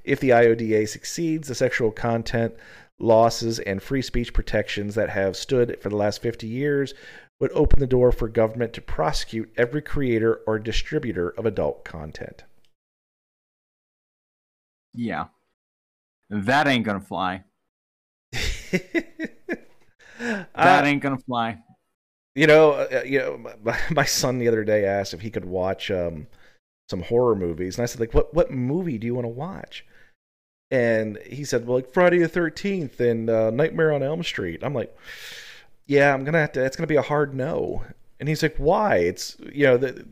If 0.03 0.19
the 0.19 0.29
IODA 0.29 0.87
succeeds, 0.87 1.47
the 1.47 1.55
sexual 1.55 1.91
content 1.91 2.53
losses 2.99 3.59
and 3.59 3.81
free 3.81 4.01
speech 4.01 4.33
protections 4.33 4.95
that 4.95 5.09
have 5.09 5.35
stood 5.35 5.77
for 5.81 5.89
the 5.89 5.95
last 5.95 6.21
50 6.21 6.47
years 6.47 6.93
would 7.39 7.51
open 7.53 7.79
the 7.79 7.87
door 7.87 8.11
for 8.11 8.27
government 8.27 8.73
to 8.73 8.81
prosecute 8.81 9.51
every 9.57 9.81
creator 9.81 10.41
or 10.45 10.59
distributor 10.59 11.29
of 11.29 11.45
adult 11.45 11.83
content. 11.83 12.43
Yeah. 14.93 15.25
That 16.29 16.67
ain't 16.67 16.85
gonna 16.85 17.01
fly. 17.01 17.43
that 18.71 20.47
uh, 20.55 20.83
ain't 20.85 21.01
gonna 21.01 21.17
fly. 21.17 21.57
You 22.35 22.47
know, 22.47 22.71
uh, 22.71 22.87
uh, 22.91 23.03
you 23.03 23.19
know, 23.19 23.37
my, 23.63 23.79
my, 23.89 24.05
son 24.05 24.37
the 24.37 24.47
other 24.47 24.63
day 24.63 24.85
asked 24.85 25.13
if 25.13 25.21
he 25.21 25.29
could 25.29 25.45
watch 25.45 25.91
um, 25.91 26.27
some 26.89 27.01
horror 27.01 27.35
movies, 27.35 27.77
and 27.77 27.83
I 27.83 27.85
said, 27.85 27.99
like, 27.99 28.13
what 28.13 28.33
what 28.33 28.51
movie 28.51 28.97
do 28.97 29.07
you 29.07 29.15
want 29.15 29.25
to 29.25 29.29
watch? 29.29 29.85
And 30.69 31.17
he 31.25 31.43
said, 31.43 31.67
well, 31.67 31.77
like 31.77 31.91
Friday 31.91 32.19
the 32.19 32.29
Thirteenth 32.29 32.99
and 33.01 33.29
uh, 33.29 33.51
Nightmare 33.51 33.93
on 33.93 34.03
Elm 34.03 34.23
Street. 34.23 34.63
I'm 34.63 34.73
like, 34.73 34.95
yeah, 35.85 36.13
I'm 36.13 36.23
gonna 36.23 36.39
have 36.39 36.53
to. 36.53 36.63
It's 36.63 36.77
gonna 36.77 36.87
be 36.87 36.95
a 36.95 37.01
hard 37.01 37.33
no. 37.33 37.83
And 38.19 38.29
he's 38.29 38.43
like, 38.43 38.55
why? 38.57 38.97
It's 38.97 39.35
you 39.51 39.65
know, 39.65 39.77
the, 39.77 40.05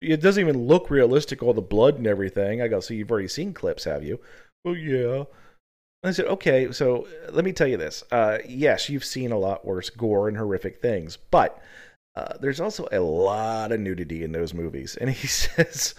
it 0.00 0.20
doesn't 0.20 0.40
even 0.40 0.66
look 0.66 0.90
realistic, 0.90 1.42
all 1.42 1.52
the 1.52 1.60
blood 1.60 1.96
and 1.96 2.06
everything. 2.06 2.62
I 2.62 2.68
go, 2.68 2.80
so 2.80 2.94
you've 2.94 3.10
already 3.10 3.28
seen 3.28 3.52
clips, 3.52 3.84
have 3.84 4.02
you? 4.02 4.18
Oh 4.64 4.72
yeah. 4.72 5.24
I 6.02 6.12
said, 6.12 6.26
okay, 6.26 6.72
so 6.72 7.06
uh, 7.06 7.32
let 7.32 7.44
me 7.44 7.52
tell 7.52 7.66
you 7.66 7.76
this. 7.76 8.04
Uh, 8.10 8.38
yes, 8.48 8.88
you've 8.88 9.04
seen 9.04 9.32
a 9.32 9.38
lot 9.38 9.66
worse 9.66 9.90
gore 9.90 10.28
and 10.28 10.36
horrific 10.36 10.80
things, 10.80 11.18
but 11.30 11.62
uh, 12.16 12.34
there's 12.40 12.60
also 12.60 12.88
a 12.90 13.00
lot 13.00 13.70
of 13.70 13.80
nudity 13.80 14.24
in 14.24 14.32
those 14.32 14.54
movies. 14.54 14.96
And 14.96 15.10
he 15.10 15.26
says, 15.26 15.94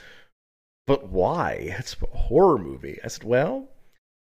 but 0.87 1.09
why? 1.09 1.75
It's 1.77 1.95
a 2.01 2.17
horror 2.17 2.57
movie. 2.57 2.99
I 3.03 3.07
said, 3.09 3.23
well, 3.23 3.69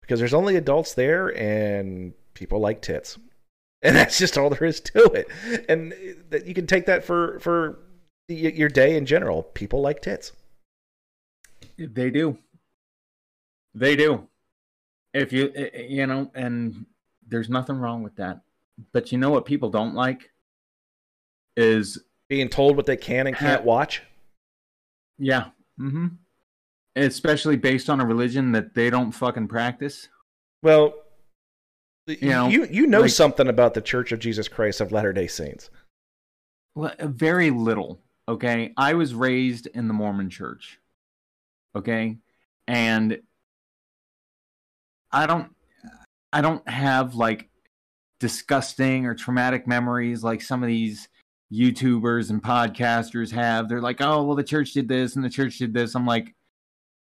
because 0.00 0.20
there's 0.20 0.34
only 0.34 0.56
adults 0.56 0.94
there 0.94 1.36
and 1.36 2.12
people 2.34 2.60
like 2.60 2.82
tits. 2.82 3.18
And 3.82 3.94
that's 3.94 4.16
just 4.16 4.38
all 4.38 4.48
there 4.48 4.64
is 4.64 4.80
to 4.80 5.04
it. 5.12 5.28
And 5.68 5.92
uh, 5.92 5.96
that 6.30 6.46
you 6.46 6.54
can 6.54 6.66
take 6.66 6.86
that 6.86 7.04
for, 7.04 7.38
for 7.40 7.80
your 8.28 8.70
day 8.70 8.96
in 8.96 9.04
general. 9.04 9.42
People 9.42 9.82
like 9.82 10.00
tits. 10.00 10.32
They 11.76 12.08
do. 12.08 12.38
They 13.74 13.94
do 13.94 14.26
if 15.14 15.32
you 15.32 15.50
eh, 15.54 15.68
eh, 15.72 15.86
you 15.88 16.06
know 16.06 16.30
and 16.34 16.84
there's 17.26 17.48
nothing 17.48 17.76
wrong 17.76 18.02
with 18.02 18.16
that. 18.16 18.40
But 18.92 19.12
you 19.12 19.18
know 19.18 19.30
what 19.30 19.46
people 19.46 19.70
don't 19.70 19.94
like? 19.94 20.30
Is 21.56 22.02
being 22.28 22.48
told 22.48 22.76
what 22.76 22.86
they 22.86 22.96
can 22.96 23.26
and 23.26 23.36
can't 23.36 23.60
ha- 23.60 23.66
watch? 23.66 24.02
Yeah. 25.18 25.46
Mm-hmm. 25.80 26.08
Especially 26.96 27.56
based 27.56 27.88
on 27.88 28.00
a 28.00 28.06
religion 28.06 28.52
that 28.52 28.74
they 28.74 28.90
don't 28.90 29.12
fucking 29.12 29.48
practice. 29.48 30.08
Well 30.62 30.94
you 32.06 32.28
know 32.28 32.48
you, 32.48 32.66
you 32.66 32.86
know 32.86 33.02
like, 33.02 33.10
something 33.10 33.48
about 33.48 33.72
the 33.72 33.80
church 33.80 34.12
of 34.12 34.18
jesus 34.18 34.46
christ 34.46 34.80
of 34.80 34.92
latter 34.92 35.12
day 35.12 35.26
saints. 35.26 35.70
Well 36.74 36.92
very 37.00 37.50
little 37.50 38.00
okay? 38.28 38.72
I 38.76 38.94
was 38.94 39.14
raised 39.14 39.68
in 39.68 39.88
the 39.88 39.94
mormon 39.94 40.28
church 40.28 40.78
okay? 41.76 42.18
And 42.66 43.20
I 45.14 45.26
don't 45.26 45.54
I 46.32 46.40
don't 46.40 46.68
have 46.68 47.14
like 47.14 47.48
disgusting 48.18 49.06
or 49.06 49.14
traumatic 49.14 49.66
memories 49.66 50.24
like 50.24 50.42
some 50.42 50.62
of 50.62 50.66
these 50.66 51.08
YouTubers 51.52 52.30
and 52.30 52.42
podcasters 52.42 53.30
have. 53.30 53.68
They're 53.68 53.80
like, 53.80 54.00
"Oh, 54.00 54.24
well 54.24 54.36
the 54.36 54.42
church 54.42 54.72
did 54.72 54.88
this 54.88 55.14
and 55.14 55.24
the 55.24 55.30
church 55.30 55.58
did 55.58 55.72
this." 55.72 55.94
I'm 55.94 56.06
like, 56.06 56.34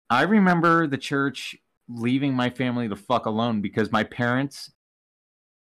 I 0.10 0.24
remember 0.24 0.88
the 0.88 0.97
church 0.97 1.58
leaving 1.89 2.34
my 2.34 2.50
family 2.50 2.88
the 2.88 2.95
fuck 2.95 3.26
alone 3.26 3.62
because 3.62 3.91
my 3.91 4.04
parents 4.04 4.72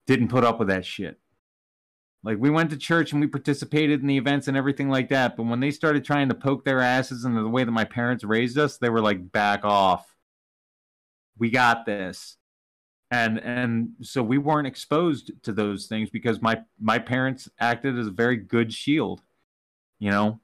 didn't 0.05 0.27
put 0.27 0.43
up 0.43 0.59
with 0.59 0.67
that 0.67 0.85
shit. 0.85 1.19
Like 2.23 2.37
we 2.39 2.51
went 2.51 2.69
to 2.69 2.77
church 2.77 3.11
and 3.11 3.21
we 3.21 3.27
participated 3.27 4.01
in 4.01 4.07
the 4.07 4.17
events 4.17 4.47
and 4.47 4.55
everything 4.55 4.89
like 4.89 5.09
that, 5.09 5.37
but 5.37 5.47
when 5.47 5.59
they 5.59 5.71
started 5.71 6.05
trying 6.05 6.29
to 6.29 6.35
poke 6.35 6.65
their 6.65 6.81
asses 6.81 7.25
in 7.25 7.33
the 7.33 7.47
way 7.47 7.63
that 7.63 7.71
my 7.71 7.85
parents 7.85 8.23
raised 8.23 8.59
us, 8.59 8.77
they 8.77 8.89
were 8.89 9.01
like, 9.01 9.31
"Back 9.31 9.65
off." 9.65 10.16
We 11.37 11.49
got 11.49 11.85
this. 11.85 12.37
And 13.09 13.39
and 13.39 13.89
so 14.01 14.21
we 14.21 14.37
weren't 14.37 14.67
exposed 14.67 15.31
to 15.43 15.53
those 15.53 15.85
things 15.87 16.09
because 16.09 16.41
my 16.41 16.61
my 16.79 16.99
parents 16.99 17.49
acted 17.59 17.97
as 17.97 18.07
a 18.07 18.11
very 18.11 18.35
good 18.35 18.73
shield 18.73 19.21
you 19.99 20.11
know? 20.11 20.39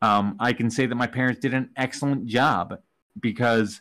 Um, 0.00 0.34
i 0.40 0.52
can 0.52 0.68
say 0.68 0.86
that 0.86 0.94
my 0.96 1.06
parents 1.06 1.40
did 1.40 1.54
an 1.54 1.70
excellent 1.76 2.26
job 2.26 2.76
because 3.20 3.80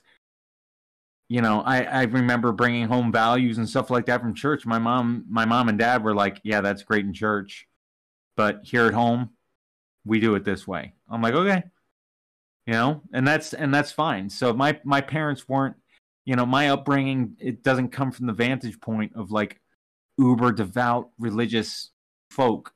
you 1.30 1.42
know 1.42 1.62
i 1.62 1.82
i 1.82 2.04
remember 2.04 2.52
bringing 2.52 2.88
home 2.88 3.12
values 3.12 3.58
and 3.58 3.68
stuff 3.68 3.90
like 3.90 4.06
that 4.06 4.22
from 4.22 4.36
church. 4.36 4.66
My 4.66 4.78
mom 4.78 5.26
my 5.28 5.46
mom 5.46 5.68
and 5.68 5.80
dad 5.80 6.04
were 6.04 6.14
like 6.14 6.40
yeah 6.44 6.62
that's 6.62 6.84
great 6.84 7.06
in 7.06 7.14
church 7.14 7.68
but 8.38 8.60
here 8.64 8.86
at 8.86 8.94
home 8.94 9.32
we 10.06 10.20
do 10.20 10.36
it 10.36 10.44
this 10.44 10.68
way. 10.68 10.94
I'm 11.10 11.22
like 11.22 11.34
okay. 11.34 11.64
You 12.68 12.74
know? 12.74 13.02
And 13.14 13.28
that's 13.28 13.54
and 13.54 13.74
that's 13.74 13.92
fine. 13.92 14.30
So 14.30 14.54
my 14.54 14.80
my 14.84 15.02
parents 15.02 15.50
weren't 15.50 15.76
you 16.26 16.36
know, 16.36 16.46
my 16.46 16.70
upbringing 16.70 17.36
it 17.40 17.64
doesn't 17.64 17.90
come 17.90 18.12
from 18.12 18.28
the 18.28 18.34
vantage 18.34 18.80
point 18.80 19.14
of 19.16 19.32
like 19.32 19.60
uber 20.18 20.52
devout 20.52 21.10
religious 21.18 21.92
folk. 22.30 22.74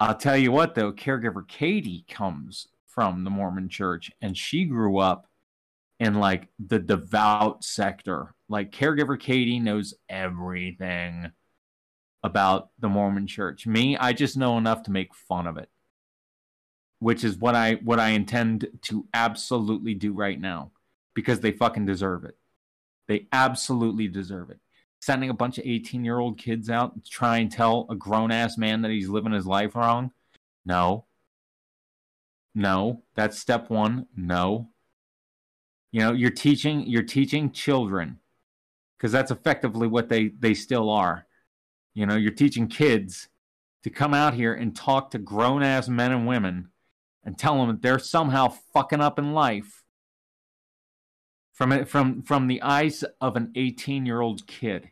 I'll 0.00 0.16
tell 0.16 0.36
you 0.36 0.52
what 0.52 0.74
though, 0.74 0.92
caregiver 0.92 1.46
Katie 1.46 2.04
comes 2.08 2.68
from 2.86 3.24
the 3.24 3.30
Mormon 3.30 3.68
church 3.68 4.10
and 4.20 4.36
she 4.36 4.64
grew 4.64 4.98
up 4.98 5.26
in 5.98 6.14
like 6.14 6.48
the 6.58 6.78
devout 6.78 7.64
sector. 7.64 8.34
Like 8.48 8.72
caregiver 8.72 9.18
Katie 9.18 9.60
knows 9.60 9.94
everything 10.08 11.30
about 12.22 12.70
the 12.78 12.88
Mormon 12.88 13.26
church. 13.26 13.66
Me, 13.66 13.96
I 13.96 14.12
just 14.12 14.36
know 14.36 14.58
enough 14.58 14.84
to 14.84 14.90
make 14.90 15.14
fun 15.14 15.46
of 15.46 15.56
it. 15.56 15.68
Which 17.00 17.24
is 17.24 17.36
what 17.36 17.56
I 17.56 17.74
what 17.82 17.98
I 17.98 18.10
intend 18.10 18.68
to 18.82 19.06
absolutely 19.12 19.94
do 19.94 20.12
right 20.12 20.40
now 20.40 20.70
because 21.14 21.40
they 21.40 21.50
fucking 21.50 21.86
deserve 21.86 22.24
it. 22.24 22.36
They 23.08 23.26
absolutely 23.32 24.08
deserve 24.08 24.50
it. 24.50 24.58
Sending 25.00 25.30
a 25.30 25.34
bunch 25.34 25.58
of 25.58 25.64
18-year-old 25.64 26.38
kids 26.38 26.70
out 26.70 26.94
to 27.04 27.10
try 27.10 27.38
and 27.38 27.50
tell 27.50 27.86
a 27.90 27.96
grown-ass 27.96 28.56
man 28.56 28.82
that 28.82 28.90
he's 28.90 29.08
living 29.08 29.32
his 29.32 29.46
life 29.46 29.74
wrong? 29.74 30.12
No. 30.64 31.06
No, 32.54 33.02
that's 33.14 33.38
step 33.38 33.70
1. 33.70 34.06
No. 34.16 34.68
You 35.90 36.00
know, 36.00 36.12
you're 36.12 36.30
teaching 36.30 36.86
you're 36.86 37.02
teaching 37.02 37.50
children 37.50 38.18
because 38.96 39.12
that's 39.12 39.30
effectively 39.30 39.88
what 39.88 40.08
they 40.08 40.28
they 40.28 40.54
still 40.54 40.88
are 40.88 41.26
you 41.94 42.06
know, 42.06 42.16
you're 42.16 42.32
teaching 42.32 42.68
kids 42.68 43.28
to 43.82 43.90
come 43.90 44.14
out 44.14 44.34
here 44.34 44.54
and 44.54 44.74
talk 44.74 45.10
to 45.10 45.18
grown 45.18 45.62
ass 45.62 45.88
men 45.88 46.12
and 46.12 46.26
women 46.26 46.68
and 47.24 47.38
tell 47.38 47.58
them 47.58 47.68
that 47.68 47.82
they're 47.82 47.98
somehow 47.98 48.48
fucking 48.72 49.00
up 49.00 49.18
in 49.18 49.32
life 49.32 49.81
from 51.62 51.84
from 51.84 52.22
from 52.22 52.48
the 52.48 52.60
eyes 52.62 53.04
of 53.20 53.36
an 53.36 53.52
18 53.54 54.04
year 54.04 54.20
old 54.20 54.46
kid. 54.48 54.90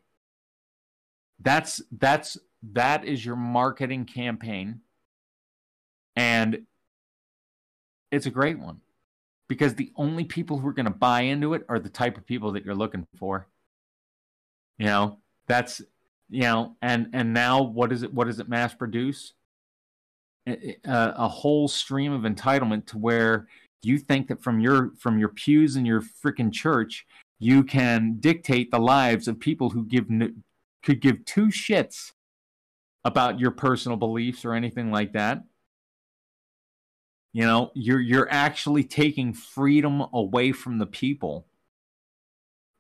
That's 1.41 1.83
that's 1.91 2.39
that 2.73 3.05
is 3.05 3.25
your 3.25 3.35
marketing 3.35 4.05
campaign, 4.05 4.81
and 6.15 6.67
it's 8.13 8.27
a 8.27 8.31
great 8.31 8.59
one 8.59 8.81
because 9.49 9.75
the 9.75 9.91
only 9.97 10.25
people 10.25 10.59
who 10.59 10.69
are 10.69 10.73
going 10.73 10.85
to 10.87 10.93
buy 10.93 11.23
into 11.23 11.55
it 11.55 11.65
are 11.69 11.81
the 11.81 11.89
type 11.89 12.17
of 12.17 12.25
people 12.25 12.53
that 12.53 12.65
you're 12.65 12.75
looking 12.75 13.07
for. 13.19 13.49
You 14.79 14.87
know, 14.87 15.19
that's 15.49 15.83
you 16.29 16.43
know 16.43 16.77
and 16.81 17.09
and 17.13 17.35
now 17.35 17.63
what 17.63 17.91
is 17.91 18.05
it 18.05 18.15
what 18.15 18.29
does 18.29 18.39
it 18.39 18.49
mass 18.49 18.75
produce 18.75 19.33
a, 20.47 20.77
a 20.85 21.29
whole 21.29 21.67
stream 21.67 22.13
of 22.13 22.23
entitlement 22.23 22.87
to 22.87 22.99
where 22.99 23.49
you 23.83 23.99
think 23.99 24.29
that 24.29 24.43
from 24.43 24.61
your 24.61 24.93
from 24.99 25.19
your 25.19 25.29
pews 25.29 25.77
in 25.77 25.85
your 25.85 26.03
freaking 26.03 26.53
church 26.53 27.07
you 27.39 27.65
can 27.65 28.17
dictate 28.21 28.71
the 28.71 28.79
lives 28.79 29.27
of 29.27 29.41
people 29.41 29.71
who 29.71 29.85
give 29.85 30.07
could 30.83 31.01
give 31.01 31.25
two 31.25 31.47
shits 31.47 32.13
about 33.05 33.41
your 33.41 33.51
personal 33.51 33.97
beliefs 33.97 34.45
or 34.45 34.55
anything 34.55 34.91
like 34.91 35.13
that 35.13 35.43
you 37.33 37.43
know 37.43 37.71
you're 37.75 38.01
you're 38.01 38.31
actually 38.31 38.85
taking 38.85 39.33
freedom 39.33 40.05
away 40.13 40.53
from 40.53 40.79
the 40.79 40.87
people 40.87 41.47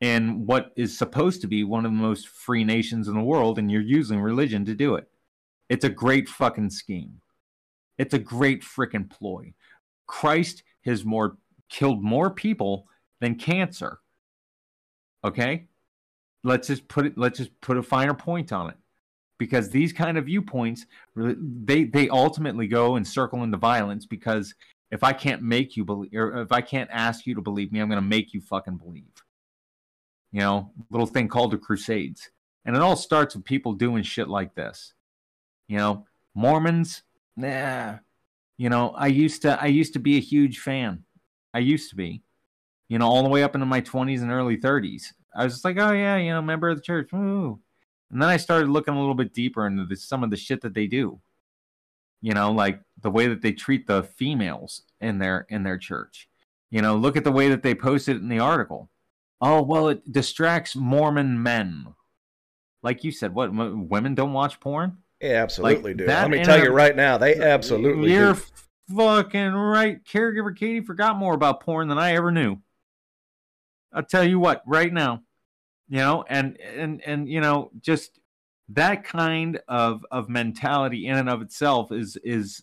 in 0.01 0.47
what 0.47 0.73
is 0.77 0.97
supposed 0.97 1.43
to 1.43 1.47
be 1.47 1.63
one 1.63 1.85
of 1.85 1.93
the 1.93 1.97
most 1.97 2.29
free 2.29 2.65
nations 2.65 3.07
in 3.07 3.15
the 3.15 3.23
world, 3.23 3.59
and 3.59 3.71
you're 3.71 3.83
using 3.83 4.21
religion 4.21 4.65
to 4.65 4.75
do 4.75 4.95
it. 4.95 5.09
It's 5.69 5.85
a 5.85 5.91
great 5.91 6.29
fucking 6.29 6.71
scheme. 6.71 7.21
It's 7.99 8.15
a 8.15 8.19
great 8.19 8.63
freaking 8.63 9.11
ploy. 9.11 9.53
Christ 10.07 10.63
has 10.91 11.05
more 11.05 11.39
killed 11.69 12.03
more 12.03 12.31
people 12.31 12.87
than 13.21 13.35
cancer. 13.37 14.01
Okay? 15.25 15.67
Let's 16.45 16.69
just 16.69 16.89
put 16.89 17.07
it 17.07 17.19
let's 17.19 17.39
just 17.39 17.59
put 17.61 17.77
a 17.77 17.83
finer 17.83 18.15
point 18.15 18.53
on 18.53 18.71
it. 18.71 18.77
Because 19.39 19.71
these 19.71 19.93
kind 19.93 20.19
of 20.19 20.27
viewpoints 20.27 20.85
they 21.17 21.85
they 21.85 22.09
ultimately 22.11 22.67
go 22.67 22.97
and 22.97 23.07
circle 23.07 23.43
into 23.43 23.57
violence 23.57 24.05
because 24.05 24.55
if 24.91 25.03
I 25.03 25.13
can't 25.13 25.43
make 25.43 25.77
you 25.77 25.85
believe 25.85 26.11
or 26.15 26.43
if 26.43 26.53
I 26.53 26.61
can't 26.61 26.91
ask 26.93 27.27
you 27.27 27.35
to 27.37 27.41
believe 27.41 27.73
me, 27.73 27.81
I'm 27.81 27.89
going 27.89 28.03
to 28.03 28.07
make 28.07 28.35
you 28.35 28.41
fucking 28.41 28.77
believe 28.77 29.23
you 30.33 30.41
know, 30.41 30.71
little 30.91 31.07
thing 31.07 31.29
called 31.29 31.51
the 31.51 31.59
Crusades. 31.59 32.31
And 32.65 32.77
it 32.77 32.83
all 32.83 32.97
starts 32.97 33.35
with 33.35 33.45
people 33.45 33.73
doing 33.73 34.03
shit 34.03 34.29
like 34.29 34.55
this. 34.55 34.95
You 35.69 35.79
know, 35.79 36.07
Mormons, 36.35 37.03
nah. 37.37 37.99
You 38.61 38.69
know, 38.69 38.91
I 38.91 39.07
used 39.07 39.41
to 39.43 39.59
I 39.59 39.69
used 39.69 39.95
to 39.95 39.99
be 39.99 40.19
a 40.19 40.21
huge 40.21 40.59
fan. 40.59 41.05
I 41.55 41.61
used 41.61 41.89
to 41.91 41.97
be. 41.97 42.23
You 42.91 42.99
know, 42.99 43.09
all 43.09 43.23
the 43.23 43.31
way 43.31 43.43
up 43.43 43.55
into 43.55 43.65
my 43.65 43.81
20s 43.81 44.21
and 44.21 44.31
early 44.31 44.59
30s. 44.59 45.05
I 45.35 45.45
was 45.45 45.55
just 45.55 45.65
like, 45.65 45.79
oh 45.79 45.93
yeah, 45.93 46.19
you 46.19 46.31
know, 46.31 46.43
member 46.43 46.69
of 46.69 46.77
the 46.77 46.83
church. 46.83 47.11
Ooh. 47.15 47.59
And 48.11 48.21
then 48.21 48.29
I 48.29 48.37
started 48.37 48.69
looking 48.69 48.93
a 48.93 49.01
little 49.01 49.15
bit 49.15 49.33
deeper 49.33 49.67
into 49.67 49.87
the, 49.87 49.97
some 49.97 50.23
of 50.23 50.29
the 50.29 50.37
shit 50.37 50.61
that 50.61 50.75
they 50.75 50.87
do. 50.87 51.23
You 52.21 52.35
know, 52.35 52.53
like 52.53 52.83
the 53.01 53.11
way 53.11 53.29
that 53.29 53.41
they 53.41 53.53
treat 53.53 53.87
the 53.87 54.03
females 54.03 54.83
in 55.01 55.17
their 55.17 55.47
in 55.49 55.63
their 55.63 55.79
church. 55.79 56.29
You 56.71 56.83
know, 56.83 56.97
look 56.97 57.17
at 57.17 57.25
the 57.25 57.33
way 57.33 57.49
that 57.49 57.63
they 57.63 57.75
posted 57.75 58.17
in 58.17 58.29
the 58.29 58.41
article 58.41 58.91
Oh 59.41 59.63
well, 59.63 59.89
it 59.89 60.13
distracts 60.13 60.77
Mormon 60.77 61.43
men. 61.43 61.95
Like 62.83 63.05
you 63.05 63.11
said, 63.11 63.33
what 63.33 63.55
women 63.55 64.15
don't 64.15 64.35
watch 64.35 64.61
porn? 64.61 64.99
Yeah, 65.21 65.43
absolutely 65.43 65.93
like 65.93 65.99
do. 65.99 66.07
Let 66.07 66.31
me 66.31 66.43
tell 66.43 66.63
you 66.63 66.71
right 66.71 66.97
now, 66.97 67.19
they 67.19 67.37
absolutely 67.37 68.13
You're 68.13 68.35
do. 68.35 68.41
fucking 68.97 69.53
right. 69.53 70.03
Caregiver 70.05 70.57
Katie 70.57 70.81
forgot 70.81 71.17
more 71.17 71.35
about 71.35 71.61
porn 71.61 71.89
than 71.89 71.99
I 71.99 72.15
ever 72.15 72.31
knew. 72.31 72.59
I'll 73.93 74.03
tell 74.03 74.25
you 74.25 74.39
what, 74.39 74.63
right 74.67 74.93
now, 74.93 75.23
you 75.89 75.99
know, 75.99 76.25
and 76.29 76.59
and 76.61 77.03
and 77.05 77.29
you 77.29 77.41
know, 77.41 77.71
just 77.81 78.21
that 78.71 79.05
kind 79.05 79.61
of 79.69 80.07
of 80.11 80.29
mentality 80.29 81.07
in 81.07 81.17
and 81.17 81.29
of 81.29 81.43
itself 81.43 81.93
is 81.93 82.17
is 82.25 82.63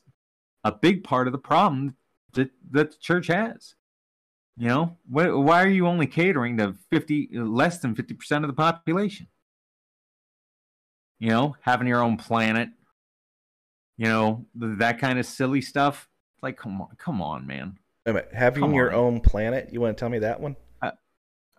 a 0.64 0.72
big 0.72 1.03
part 1.03 1.28
of 1.28 1.34
the 1.34 1.38
problem 1.38 1.95
that 2.34 2.49
that 2.72 2.91
the 2.91 2.97
church 2.97 3.28
has. 3.28 3.76
You 4.58 4.68
know, 4.68 4.97
why, 5.08 5.30
why 5.30 5.64
are 5.64 5.70
you 5.70 5.86
only 5.86 6.08
catering 6.08 6.58
to 6.58 6.74
50 6.89 7.30
less 7.34 7.78
than 7.78 7.93
50% 7.93 8.41
of 8.41 8.47
the 8.47 8.53
population? 8.53 9.28
You 11.20 11.30
know, 11.30 11.55
having 11.61 11.88
your 11.88 12.01
own 12.01 12.18
planet, 12.18 12.70
you 13.97 14.05
know, 14.05 14.45
that 14.55 14.99
kind 14.99 15.18
of 15.18 15.26
silly 15.26 15.61
stuff. 15.61 16.07
Like, 16.43 16.57
come 16.57 16.80
on, 16.80 16.89
come 16.97 17.22
on, 17.22 17.47
man. 17.47 17.80
Wait 18.05 18.11
a 18.11 18.13
minute. 18.13 18.30
Having 18.34 18.61
come 18.61 18.74
your 18.74 18.91
on. 18.91 18.95
own 18.95 19.20
planet? 19.22 19.70
You 19.72 19.82
want 19.82 19.97
to 19.97 19.99
tell 19.99 20.09
me 20.09 20.20
that 20.20 20.39
one? 20.39 20.55
Uh, 20.82 20.91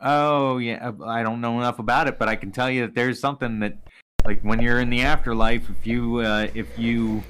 oh, 0.01 0.59
yeah. 0.59 0.93
I 1.05 1.25
don't 1.25 1.41
know 1.41 1.59
enough 1.59 1.81
about 1.81 2.07
it, 2.07 2.19
but 2.19 2.29
I 2.29 2.37
can 2.37 2.53
tell 2.53 2.71
you 2.71 2.83
that 2.83 2.95
there's 2.95 3.19
something 3.19 3.59
that, 3.61 3.77
like, 4.25 4.41
when 4.43 4.61
you're 4.61 4.79
in 4.79 4.91
the 4.91 5.03
afterlife, 5.03 5.69
if 5.69 5.87
you, 5.87 6.19
uh, 6.19 6.47
if 6.55 6.79
you 6.79 7.25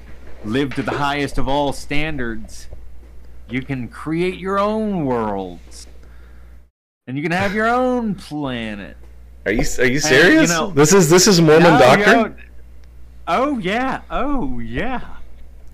live 0.45 0.75
to 0.75 0.83
the 0.83 0.91
highest 0.91 1.39
of 1.39 1.47
all 1.47 1.73
standards, 1.73 2.67
you 3.49 3.63
can 3.63 3.87
create 3.87 4.37
your 4.37 4.59
own 4.59 5.05
worlds, 5.05 5.87
and 7.07 7.17
you 7.17 7.23
can 7.23 7.31
have 7.31 7.55
your 7.55 7.67
own 7.67 8.13
planet. 8.13 8.95
Are 9.49 9.51
you 9.51 9.65
are 9.79 9.85
you 9.85 9.99
serious? 9.99 10.51
And, 10.51 10.59
you 10.59 10.67
know, 10.67 10.69
this 10.69 10.93
is 10.93 11.09
this 11.09 11.25
is 11.25 11.41
Mormon 11.41 11.73
no, 11.73 11.79
doctrine. 11.79 12.37
Oh 13.27 13.57
yeah, 13.57 14.01
oh 14.11 14.59
yeah, 14.59 15.01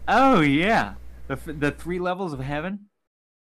oh 0.07 0.39
yeah. 0.39 0.93
The 1.27 1.35
the 1.35 1.71
three 1.71 1.99
levels 1.99 2.31
of 2.31 2.39
heaven. 2.39 2.85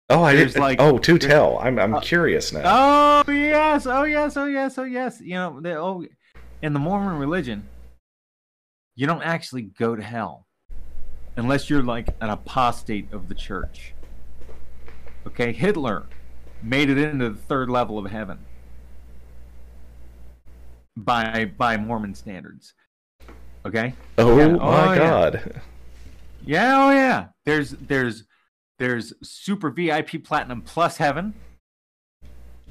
Oh, 0.09 0.23
I 0.23 0.33
did. 0.33 0.55
Like, 0.55 0.81
oh, 0.81 0.97
to 0.97 1.19
tell. 1.19 1.59
I'm 1.59 1.77
I'm 1.77 1.93
uh, 1.93 1.99
curious 1.99 2.51
now. 2.51 2.63
Oh 2.65 3.31
yes, 3.31 3.85
oh 3.85 4.05
yes, 4.05 4.35
oh 4.37 4.45
yes, 4.45 4.79
oh 4.79 4.85
yes. 4.85 5.21
You 5.21 5.35
know, 5.35 5.61
the, 5.61 5.77
oh, 5.77 6.03
in 6.63 6.73
the 6.73 6.79
Mormon 6.79 7.19
religion, 7.19 7.69
you 8.95 9.05
don't 9.05 9.21
actually 9.21 9.63
go 9.77 9.95
to 9.95 10.01
hell 10.01 10.47
unless 11.35 11.69
you're 11.69 11.83
like 11.83 12.07
an 12.21 12.31
apostate 12.31 13.13
of 13.13 13.29
the 13.29 13.35
church. 13.35 13.93
Okay, 15.27 15.53
Hitler 15.53 16.07
made 16.63 16.89
it 16.89 16.97
into 16.97 17.29
the 17.29 17.37
third 17.37 17.69
level 17.69 17.99
of 17.99 18.09
heaven 18.09 18.39
by 20.97 21.45
by 21.57 21.77
Mormon 21.77 22.13
standards. 22.13 22.73
Okay. 23.65 23.93
Oh 24.17 24.37
yeah. 24.37 24.47
my 24.47 24.95
oh, 24.95 24.97
god. 24.97 25.41
Yeah. 25.45 25.61
yeah. 26.45 26.85
Oh 26.85 26.91
yeah. 26.91 27.27
There's 27.45 27.71
there's 27.71 28.23
there's 28.79 29.13
super 29.23 29.69
VIP 29.69 30.23
platinum 30.23 30.61
plus 30.61 30.97
heaven. 30.97 31.33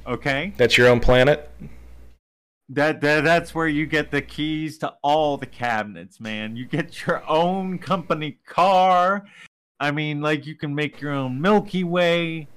Okay. 0.07 0.53
That's 0.57 0.79
your 0.79 0.89
own 0.89 1.01
planet. 1.01 1.51
That, 2.69 3.01
that 3.01 3.23
that's 3.23 3.55
where 3.55 3.69
you 3.69 3.87
get 3.87 4.11
the 4.11 4.23
keys 4.23 4.79
to 4.79 4.95
all 5.03 5.37
the 5.37 5.47
cabinets, 5.47 6.21
man. 6.21 6.57
You 6.57 6.67
get 6.67 7.07
your 7.07 7.29
own 7.29 7.79
company 7.79 8.39
car. 8.45 9.25
I 9.79 9.91
mean, 9.91 10.21
like 10.21 10.47
you 10.47 10.55
can 10.55 10.75
make 10.75 11.01
your 11.01 11.13
own 11.13 11.41
Milky 11.41 11.85
Way. 11.85 12.49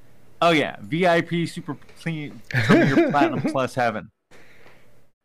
Oh 0.41 0.51
yeah, 0.51 0.78
VIP 0.82 1.47
super 1.47 1.78
clean 2.01 2.41
your 2.70 3.09
platinum 3.11 3.41
plus 3.41 3.76
heaven. 3.76 4.09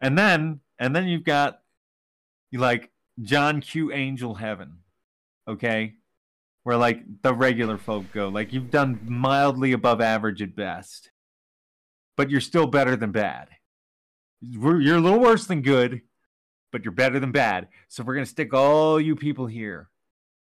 And 0.00 0.18
then 0.18 0.60
and 0.78 0.94
then 0.94 1.06
you've 1.06 1.24
got 1.24 1.60
like 2.52 2.90
John 3.20 3.60
Q 3.60 3.92
Angel 3.92 4.34
heaven. 4.34 4.78
Okay? 5.48 5.94
Where 6.62 6.76
like 6.76 7.02
the 7.22 7.34
regular 7.34 7.78
folk 7.78 8.04
go. 8.12 8.28
Like 8.28 8.52
you've 8.52 8.70
done 8.70 9.00
mildly 9.06 9.72
above 9.72 10.00
average 10.00 10.42
at 10.42 10.56
best. 10.56 11.10
But 12.16 12.30
you're 12.30 12.40
still 12.40 12.66
better 12.66 12.96
than 12.96 13.12
bad. 13.12 13.48
You're 14.40 14.96
a 14.96 15.00
little 15.00 15.20
worse 15.20 15.46
than 15.46 15.62
good, 15.62 16.02
but 16.70 16.84
you're 16.84 16.92
better 16.92 17.18
than 17.18 17.32
bad. 17.32 17.68
So 17.88 18.02
we're 18.02 18.14
gonna 18.14 18.26
stick 18.26 18.54
all 18.54 19.00
you 19.00 19.16
people 19.16 19.46
here. 19.46 19.90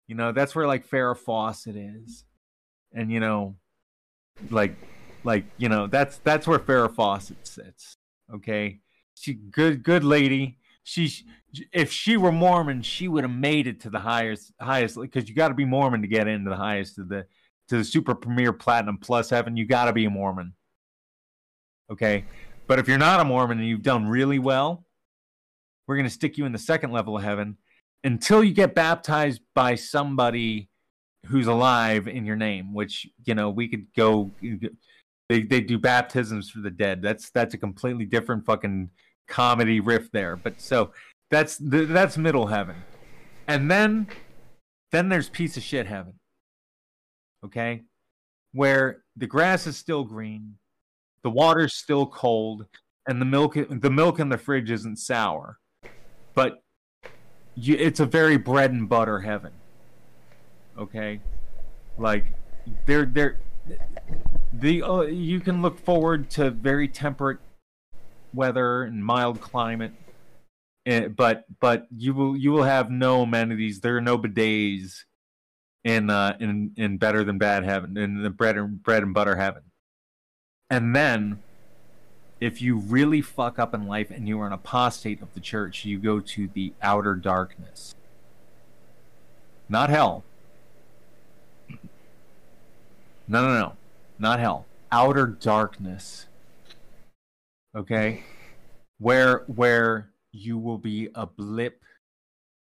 You 0.08 0.16
know, 0.16 0.32
that's 0.32 0.54
where 0.54 0.68
like 0.68 0.88
Farrah 0.88 1.18
Fawcett 1.18 1.76
is. 1.76 2.26
And 2.94 3.12
you 3.12 3.20
know, 3.20 3.56
like 4.50 4.76
Like 5.24 5.46
you 5.58 5.70
know, 5.70 5.88
that's 5.88 6.18
that's 6.20 6.48
where 6.48 6.60
Farrah 6.60 6.94
Fawcett 6.94 7.48
sits. 7.48 7.98
Okay, 8.34 8.80
she 9.22 9.34
good 9.34 9.84
good 9.84 10.04
lady. 10.04 10.58
She 10.84 11.12
if 11.72 11.92
she 11.92 12.18
were 12.18 12.32
Mormon, 12.32 12.82
she 12.82 13.08
would 13.08 13.24
have 13.24 13.32
made 13.32 13.68
it 13.68 13.82
to 13.82 13.90
the 13.90 14.00
highest 14.00 14.54
highest 14.60 15.00
because 15.00 15.28
you 15.28 15.36
got 15.36 15.50
to 15.50 15.54
be 15.54 15.66
Mormon 15.66 16.02
to 16.02 16.08
get 16.08 16.28
into 16.28 16.50
the 16.50 16.56
highest 16.56 16.98
of 16.98 17.10
the 17.10 17.26
to 17.70 17.78
the 17.78 17.84
super 17.84 18.16
premier 18.16 18.54
platinum 18.54 18.98
plus 18.98 19.30
heaven. 19.30 19.58
You 19.58 19.66
got 19.66 19.86
to 19.86 19.94
be 19.94 20.06
a 20.06 20.10
Mormon. 20.10 20.54
Okay, 21.92 22.26
but 22.68 22.80
if 22.80 22.88
you're 22.88 22.98
not 22.98 23.20
a 23.20 23.26
Mormon 23.26 23.60
and 23.60 23.68
you've 23.68 23.82
done 23.82 24.08
really 24.08 24.40
well, 24.40 24.86
we're 25.88 25.96
going 25.96 26.08
to 26.08 26.14
stick 26.14 26.38
you 26.38 26.46
in 26.46 26.52
the 26.52 26.58
second 26.58 26.92
level 26.92 27.18
of 27.18 27.24
heaven 27.24 27.58
until 28.04 28.44
you 28.44 28.54
get 28.54 28.74
baptized 28.74 29.42
by 29.54 29.76
somebody 29.76 30.70
who's 31.28 31.48
alive 31.48 32.08
in 32.08 32.26
your 32.26 32.38
name. 32.38 32.74
Which 32.74 33.08
you 33.26 33.36
know 33.36 33.50
we 33.50 33.68
could 33.68 33.88
go. 33.96 34.32
They 35.30 35.44
they 35.44 35.62
do 35.62 35.78
baptisms 35.78 36.50
for 36.50 36.60
the 36.60 36.72
dead. 36.72 37.02
That's 37.02 37.30
that's 37.30 37.54
a 37.54 37.58
completely 37.58 38.06
different 38.06 38.46
fucking 38.46 38.90
comedy 39.32 39.80
riff 39.80 40.12
there. 40.12 40.36
But 40.36 40.62
so 40.62 40.92
that's 41.32 41.58
that's 41.60 42.18
middle 42.18 42.48
heaven, 42.48 42.76
and 43.48 43.72
then 43.72 44.08
then 44.92 45.10
there's 45.10 45.30
piece 45.30 45.58
of 45.58 45.64
shit 45.64 45.88
heaven. 45.88 46.14
Okay, 47.44 47.82
where 48.52 49.04
the 49.16 49.26
grass 49.26 49.66
is 49.66 49.78
still 49.78 50.04
green, 50.04 50.58
the 51.24 51.32
water's 51.32 51.74
still 51.74 52.06
cold, 52.06 52.66
and 53.08 53.20
the 53.20 53.26
milk 53.26 53.58
the 53.70 53.90
milk 53.90 54.20
in 54.20 54.30
the 54.30 54.38
fridge 54.38 54.70
isn't 54.70 54.98
sour, 54.98 55.58
but 56.36 56.62
you, 57.56 57.76
it's 57.76 58.00
a 58.00 58.06
very 58.06 58.38
bread 58.38 58.72
and 58.72 58.88
butter 58.88 59.22
heaven. 59.22 59.54
Okay, 60.78 61.22
like 61.98 62.26
they're 62.86 63.06
they're 63.06 63.40
the 64.54 64.84
uh, 64.84 65.02
you 65.02 65.40
can 65.40 65.62
look 65.62 65.80
forward 65.80 66.30
to 66.32 66.52
very 66.52 66.88
temperate 66.88 67.40
weather 68.34 68.84
and 68.84 69.04
mild 69.04 69.42
climate 69.42 69.94
Eh, 70.86 71.08
but 71.08 71.46
but 71.60 71.88
you 71.96 72.14
will 72.14 72.36
you 72.36 72.52
will 72.52 72.64
have 72.64 72.90
no 72.90 73.22
amenities. 73.22 73.82
There 73.82 73.98
are 73.98 74.02
no 74.02 74.18
bidets 74.18 75.04
in 75.84 76.10
uh, 76.10 76.38
in 76.40 76.72
in 76.76 76.98
better 76.98 77.24
than 77.24 77.38
bad 77.38 77.64
heaven 77.64 77.98
in 77.98 78.24
the 78.24 78.32
bread 78.32 78.58
and 78.58 78.82
bread 78.82 79.04
and 79.04 79.14
butter 79.14 79.36
heaven. 79.36 79.64
And 80.72 80.96
then, 80.96 81.44
if 82.40 82.62
you 82.62 82.78
really 82.78 83.22
fuck 83.22 83.60
up 83.60 83.76
in 83.76 83.86
life 83.86 84.10
and 84.10 84.28
you 84.28 84.40
are 84.42 84.48
an 84.48 84.54
apostate 84.54 85.22
of 85.22 85.34
the 85.36 85.40
church, 85.40 85.86
you 85.86 86.00
go 86.00 86.20
to 86.20 86.48
the 86.48 86.74
outer 86.82 87.14
darkness, 87.14 87.94
not 89.70 89.90
hell. 89.90 90.24
No, 93.28 93.46
no, 93.46 93.54
no, 93.54 93.74
not 94.18 94.40
hell. 94.40 94.66
Outer 94.92 95.28
darkness. 95.28 96.26
Okay, 97.76 98.24
where 99.00 99.44
where 99.48 100.12
you 100.32 100.58
will 100.58 100.78
be 100.78 101.10
a 101.16 101.26
blip. 101.26 101.82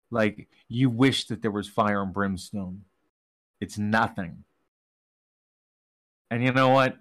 Like 0.09 0.47
you 0.67 0.89
wish 0.89 1.25
that 1.25 1.41
there 1.41 1.51
was 1.51 1.67
fire 1.67 2.01
and 2.01 2.13
brimstone. 2.13 2.83
It's 3.59 3.77
nothing. 3.77 4.43
And 6.29 6.43
you 6.43 6.51
know 6.51 6.69
what? 6.69 6.97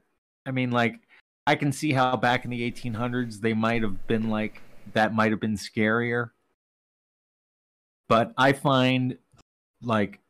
I 0.46 0.52
mean, 0.52 0.70
like, 0.70 1.00
I 1.46 1.56
can 1.56 1.72
see 1.72 1.92
how 1.92 2.16
back 2.16 2.44
in 2.44 2.50
the 2.50 2.70
1800s 2.70 3.40
they 3.40 3.54
might 3.54 3.82
have 3.82 4.06
been 4.06 4.30
like, 4.30 4.62
that 4.92 5.14
might 5.14 5.32
have 5.32 5.40
been 5.40 5.56
scarier. 5.56 6.30
But 8.08 8.32
I 8.38 8.52
find, 8.52 9.18
like, 9.82 10.20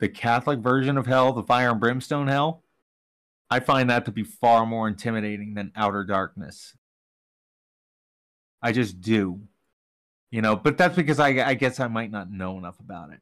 the 0.00 0.08
Catholic 0.08 0.60
version 0.60 0.96
of 0.96 1.06
hell, 1.06 1.32
the 1.34 1.42
fire 1.42 1.70
and 1.70 1.80
brimstone 1.80 2.28
hell, 2.28 2.62
I 3.50 3.60
find 3.60 3.90
that 3.90 4.06
to 4.06 4.10
be 4.10 4.24
far 4.24 4.64
more 4.64 4.88
intimidating 4.88 5.52
than 5.54 5.70
outer 5.76 6.02
darkness. 6.02 6.74
I 8.64 8.72
just 8.72 9.00
do. 9.00 9.40
You 10.30 10.42
know, 10.42 10.56
but 10.56 10.76
that's 10.76 10.96
because 10.96 11.20
I, 11.20 11.28
I 11.28 11.54
guess 11.54 11.78
I 11.78 11.86
might 11.86 12.10
not 12.10 12.32
know 12.32 12.58
enough 12.58 12.80
about 12.80 13.12
it. 13.12 13.20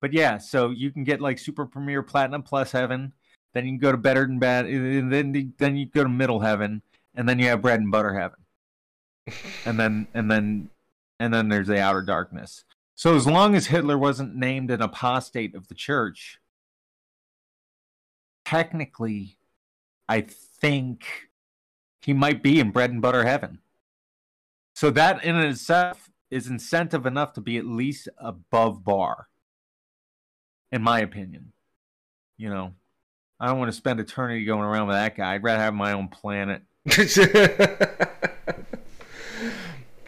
But 0.00 0.14
yeah, 0.14 0.38
so 0.38 0.70
you 0.70 0.90
can 0.90 1.04
get 1.04 1.20
like 1.20 1.38
Super 1.38 1.66
Premier 1.66 2.02
Platinum 2.02 2.42
Plus 2.42 2.72
Heaven, 2.72 3.12
then 3.52 3.66
you 3.66 3.72
can 3.72 3.78
go 3.78 3.92
to 3.92 3.98
Better 3.98 4.26
than 4.26 4.38
Bad, 4.38 4.66
and 4.66 5.12
then 5.12 5.54
then 5.58 5.76
you 5.76 5.86
go 5.86 6.04
to 6.04 6.08
Middle 6.08 6.40
Heaven, 6.40 6.80
and 7.14 7.28
then 7.28 7.38
you 7.38 7.48
have 7.48 7.60
Bread 7.60 7.80
and 7.80 7.90
Butter 7.90 8.14
Heaven, 8.14 8.38
and 9.66 9.78
then 9.78 10.06
and 10.14 10.30
then 10.30 10.70
and 11.18 11.34
then 11.34 11.48
there's 11.48 11.68
the 11.68 11.80
Outer 11.80 12.02
Darkness. 12.02 12.64
So 12.94 13.14
as 13.16 13.26
long 13.26 13.54
as 13.54 13.66
Hitler 13.66 13.98
wasn't 13.98 14.36
named 14.36 14.70
an 14.70 14.80
apostate 14.80 15.54
of 15.54 15.68
the 15.68 15.74
church, 15.74 16.38
technically, 18.44 19.36
I 20.08 20.20
think 20.20 21.28
he 22.00 22.12
might 22.12 22.42
be 22.42 22.60
in 22.60 22.70
Bread 22.70 22.90
and 22.90 23.02
Butter 23.02 23.24
Heaven. 23.24 23.58
So 24.84 24.90
that 24.90 25.24
in 25.24 25.34
itself 25.36 26.10
is 26.30 26.46
incentive 26.46 27.06
enough 27.06 27.32
to 27.32 27.40
be 27.40 27.56
at 27.56 27.64
least 27.64 28.06
above 28.18 28.84
bar, 28.84 29.28
in 30.70 30.82
my 30.82 31.00
opinion. 31.00 31.54
You 32.36 32.50
know, 32.50 32.74
I 33.40 33.46
don't 33.46 33.58
want 33.58 33.70
to 33.70 33.76
spend 33.78 33.98
eternity 33.98 34.44
going 34.44 34.60
around 34.60 34.88
with 34.88 34.96
that 34.96 35.16
guy. 35.16 35.32
I'd 35.32 35.42
rather 35.42 35.62
have 35.62 35.72
my 35.72 35.92
own 35.92 36.08
planet. 36.08 36.60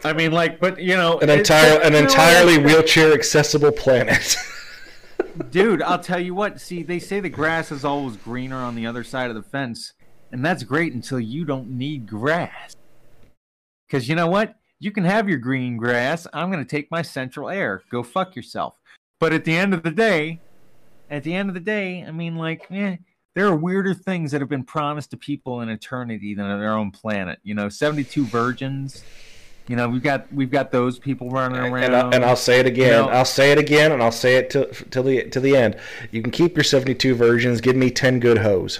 I 0.05 0.13
mean, 0.13 0.31
like, 0.31 0.59
but 0.59 0.79
you 0.79 0.95
know, 0.95 1.17
an 1.21 1.31
entire 1.31 1.81
an 1.81 1.95
entirely 1.95 2.59
wheelchair 2.59 3.13
accessible 3.13 3.71
planet. 3.71 4.37
Dude, 5.49 5.81
I'll 5.81 5.97
tell 5.97 6.19
you 6.19 6.35
what. 6.35 6.61
See, 6.61 6.83
they 6.83 6.99
say 6.99 7.19
the 7.19 7.29
grass 7.29 7.71
is 7.71 7.83
always 7.83 8.15
greener 8.15 8.57
on 8.57 8.75
the 8.75 8.85
other 8.85 9.03
side 9.03 9.31
of 9.31 9.35
the 9.35 9.41
fence, 9.41 9.93
and 10.31 10.45
that's 10.45 10.61
great 10.61 10.93
until 10.93 11.19
you 11.19 11.45
don't 11.45 11.67
need 11.67 12.05
grass. 12.05 12.75
Because 13.87 14.07
you 14.07 14.13
know 14.13 14.27
what? 14.27 14.53
You 14.79 14.91
can 14.91 15.05
have 15.05 15.27
your 15.27 15.39
green 15.39 15.77
grass. 15.77 16.27
I'm 16.33 16.51
going 16.51 16.63
to 16.63 16.69
take 16.69 16.91
my 16.91 17.01
central 17.01 17.49
air. 17.49 17.81
Go 17.89 18.03
fuck 18.03 18.35
yourself. 18.35 18.75
But 19.19 19.33
at 19.33 19.43
the 19.43 19.55
end 19.55 19.73
of 19.73 19.81
the 19.81 19.91
day, 19.91 20.39
at 21.09 21.23
the 21.23 21.33
end 21.33 21.49
of 21.49 21.55
the 21.55 21.61
day, 21.61 22.03
I 22.07 22.11
mean, 22.11 22.35
like, 22.35 22.67
eh, 22.69 22.97
there 23.33 23.47
are 23.47 23.55
weirder 23.55 23.95
things 23.95 24.31
that 24.31 24.41
have 24.41 24.49
been 24.49 24.63
promised 24.63 25.11
to 25.11 25.17
people 25.17 25.61
in 25.61 25.69
eternity 25.69 26.35
than 26.35 26.45
on 26.45 26.59
their 26.59 26.73
own 26.73 26.91
planet. 26.91 27.39
You 27.43 27.55
know, 27.55 27.69
72 27.69 28.25
virgins. 28.25 29.03
You 29.67 29.75
know, 29.75 29.89
we've 29.89 30.03
got 30.03 30.31
we've 30.31 30.51
got 30.51 30.71
those 30.71 30.97
people 30.97 31.29
running 31.29 31.59
around. 31.59 31.83
And, 31.83 31.95
I, 31.95 32.09
and 32.11 32.23
I'll 32.23 32.35
say 32.35 32.59
it 32.59 32.65
again. 32.65 33.03
You 33.03 33.05
know, 33.05 33.09
I'll 33.09 33.25
say 33.25 33.51
it 33.51 33.57
again, 33.57 33.91
and 33.91 34.01
I'll 34.01 34.11
say 34.11 34.37
it 34.37 34.49
till 34.49 34.65
till 34.65 35.03
the 35.03 35.29
till 35.29 35.41
the 35.41 35.57
end. 35.57 35.77
You 36.11 36.21
can 36.21 36.31
keep 36.31 36.55
your 36.55 36.63
72 36.63 37.15
virgins. 37.15 37.61
Give 37.61 37.75
me 37.75 37.89
10 37.89 38.19
good 38.19 38.37
hoes. 38.37 38.79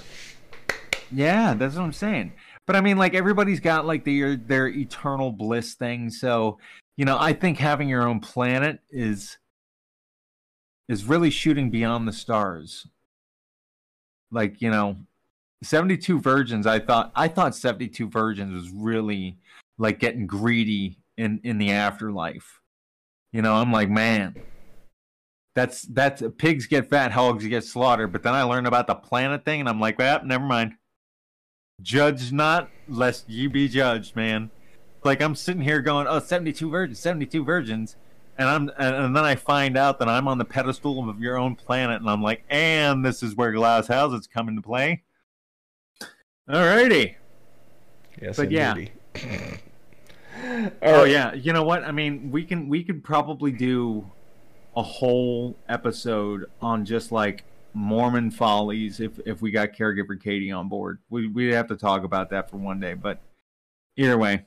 Yeah, 1.10 1.54
that's 1.54 1.74
what 1.74 1.82
I'm 1.82 1.92
saying. 1.92 2.32
But 2.68 2.76
I 2.76 2.82
mean, 2.82 2.98
like 2.98 3.14
everybody's 3.14 3.60
got 3.60 3.86
like 3.86 4.04
their 4.04 4.36
their 4.36 4.68
eternal 4.68 5.32
bliss 5.32 5.72
thing. 5.72 6.10
So 6.10 6.58
you 6.98 7.06
know, 7.06 7.16
I 7.18 7.32
think 7.32 7.56
having 7.56 7.88
your 7.88 8.06
own 8.06 8.20
planet 8.20 8.80
is 8.90 9.38
is 10.86 11.06
really 11.06 11.30
shooting 11.30 11.70
beyond 11.70 12.06
the 12.06 12.12
stars. 12.12 12.86
Like 14.30 14.60
you 14.60 14.70
know, 14.70 14.98
seventy 15.62 15.96
two 15.96 16.20
virgins. 16.20 16.66
I 16.66 16.78
thought 16.78 17.10
I 17.14 17.26
thought 17.26 17.56
seventy 17.56 17.88
two 17.88 18.06
virgins 18.06 18.52
was 18.52 18.70
really 18.70 19.38
like 19.78 19.98
getting 19.98 20.26
greedy 20.26 20.98
in 21.16 21.40
in 21.44 21.56
the 21.56 21.70
afterlife. 21.70 22.60
You 23.32 23.40
know, 23.40 23.54
I'm 23.54 23.72
like, 23.72 23.88
man, 23.88 24.34
that's 25.54 25.82
that's 25.84 26.22
pigs 26.36 26.66
get 26.66 26.90
fat, 26.90 27.12
hogs 27.12 27.46
get 27.46 27.64
slaughtered. 27.64 28.12
But 28.12 28.22
then 28.22 28.34
I 28.34 28.42
learned 28.42 28.66
about 28.66 28.88
the 28.88 28.94
planet 28.94 29.46
thing, 29.46 29.60
and 29.60 29.70
I'm 29.70 29.80
like, 29.80 29.98
well, 29.98 30.20
never 30.22 30.44
mind. 30.44 30.74
Judge 31.80 32.32
not, 32.32 32.70
lest 32.88 33.28
ye 33.28 33.46
be 33.46 33.68
judged, 33.68 34.16
man. 34.16 34.50
Like 35.04 35.22
I'm 35.22 35.34
sitting 35.34 35.62
here 35.62 35.80
going, 35.80 36.06
oh, 36.08 36.18
72 36.18 36.70
virgins, 36.70 36.98
72 36.98 37.44
virgins. 37.44 37.96
And 38.36 38.48
I'm 38.48 38.70
and 38.78 39.16
then 39.16 39.24
I 39.24 39.34
find 39.34 39.76
out 39.76 39.98
that 39.98 40.08
I'm 40.08 40.28
on 40.28 40.38
the 40.38 40.44
pedestal 40.44 41.08
of 41.08 41.20
your 41.20 41.36
own 41.36 41.56
planet, 41.56 42.00
and 42.00 42.08
I'm 42.08 42.22
like, 42.22 42.44
and 42.48 43.04
this 43.04 43.20
is 43.20 43.34
where 43.34 43.50
glass 43.50 43.88
houses 43.88 44.28
come 44.32 44.48
into 44.48 44.62
play. 44.62 45.02
Alrighty. 46.48 47.16
Yes, 48.22 48.36
but 48.36 48.52
yeah. 48.52 48.76
oh 50.82 51.02
yeah, 51.02 51.34
you 51.34 51.52
know 51.52 51.64
what? 51.64 51.82
I 51.82 51.90
mean, 51.90 52.30
we 52.30 52.44
can 52.44 52.68
we 52.68 52.84
could 52.84 53.02
probably 53.02 53.50
do 53.50 54.08
a 54.76 54.82
whole 54.82 55.56
episode 55.68 56.46
on 56.62 56.84
just 56.84 57.10
like 57.10 57.44
Mormon 57.74 58.30
follies 58.30 59.00
if 59.00 59.18
if 59.26 59.40
we 59.42 59.50
got 59.50 59.72
caregiver 59.72 60.20
Katie 60.20 60.50
on 60.50 60.68
board. 60.68 60.98
We 61.10 61.28
we'd 61.28 61.52
have 61.52 61.68
to 61.68 61.76
talk 61.76 62.04
about 62.04 62.30
that 62.30 62.50
for 62.50 62.56
one 62.56 62.80
day, 62.80 62.94
but 62.94 63.20
either 63.96 64.18
way. 64.18 64.46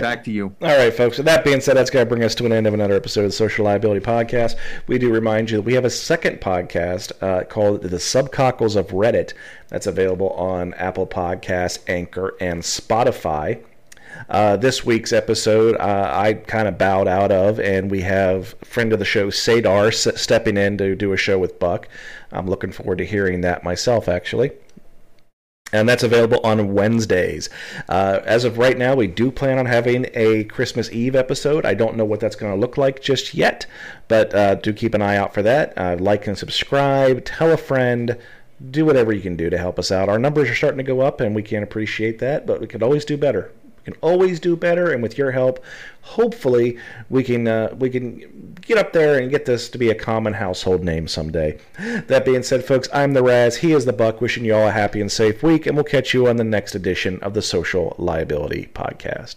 Back 0.00 0.22
to 0.24 0.30
you. 0.30 0.54
All 0.60 0.76
right, 0.76 0.92
folks. 0.92 1.16
With 1.16 1.24
that 1.24 1.44
being 1.44 1.62
said, 1.62 1.78
that's 1.78 1.88
going 1.88 2.04
to 2.04 2.08
bring 2.08 2.22
us 2.22 2.34
to 2.34 2.44
an 2.44 2.52
end 2.52 2.66
of 2.66 2.74
another 2.74 2.94
episode 2.94 3.22
of 3.22 3.28
the 3.28 3.32
Social 3.32 3.64
Liability 3.64 4.04
Podcast. 4.04 4.56
We 4.86 4.98
do 4.98 5.10
remind 5.10 5.50
you 5.50 5.56
that 5.56 5.62
we 5.62 5.72
have 5.72 5.86
a 5.86 5.90
second 5.90 6.42
podcast 6.42 7.10
uh, 7.22 7.44
called 7.44 7.80
The 7.80 7.96
Subcockles 7.96 8.76
of 8.76 8.88
Reddit 8.88 9.32
that's 9.68 9.86
available 9.86 10.28
on 10.30 10.74
Apple 10.74 11.06
Podcasts, 11.06 11.78
Anchor, 11.88 12.36
and 12.38 12.60
Spotify. 12.60 13.62
Uh, 14.28 14.56
this 14.56 14.84
week's 14.84 15.12
episode, 15.12 15.76
uh, 15.76 16.10
I 16.14 16.34
kind 16.34 16.66
of 16.68 16.78
bowed 16.78 17.08
out 17.08 17.30
of, 17.32 17.60
and 17.60 17.90
we 17.90 18.00
have 18.02 18.54
friend 18.64 18.92
of 18.92 18.98
the 18.98 19.04
show, 19.04 19.28
Sadar, 19.28 19.88
s- 19.88 20.20
stepping 20.20 20.56
in 20.56 20.78
to 20.78 20.94
do 20.94 21.12
a 21.12 21.16
show 21.16 21.38
with 21.38 21.58
Buck. 21.58 21.88
I'm 22.30 22.48
looking 22.48 22.72
forward 22.72 22.98
to 22.98 23.04
hearing 23.06 23.40
that 23.42 23.62
myself, 23.64 24.08
actually. 24.08 24.52
and 25.74 25.88
that's 25.88 26.02
available 26.02 26.38
on 26.44 26.74
Wednesdays. 26.74 27.48
Uh, 27.88 28.20
as 28.24 28.44
of 28.44 28.58
right 28.58 28.76
now, 28.76 28.94
we 28.94 29.06
do 29.06 29.30
plan 29.30 29.58
on 29.58 29.64
having 29.66 30.06
a 30.14 30.44
Christmas 30.44 30.90
Eve 30.92 31.16
episode. 31.16 31.64
I 31.64 31.72
don't 31.74 31.96
know 31.96 32.04
what 32.04 32.20
that's 32.20 32.36
going 32.36 32.52
to 32.52 32.60
look 32.60 32.76
like 32.76 33.00
just 33.00 33.32
yet, 33.34 33.66
but 34.08 34.34
uh, 34.34 34.54
do 34.56 34.72
keep 34.74 34.92
an 34.94 35.00
eye 35.02 35.16
out 35.16 35.32
for 35.32 35.42
that. 35.42 35.72
Uh, 35.76 35.96
like 35.98 36.26
and 36.26 36.36
subscribe, 36.36 37.24
tell 37.24 37.52
a 37.52 37.56
friend, 37.56 38.18
do 38.70 38.84
whatever 38.84 39.12
you 39.12 39.22
can 39.22 39.34
do 39.36 39.48
to 39.50 39.56
help 39.58 39.78
us 39.78 39.90
out. 39.90 40.08
Our 40.10 40.18
numbers 40.18 40.50
are 40.50 40.54
starting 40.54 40.78
to 40.78 40.84
go 40.84 41.00
up, 41.00 41.20
and 41.22 41.34
we 41.34 41.42
can 41.42 41.62
appreciate 41.62 42.18
that, 42.18 42.46
but 42.46 42.60
we 42.60 42.66
could 42.66 42.82
always 42.82 43.04
do 43.06 43.16
better. 43.16 43.50
We 43.84 43.92
can 43.92 44.00
always 44.00 44.38
do 44.38 44.56
better, 44.56 44.92
and 44.92 45.02
with 45.02 45.18
your 45.18 45.32
help, 45.32 45.62
hopefully 46.02 46.78
we 47.10 47.24
can 47.24 47.48
uh, 47.48 47.74
we 47.78 47.90
can 47.90 48.54
get 48.60 48.78
up 48.78 48.92
there 48.92 49.18
and 49.18 49.30
get 49.30 49.44
this 49.44 49.68
to 49.70 49.78
be 49.78 49.90
a 49.90 49.94
common 49.94 50.34
household 50.34 50.84
name 50.84 51.08
someday. 51.08 51.58
That 52.06 52.24
being 52.24 52.42
said, 52.42 52.64
folks, 52.64 52.88
I'm 52.92 53.12
the 53.14 53.22
Raz. 53.22 53.56
He 53.56 53.72
is 53.72 53.84
the 53.84 53.92
Buck. 53.92 54.20
Wishing 54.20 54.44
you 54.44 54.54
all 54.54 54.68
a 54.68 54.72
happy 54.72 55.00
and 55.00 55.10
safe 55.10 55.42
week, 55.42 55.66
and 55.66 55.76
we'll 55.76 55.84
catch 55.84 56.14
you 56.14 56.28
on 56.28 56.36
the 56.36 56.44
next 56.44 56.74
edition 56.74 57.18
of 57.22 57.34
the 57.34 57.42
Social 57.42 57.94
Liability 57.98 58.70
Podcast. 58.74 59.36